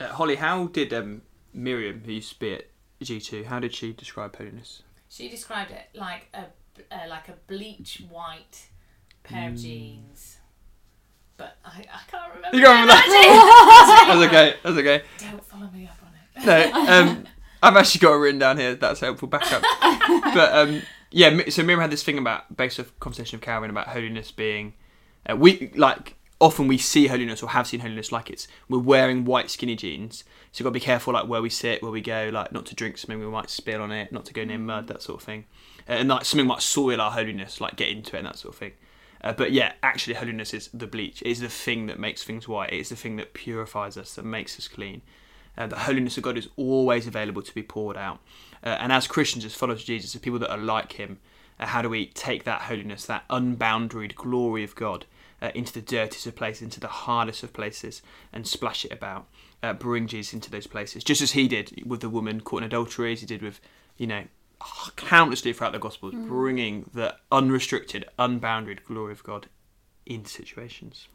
Uh, 0.00 0.08
Holly, 0.08 0.36
how 0.36 0.66
did 0.66 0.92
um, 0.92 1.22
Miriam, 1.54 2.02
who 2.04 2.12
used 2.12 2.32
to 2.34 2.38
be 2.40 2.54
at 2.54 2.66
G2, 3.02 3.46
how 3.46 3.58
did 3.60 3.74
she 3.74 3.92
describe 3.92 4.36
holiness? 4.36 4.82
She 5.08 5.28
described 5.28 5.70
it 5.70 5.88
like 5.94 6.28
a 6.32 6.46
uh, 6.90 7.08
like 7.08 7.28
a 7.28 7.34
bleach 7.46 8.02
white 8.08 8.68
pair 9.22 9.50
of 9.50 9.56
jeans. 9.56 10.38
But 11.36 11.58
I, 11.64 11.84
I 11.92 12.00
can't 12.10 12.34
remember. 12.34 12.56
You 12.56 12.62
can't 12.64 12.80
remember 12.80 12.92
that. 12.92 14.04
That's 14.08 14.26
okay, 14.26 14.54
that's 14.62 14.76
okay. 14.76 15.02
Don't 15.18 15.44
follow 15.44 15.68
me 15.70 15.86
up 15.86 15.98
on 16.02 16.12
it. 16.14 16.72
No, 16.72 16.88
um, 16.88 17.24
I've 17.62 17.76
actually 17.76 18.00
got 18.00 18.14
it 18.14 18.18
written 18.18 18.38
down 18.38 18.58
here. 18.58 18.74
That's 18.74 19.00
helpful 19.00 19.28
backup. 19.28 19.62
but 20.34 20.52
um, 20.52 20.82
yeah, 21.10 21.48
so 21.48 21.62
Miriam 21.62 21.80
had 21.80 21.90
this 21.90 22.02
thing 22.02 22.18
about 22.18 22.56
based 22.56 22.80
off 22.80 22.92
conversation 23.00 23.36
of 23.36 23.42
Calvin 23.42 23.70
about 23.70 23.88
holiness 23.88 24.30
being 24.30 24.74
uh, 25.28 25.36
we 25.36 25.72
like 25.74 26.16
often 26.42 26.66
we 26.66 26.76
see 26.76 27.06
holiness 27.06 27.42
or 27.42 27.50
have 27.50 27.68
seen 27.68 27.80
holiness 27.80 28.10
like 28.10 28.28
it's 28.28 28.48
we're 28.68 28.78
wearing 28.78 29.24
white 29.24 29.48
skinny 29.48 29.76
jeans. 29.76 30.24
So 30.50 30.60
you've 30.60 30.64
got 30.64 30.70
to 30.70 30.74
be 30.74 30.80
careful 30.80 31.14
like 31.14 31.28
where 31.28 31.40
we 31.40 31.48
sit, 31.48 31.82
where 31.82 31.92
we 31.92 32.00
go, 32.00 32.30
like 32.32 32.52
not 32.52 32.66
to 32.66 32.74
drink 32.74 32.98
something 32.98 33.18
we 33.18 33.26
might 33.26 33.48
spill 33.48 33.80
on 33.80 33.92
it, 33.92 34.12
not 34.12 34.26
to 34.26 34.34
go 34.34 34.44
near 34.44 34.58
mud, 34.58 34.88
that 34.88 35.02
sort 35.02 35.20
of 35.20 35.24
thing, 35.24 35.44
uh, 35.88 35.92
and 35.92 36.08
like 36.08 36.24
something 36.24 36.46
might 36.46 36.60
soil 36.60 37.00
our 37.00 37.12
holiness, 37.12 37.60
like 37.60 37.76
get 37.76 37.88
into 37.88 38.16
it 38.16 38.18
and 38.18 38.26
that 38.26 38.36
sort 38.36 38.54
of 38.54 38.58
thing. 38.58 38.72
Uh, 39.22 39.32
but 39.32 39.52
yeah, 39.52 39.72
actually, 39.84 40.14
holiness 40.14 40.52
is 40.52 40.68
the 40.74 40.86
bleach. 40.86 41.22
It 41.22 41.28
is 41.28 41.40
the 41.40 41.48
thing 41.48 41.86
that 41.86 41.98
makes 41.98 42.24
things 42.24 42.48
white. 42.48 42.72
It 42.72 42.80
is 42.80 42.88
the 42.88 42.96
thing 42.96 43.16
that 43.16 43.34
purifies 43.34 43.96
us, 43.96 44.16
that 44.16 44.24
makes 44.24 44.58
us 44.58 44.66
clean. 44.66 45.00
Uh, 45.56 45.68
the 45.68 45.78
holiness 45.78 46.16
of 46.16 46.24
God 46.24 46.36
is 46.36 46.48
always 46.56 47.06
available 47.06 47.42
to 47.42 47.54
be 47.54 47.62
poured 47.62 47.96
out. 47.96 48.18
Uh, 48.64 48.76
and 48.80 48.90
as 48.90 49.06
Christians, 49.06 49.44
as 49.44 49.54
followers 49.54 49.80
of 49.80 49.86
Jesus, 49.86 50.14
as 50.14 50.20
people 50.20 50.40
that 50.40 50.50
are 50.50 50.58
like 50.58 50.94
Him, 50.94 51.20
uh, 51.60 51.66
how 51.66 51.82
do 51.82 51.88
we 51.88 52.06
take 52.06 52.42
that 52.44 52.62
holiness, 52.62 53.04
that 53.04 53.28
unboundaried 53.28 54.16
glory 54.16 54.64
of 54.64 54.74
God, 54.74 55.06
uh, 55.42 55.50
into 55.54 55.72
the 55.72 55.82
dirtiest 55.82 56.26
of 56.26 56.36
places, 56.36 56.62
into 56.62 56.80
the 56.80 56.88
hardest 56.88 57.42
of 57.42 57.52
places, 57.52 58.00
and 58.32 58.46
splash 58.46 58.84
it 58.86 58.92
about? 58.92 59.26
Uh, 59.62 59.72
bring 59.74 60.06
Jesus 60.06 60.32
into 60.32 60.50
those 60.50 60.66
places, 60.66 61.04
just 61.04 61.20
as 61.20 61.32
He 61.32 61.46
did 61.48 61.82
with 61.84 62.00
the 62.00 62.08
woman 62.08 62.40
caught 62.40 62.62
in 62.62 62.66
adultery, 62.66 63.12
as 63.12 63.20
He 63.20 63.26
did 63.26 63.42
with, 63.42 63.60
you 63.96 64.06
know, 64.06 64.24
countlessly 64.96 65.52
throughout 65.52 65.72
the 65.72 65.78
Gospels, 65.78 66.14
Mm. 66.14 66.28
bringing 66.28 66.90
the 66.94 67.16
unrestricted, 67.30 68.04
unbounded 68.18 68.84
glory 68.84 69.12
of 69.12 69.22
God 69.24 69.48
into 70.06 70.30
situations. 70.30 71.08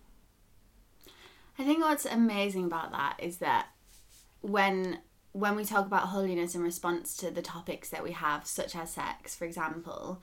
I 1.60 1.64
think 1.64 1.80
what's 1.80 2.06
amazing 2.06 2.66
about 2.66 2.92
that 2.92 3.16
is 3.20 3.38
that 3.38 3.68
when 4.42 5.00
when 5.34 5.56
we 5.56 5.64
talk 5.64 5.86
about 5.86 6.08
holiness 6.08 6.56
in 6.56 6.64
response 6.64 7.16
to 7.16 7.30
the 7.30 7.44
topics 7.44 7.90
that 7.90 8.04
we 8.04 8.12
have, 8.12 8.48
such 8.48 8.76
as 8.76 8.94
sex, 8.94 9.36
for 9.36 9.46
example, 9.46 10.20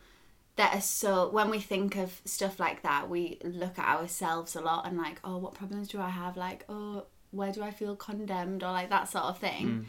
that 0.56 0.74
are 0.74 0.80
so 0.80 1.28
when 1.30 1.50
we 1.50 1.58
think 1.58 1.96
of 1.96 2.20
stuff 2.24 2.60
like 2.60 2.82
that, 2.82 3.08
we 3.08 3.38
look 3.42 3.78
at 3.78 3.98
ourselves 3.98 4.54
a 4.54 4.60
lot 4.60 4.86
and 4.86 4.96
like, 4.96 5.18
oh, 5.24 5.38
what 5.38 5.54
problems 5.54 5.88
do 5.88 6.00
I 6.00 6.10
have? 6.10 6.36
Like, 6.36 6.64
oh, 6.68 7.06
where 7.34 7.52
do 7.52 7.62
I 7.62 7.70
feel 7.70 7.96
condemned 7.96 8.62
or 8.62 8.70
like 8.70 8.90
that 8.90 9.08
sort 9.08 9.24
of 9.24 9.38
thing. 9.38 9.86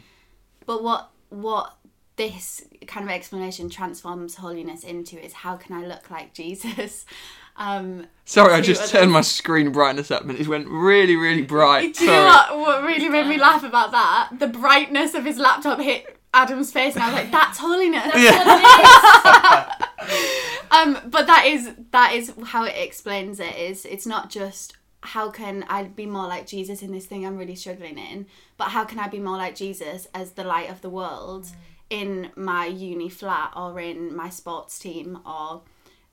But 0.66 0.82
what 0.82 1.10
what 1.28 1.76
this 2.16 2.62
kind 2.86 3.04
of 3.04 3.14
explanation 3.14 3.68
transforms 3.68 4.36
holiness 4.36 4.84
into 4.84 5.22
is 5.22 5.32
how 5.32 5.56
can 5.56 5.76
I 5.76 5.86
look 5.86 6.10
like 6.10 6.34
Jesus? 6.34 7.06
Um, 7.58 8.08
Sorry, 8.26 8.52
I 8.52 8.60
just 8.60 8.92
turned 8.92 9.10
my 9.10 9.22
screen 9.22 9.72
brightness 9.72 10.10
up 10.10 10.20
and 10.20 10.38
it 10.38 10.46
went 10.46 10.68
really, 10.68 11.16
really 11.16 11.40
bright. 11.42 11.94
Do 11.94 12.04
you 12.04 12.10
know 12.10 12.22
what, 12.22 12.58
what 12.58 12.84
really 12.84 13.08
made 13.08 13.26
me 13.26 13.38
laugh 13.38 13.62
about 13.62 13.92
that? 13.92 14.28
The 14.38 14.46
brightness 14.46 15.14
of 15.14 15.24
his 15.24 15.38
laptop 15.38 15.80
hit 15.80 16.18
Adam's 16.34 16.70
face, 16.70 16.96
and 16.96 17.02
I 17.02 17.06
was 17.06 17.14
like, 17.14 17.32
"That's 17.32 17.58
holiness." 17.58 18.12
um, 20.70 20.98
but 21.06 21.26
that 21.26 21.46
is 21.46 21.70
that 21.92 22.12
is 22.12 22.32
how 22.44 22.64
it 22.64 22.74
explains 22.76 23.40
it. 23.40 23.56
Is 23.56 23.84
it's 23.84 24.06
not 24.06 24.30
just 24.30 24.76
how 25.02 25.30
can 25.30 25.64
I 25.68 25.84
be 25.84 26.06
more 26.06 26.26
like 26.26 26.46
Jesus 26.46 26.82
in 26.82 26.92
this 26.92 27.06
thing 27.06 27.24
I'm 27.24 27.36
really 27.36 27.54
struggling 27.54 27.98
in, 27.98 28.26
but 28.56 28.68
how 28.68 28.84
can 28.84 28.98
I 28.98 29.08
be 29.08 29.20
more 29.20 29.36
like 29.36 29.54
Jesus 29.54 30.08
as 30.12 30.32
the 30.32 30.44
light 30.44 30.70
of 30.70 30.80
the 30.80 30.90
world 30.90 31.48
in 31.88 32.30
my 32.34 32.66
uni 32.66 33.08
flat 33.08 33.52
or 33.54 33.78
in 33.78 34.14
my 34.14 34.28
sports 34.28 34.78
team 34.78 35.20
or 35.24 35.62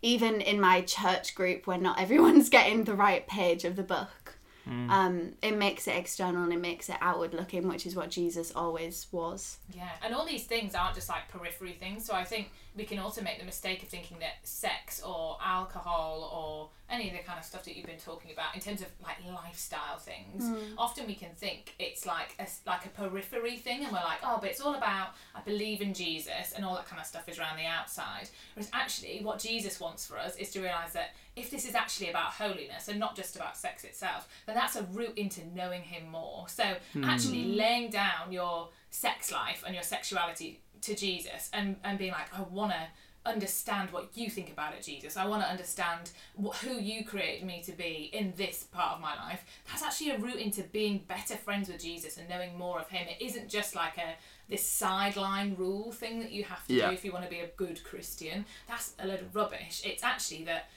even 0.03 0.41
in 0.41 0.59
my 0.59 0.81
church 0.81 1.33
group 1.33 1.65
where 1.65 1.77
not 1.77 1.99
everyone's 1.99 2.49
getting 2.57 2.83
the 2.83 2.93
right 2.93 3.25
page 3.27 3.65
of 3.65 3.75
the 3.75 3.83
book. 3.83 4.22
Um, 4.65 5.33
it 5.41 5.57
makes 5.57 5.87
it 5.87 5.95
external 5.95 6.43
and 6.43 6.53
it 6.53 6.59
makes 6.59 6.89
it 6.89 6.95
outward 7.01 7.33
looking, 7.33 7.67
which 7.67 7.85
is 7.85 7.95
what 7.95 8.09
Jesus 8.09 8.51
always 8.55 9.07
was. 9.11 9.57
Yeah, 9.73 9.89
and 10.03 10.13
all 10.13 10.25
these 10.25 10.45
things 10.45 10.73
aren't 10.75 10.95
just 10.95 11.09
like 11.09 11.27
periphery 11.29 11.73
things. 11.73 12.05
So 12.05 12.13
I 12.13 12.23
think 12.23 12.51
we 12.75 12.85
can 12.85 12.99
also 12.99 13.21
make 13.21 13.39
the 13.39 13.45
mistake 13.45 13.83
of 13.83 13.89
thinking 13.89 14.19
that 14.19 14.35
sex 14.43 15.01
or 15.01 15.37
alcohol 15.43 16.31
or 16.33 16.69
any 16.93 17.09
of 17.09 17.13
the 17.17 17.23
kind 17.23 17.39
of 17.39 17.45
stuff 17.45 17.63
that 17.65 17.75
you've 17.75 17.87
been 17.87 17.97
talking 17.97 18.31
about 18.31 18.53
in 18.55 18.61
terms 18.61 18.81
of 18.81 18.87
like 19.01 19.17
lifestyle 19.27 19.97
things. 19.97 20.47
Hmm. 20.47 20.77
Often 20.77 21.07
we 21.07 21.15
can 21.15 21.31
think 21.35 21.73
it's 21.79 22.05
like 22.05 22.35
a 22.39 22.47
like 22.67 22.85
a 22.85 22.89
periphery 22.89 23.57
thing, 23.57 23.83
and 23.83 23.91
we're 23.91 23.99
like, 23.99 24.19
oh, 24.23 24.37
but 24.39 24.49
it's 24.49 24.61
all 24.61 24.75
about 24.75 25.09
I 25.35 25.41
believe 25.41 25.81
in 25.81 25.93
Jesus 25.93 26.53
and 26.55 26.63
all 26.63 26.75
that 26.75 26.87
kind 26.87 26.99
of 26.99 27.07
stuff 27.07 27.27
is 27.27 27.39
around 27.39 27.57
the 27.57 27.65
outside. 27.65 28.29
Whereas 28.53 28.69
actually, 28.73 29.21
what 29.23 29.39
Jesus 29.39 29.79
wants 29.79 30.05
for 30.05 30.17
us 30.17 30.35
is 30.37 30.51
to 30.51 30.61
realize 30.61 30.93
that 30.93 31.15
if 31.35 31.49
this 31.49 31.67
is 31.67 31.73
actually 31.73 32.09
about 32.09 32.31
holiness 32.33 32.87
and 32.87 32.99
not 32.99 33.15
just 33.15 33.35
about 33.35 33.57
sex 33.57 33.83
itself, 33.83 34.27
then 34.45 34.55
that's 34.55 34.75
a 34.75 34.83
route 34.83 35.17
into 35.17 35.41
knowing 35.55 35.81
Him 35.81 36.09
more. 36.11 36.45
So 36.47 36.63
hmm. 36.93 37.03
actually, 37.03 37.55
laying 37.55 37.89
down 37.89 38.31
your 38.31 38.69
sex 38.89 39.31
life 39.31 39.63
and 39.65 39.73
your 39.73 39.83
sexuality 39.83 40.61
to 40.81 40.95
Jesus 40.95 41.49
and, 41.53 41.77
and 41.83 41.97
being 41.97 42.11
like, 42.11 42.37
I 42.37 42.41
want 42.41 42.71
to 42.73 42.87
understand 43.25 43.91
what 43.91 44.09
you 44.15 44.29
think 44.29 44.51
about 44.51 44.73
it, 44.73 44.83
Jesus. 44.83 45.15
I 45.17 45.25
want 45.25 45.43
to 45.43 45.49
understand 45.49 46.11
what, 46.35 46.57
who 46.57 46.79
you 46.79 47.05
created 47.05 47.45
me 47.45 47.61
to 47.63 47.71
be 47.71 48.09
in 48.13 48.33
this 48.35 48.63
part 48.63 48.95
of 48.95 49.01
my 49.01 49.15
life. 49.15 49.45
That's 49.67 49.83
actually 49.83 50.11
a 50.11 50.17
route 50.17 50.39
into 50.39 50.63
being 50.63 51.03
better 51.07 51.35
friends 51.35 51.69
with 51.69 51.81
Jesus 51.81 52.17
and 52.17 52.27
knowing 52.27 52.57
more 52.57 52.79
of 52.79 52.89
Him. 52.89 53.07
It 53.07 53.23
isn't 53.23 53.49
just 53.49 53.75
like 53.75 53.97
a 53.97 54.15
this 54.49 54.67
sideline 54.67 55.55
rule 55.57 55.91
thing 55.91 56.19
that 56.19 56.31
you 56.31 56.43
have 56.43 56.67
to 56.67 56.73
Yeah. 56.73 56.89
do 56.89 56.93
if 56.93 57.05
you 57.05 57.11
want 57.11 57.23
to 57.23 57.29
be 57.29 57.39
a 57.39 57.47
good 57.55 57.83
Christian. 57.83 58.45
That's 58.67 58.93
a 58.99 59.07
load 59.07 59.21
of 59.21 59.35
rubbish. 59.35 59.81
It's 59.85 60.03
actually 60.03 60.43
that 60.45 60.69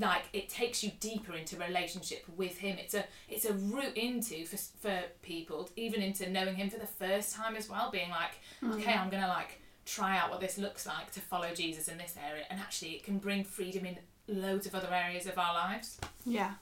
like 0.00 0.24
it 0.32 0.48
takes 0.48 0.82
you 0.82 0.90
deeper 1.00 1.34
into 1.34 1.56
relationship 1.56 2.24
with 2.36 2.58
him 2.58 2.76
it's 2.78 2.94
a 2.94 3.04
it's 3.28 3.44
a 3.44 3.52
route 3.52 3.96
into 3.96 4.44
for, 4.44 4.56
for 4.56 5.02
people 5.22 5.70
even 5.76 6.02
into 6.02 6.28
knowing 6.28 6.56
him 6.56 6.68
for 6.68 6.78
the 6.78 6.86
first 6.86 7.34
time 7.34 7.54
as 7.54 7.68
well 7.68 7.90
being 7.92 8.10
like 8.10 8.40
mm. 8.62 8.74
okay 8.74 8.92
i'm 8.92 9.08
gonna 9.08 9.28
like 9.28 9.60
try 9.84 10.16
out 10.16 10.30
what 10.30 10.40
this 10.40 10.56
looks 10.58 10.86
like 10.86 11.10
to 11.12 11.20
follow 11.20 11.54
jesus 11.54 11.88
in 11.88 11.98
this 11.98 12.14
area 12.28 12.44
and 12.50 12.58
actually 12.60 12.92
it 12.92 13.02
can 13.04 13.18
bring 13.18 13.44
freedom 13.44 13.84
in 13.84 13.98
loads 14.26 14.66
of 14.66 14.74
other 14.74 14.92
areas 14.92 15.26
of 15.26 15.38
our 15.38 15.54
lives 15.54 15.98
Yeah, 16.24 16.52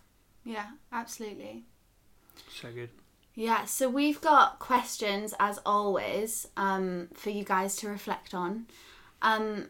yeah, 0.45 0.67
absolutely. 0.93 1.65
So 2.61 2.73
good. 2.73 2.91
Yeah, 3.35 3.65
so 3.65 3.89
we've 3.89 4.21
got 4.21 4.59
questions 4.59 5.33
as 5.41 5.59
always 5.65 6.49
um, 6.57 7.09
for 7.15 7.31
you 7.31 7.45
guys 7.45 7.77
to 7.77 7.89
reflect 7.89 8.35
on. 8.35 8.67
Um, 9.23 9.69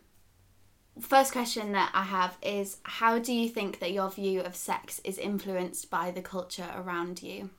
first 1.00 1.32
question 1.32 1.72
that 1.72 1.90
I 1.94 2.02
have 2.04 2.36
is 2.42 2.78
How 2.84 3.18
do 3.18 3.32
you 3.32 3.48
think 3.48 3.78
that 3.80 3.92
your 3.92 4.10
view 4.10 4.40
of 4.40 4.56
sex 4.56 5.00
is 5.04 5.18
influenced 5.18 5.90
by 5.90 6.10
the 6.10 6.22
culture 6.22 6.68
around 6.74 7.22
you? 7.22 7.50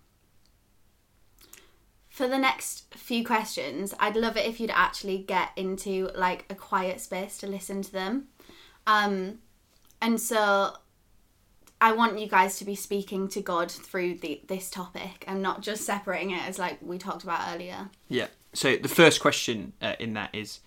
For 2.13 2.27
the 2.27 2.37
next 2.37 2.93
few 2.93 3.25
questions, 3.25 3.91
I'd 3.99 4.15
love 4.15 4.37
it 4.37 4.45
if 4.45 4.59
you'd 4.59 4.69
actually 4.69 5.17
get 5.17 5.49
into 5.55 6.11
like 6.13 6.45
a 6.47 6.53
quiet 6.53 7.01
space 7.01 7.39
to 7.39 7.47
listen 7.47 7.81
to 7.81 7.91
them. 7.91 8.25
Um, 8.85 9.39
and 9.99 10.21
so 10.21 10.75
I 11.81 11.91
want 11.93 12.19
you 12.19 12.27
guys 12.27 12.59
to 12.59 12.65
be 12.65 12.75
speaking 12.75 13.29
to 13.29 13.41
God 13.41 13.71
through 13.71 14.19
the 14.19 14.41
this 14.47 14.69
topic 14.69 15.25
and 15.25 15.41
not 15.41 15.63
just 15.63 15.85
separating 15.85 16.29
it 16.29 16.47
as 16.47 16.59
like 16.59 16.77
we 16.83 16.99
talked 16.99 17.23
about 17.23 17.51
earlier. 17.51 17.89
Yeah. 18.09 18.27
So 18.53 18.75
the 18.75 18.89
first 18.89 19.19
question 19.19 19.73
uh, 19.81 19.95
in 19.99 20.13
that 20.13 20.29
is 20.35 20.59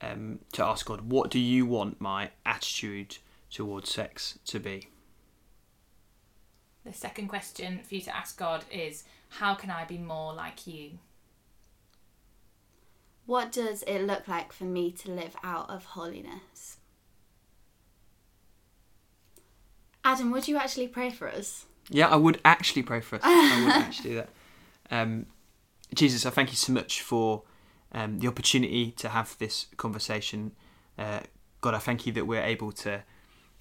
um, 0.00 0.38
to 0.52 0.64
ask 0.64 0.86
God, 0.86 1.02
what 1.02 1.30
do 1.30 1.38
you 1.38 1.66
want 1.66 2.00
my 2.00 2.30
attitude 2.46 3.18
towards 3.50 3.92
sex 3.92 4.38
to 4.46 4.58
be? 4.58 4.88
the 6.86 6.92
second 6.92 7.26
question 7.26 7.80
for 7.86 7.96
you 7.96 8.00
to 8.00 8.16
ask 8.16 8.38
god 8.38 8.64
is 8.70 9.04
how 9.28 9.54
can 9.54 9.70
i 9.70 9.84
be 9.84 9.98
more 9.98 10.32
like 10.32 10.66
you 10.66 10.98
What 13.26 13.50
does 13.50 13.82
it 13.82 14.02
look 14.02 14.28
like 14.28 14.52
for 14.52 14.64
me 14.64 14.92
to 14.92 15.10
live 15.10 15.36
out 15.42 15.68
of 15.68 15.84
holiness? 15.84 16.78
Adam, 20.04 20.30
would 20.30 20.46
you 20.46 20.56
actually 20.56 20.86
pray 20.86 21.10
for 21.10 21.28
us? 21.28 21.66
Yeah, 21.90 22.08
I 22.08 22.14
would 22.14 22.40
actually 22.44 22.84
pray 22.84 23.00
for 23.00 23.16
us. 23.16 23.22
I 23.24 23.64
would 23.64 23.72
actually 23.84 24.10
do 24.10 24.16
that. 24.16 24.28
Um, 24.92 25.26
Jesus, 25.92 26.24
I 26.24 26.30
thank 26.30 26.50
you 26.50 26.56
so 26.56 26.72
much 26.72 27.02
for 27.02 27.42
um, 27.90 28.20
the 28.20 28.28
opportunity 28.28 28.92
to 28.92 29.08
have 29.08 29.36
this 29.38 29.66
conversation. 29.76 30.52
Uh, 30.96 31.20
God, 31.60 31.74
I 31.74 31.78
thank 31.78 32.06
you 32.06 32.12
that 32.12 32.26
we're 32.26 32.42
able 32.42 32.70
to 32.72 33.02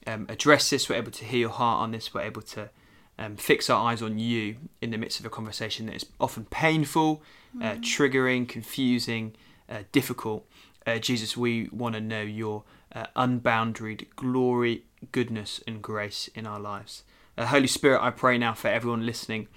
um, 0.05 0.27
address 0.29 0.69
this, 0.69 0.87
we're 0.87 0.97
able 0.97 1.11
to 1.11 1.25
hear 1.25 1.39
your 1.39 1.49
heart 1.49 1.81
on 1.81 1.89
this, 1.89 2.13
we're 2.13 2.21
able 2.21 2.43
to 2.43 2.69
um, 3.17 3.37
fix 3.37 3.69
our 3.69 3.89
eyes 3.89 4.01
on 4.01 4.19
you 4.19 4.57
in 4.81 4.91
the 4.91 4.97
midst 4.97 5.19
of 5.19 5.25
a 5.25 5.29
conversation 5.29 5.85
that 5.85 5.95
is 5.95 6.05
often 6.19 6.45
painful, 6.45 7.21
uh, 7.61 7.75
triggering, 7.75 8.47
confusing, 8.47 9.33
uh, 9.69 9.79
difficult. 9.91 10.45
Uh, 10.85 10.97
Jesus, 10.97 11.37
we 11.37 11.69
want 11.71 11.95
to 11.95 12.01
know 12.01 12.21
your 12.21 12.63
uh, 12.93 13.05
unbounded 13.15 14.07
glory, 14.15 14.83
goodness, 15.11 15.61
and 15.65 15.81
grace 15.81 16.29
in 16.35 16.45
our 16.45 16.59
lives. 16.59 17.03
Uh, 17.37 17.45
Holy 17.45 17.67
Spirit, 17.67 18.01
I 18.01 18.11
pray 18.11 18.37
now 18.37 18.53
for 18.53 18.67
everyone 18.67 19.05
listening 19.05 19.47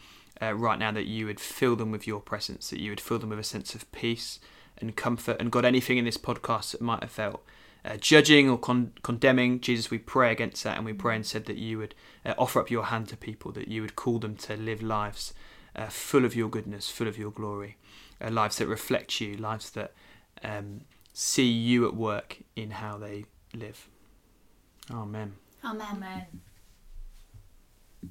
uh, 0.41 0.55
right 0.55 0.79
now 0.79 0.93
that 0.93 1.07
you 1.07 1.27
would 1.27 1.41
fill 1.41 1.77
them 1.77 1.91
with 1.91 2.07
your 2.07 2.21
presence, 2.21 2.71
that 2.71 2.81
you 2.81 2.91
would 2.91 3.01
fill 3.01 3.19
them 3.19 3.31
with 3.31 3.39
a 3.39 3.45
sense 3.45 3.75
of 3.75 3.91
peace 3.93 4.39
and 4.79 4.97
comfort. 4.97 5.37
And 5.41 5.51
God, 5.51 5.65
anything 5.65 5.99
in 5.99 6.05
this 6.05 6.17
podcast 6.17 6.73
that 6.73 6.81
might 6.81 7.03
have 7.03 7.11
felt 7.11 7.45
uh, 7.85 7.97
judging 7.97 8.49
or 8.49 8.59
con- 8.59 8.93
condemning, 9.03 9.61
Jesus, 9.61 9.91
we 9.91 9.99
pray 9.99 10.33
against 10.33 10.65
that 10.65 10.77
and 10.77 10.85
we 10.85 10.93
pray 10.93 11.17
and 11.17 11.25
said 11.25 11.47
that 11.47 11.57
you 11.57 11.79
would 11.79 11.95
uh, 12.25 12.35
offer 12.39 12.61
up 12.61 12.71
your 12.71 12.85
hand 12.85 13.09
to 13.09 13.17
people, 13.17 13.53
that 13.53 13.69
you 13.69 13.83
would 13.83 13.97
call 13.97 14.19
them 14.19 14.37
to 14.37 14.57
live 14.57 14.83
lives 14.83 15.33
uh, 15.77 15.87
full 15.87 16.25
of 16.25 16.35
your 16.35 16.49
goodness, 16.49 16.91
full 16.91 17.09
of 17.09 17.19
your 17.19 17.31
glory, 17.31 17.77
uh, 18.21 18.31
lives 18.31 18.59
that 18.59 18.67
reflect 18.67 19.21
you, 19.21 19.37
lives 19.37 19.71
that 19.71 19.93
um, 20.43 20.83
see 21.13 21.49
you 21.49 21.87
at 21.87 21.95
work 21.95 22.39
in 22.57 22.73
how 22.73 22.99
they 22.99 23.25
live. 23.55 23.89
Amen. 24.91 25.35
Amen. 25.65 25.87
amen 25.93 26.27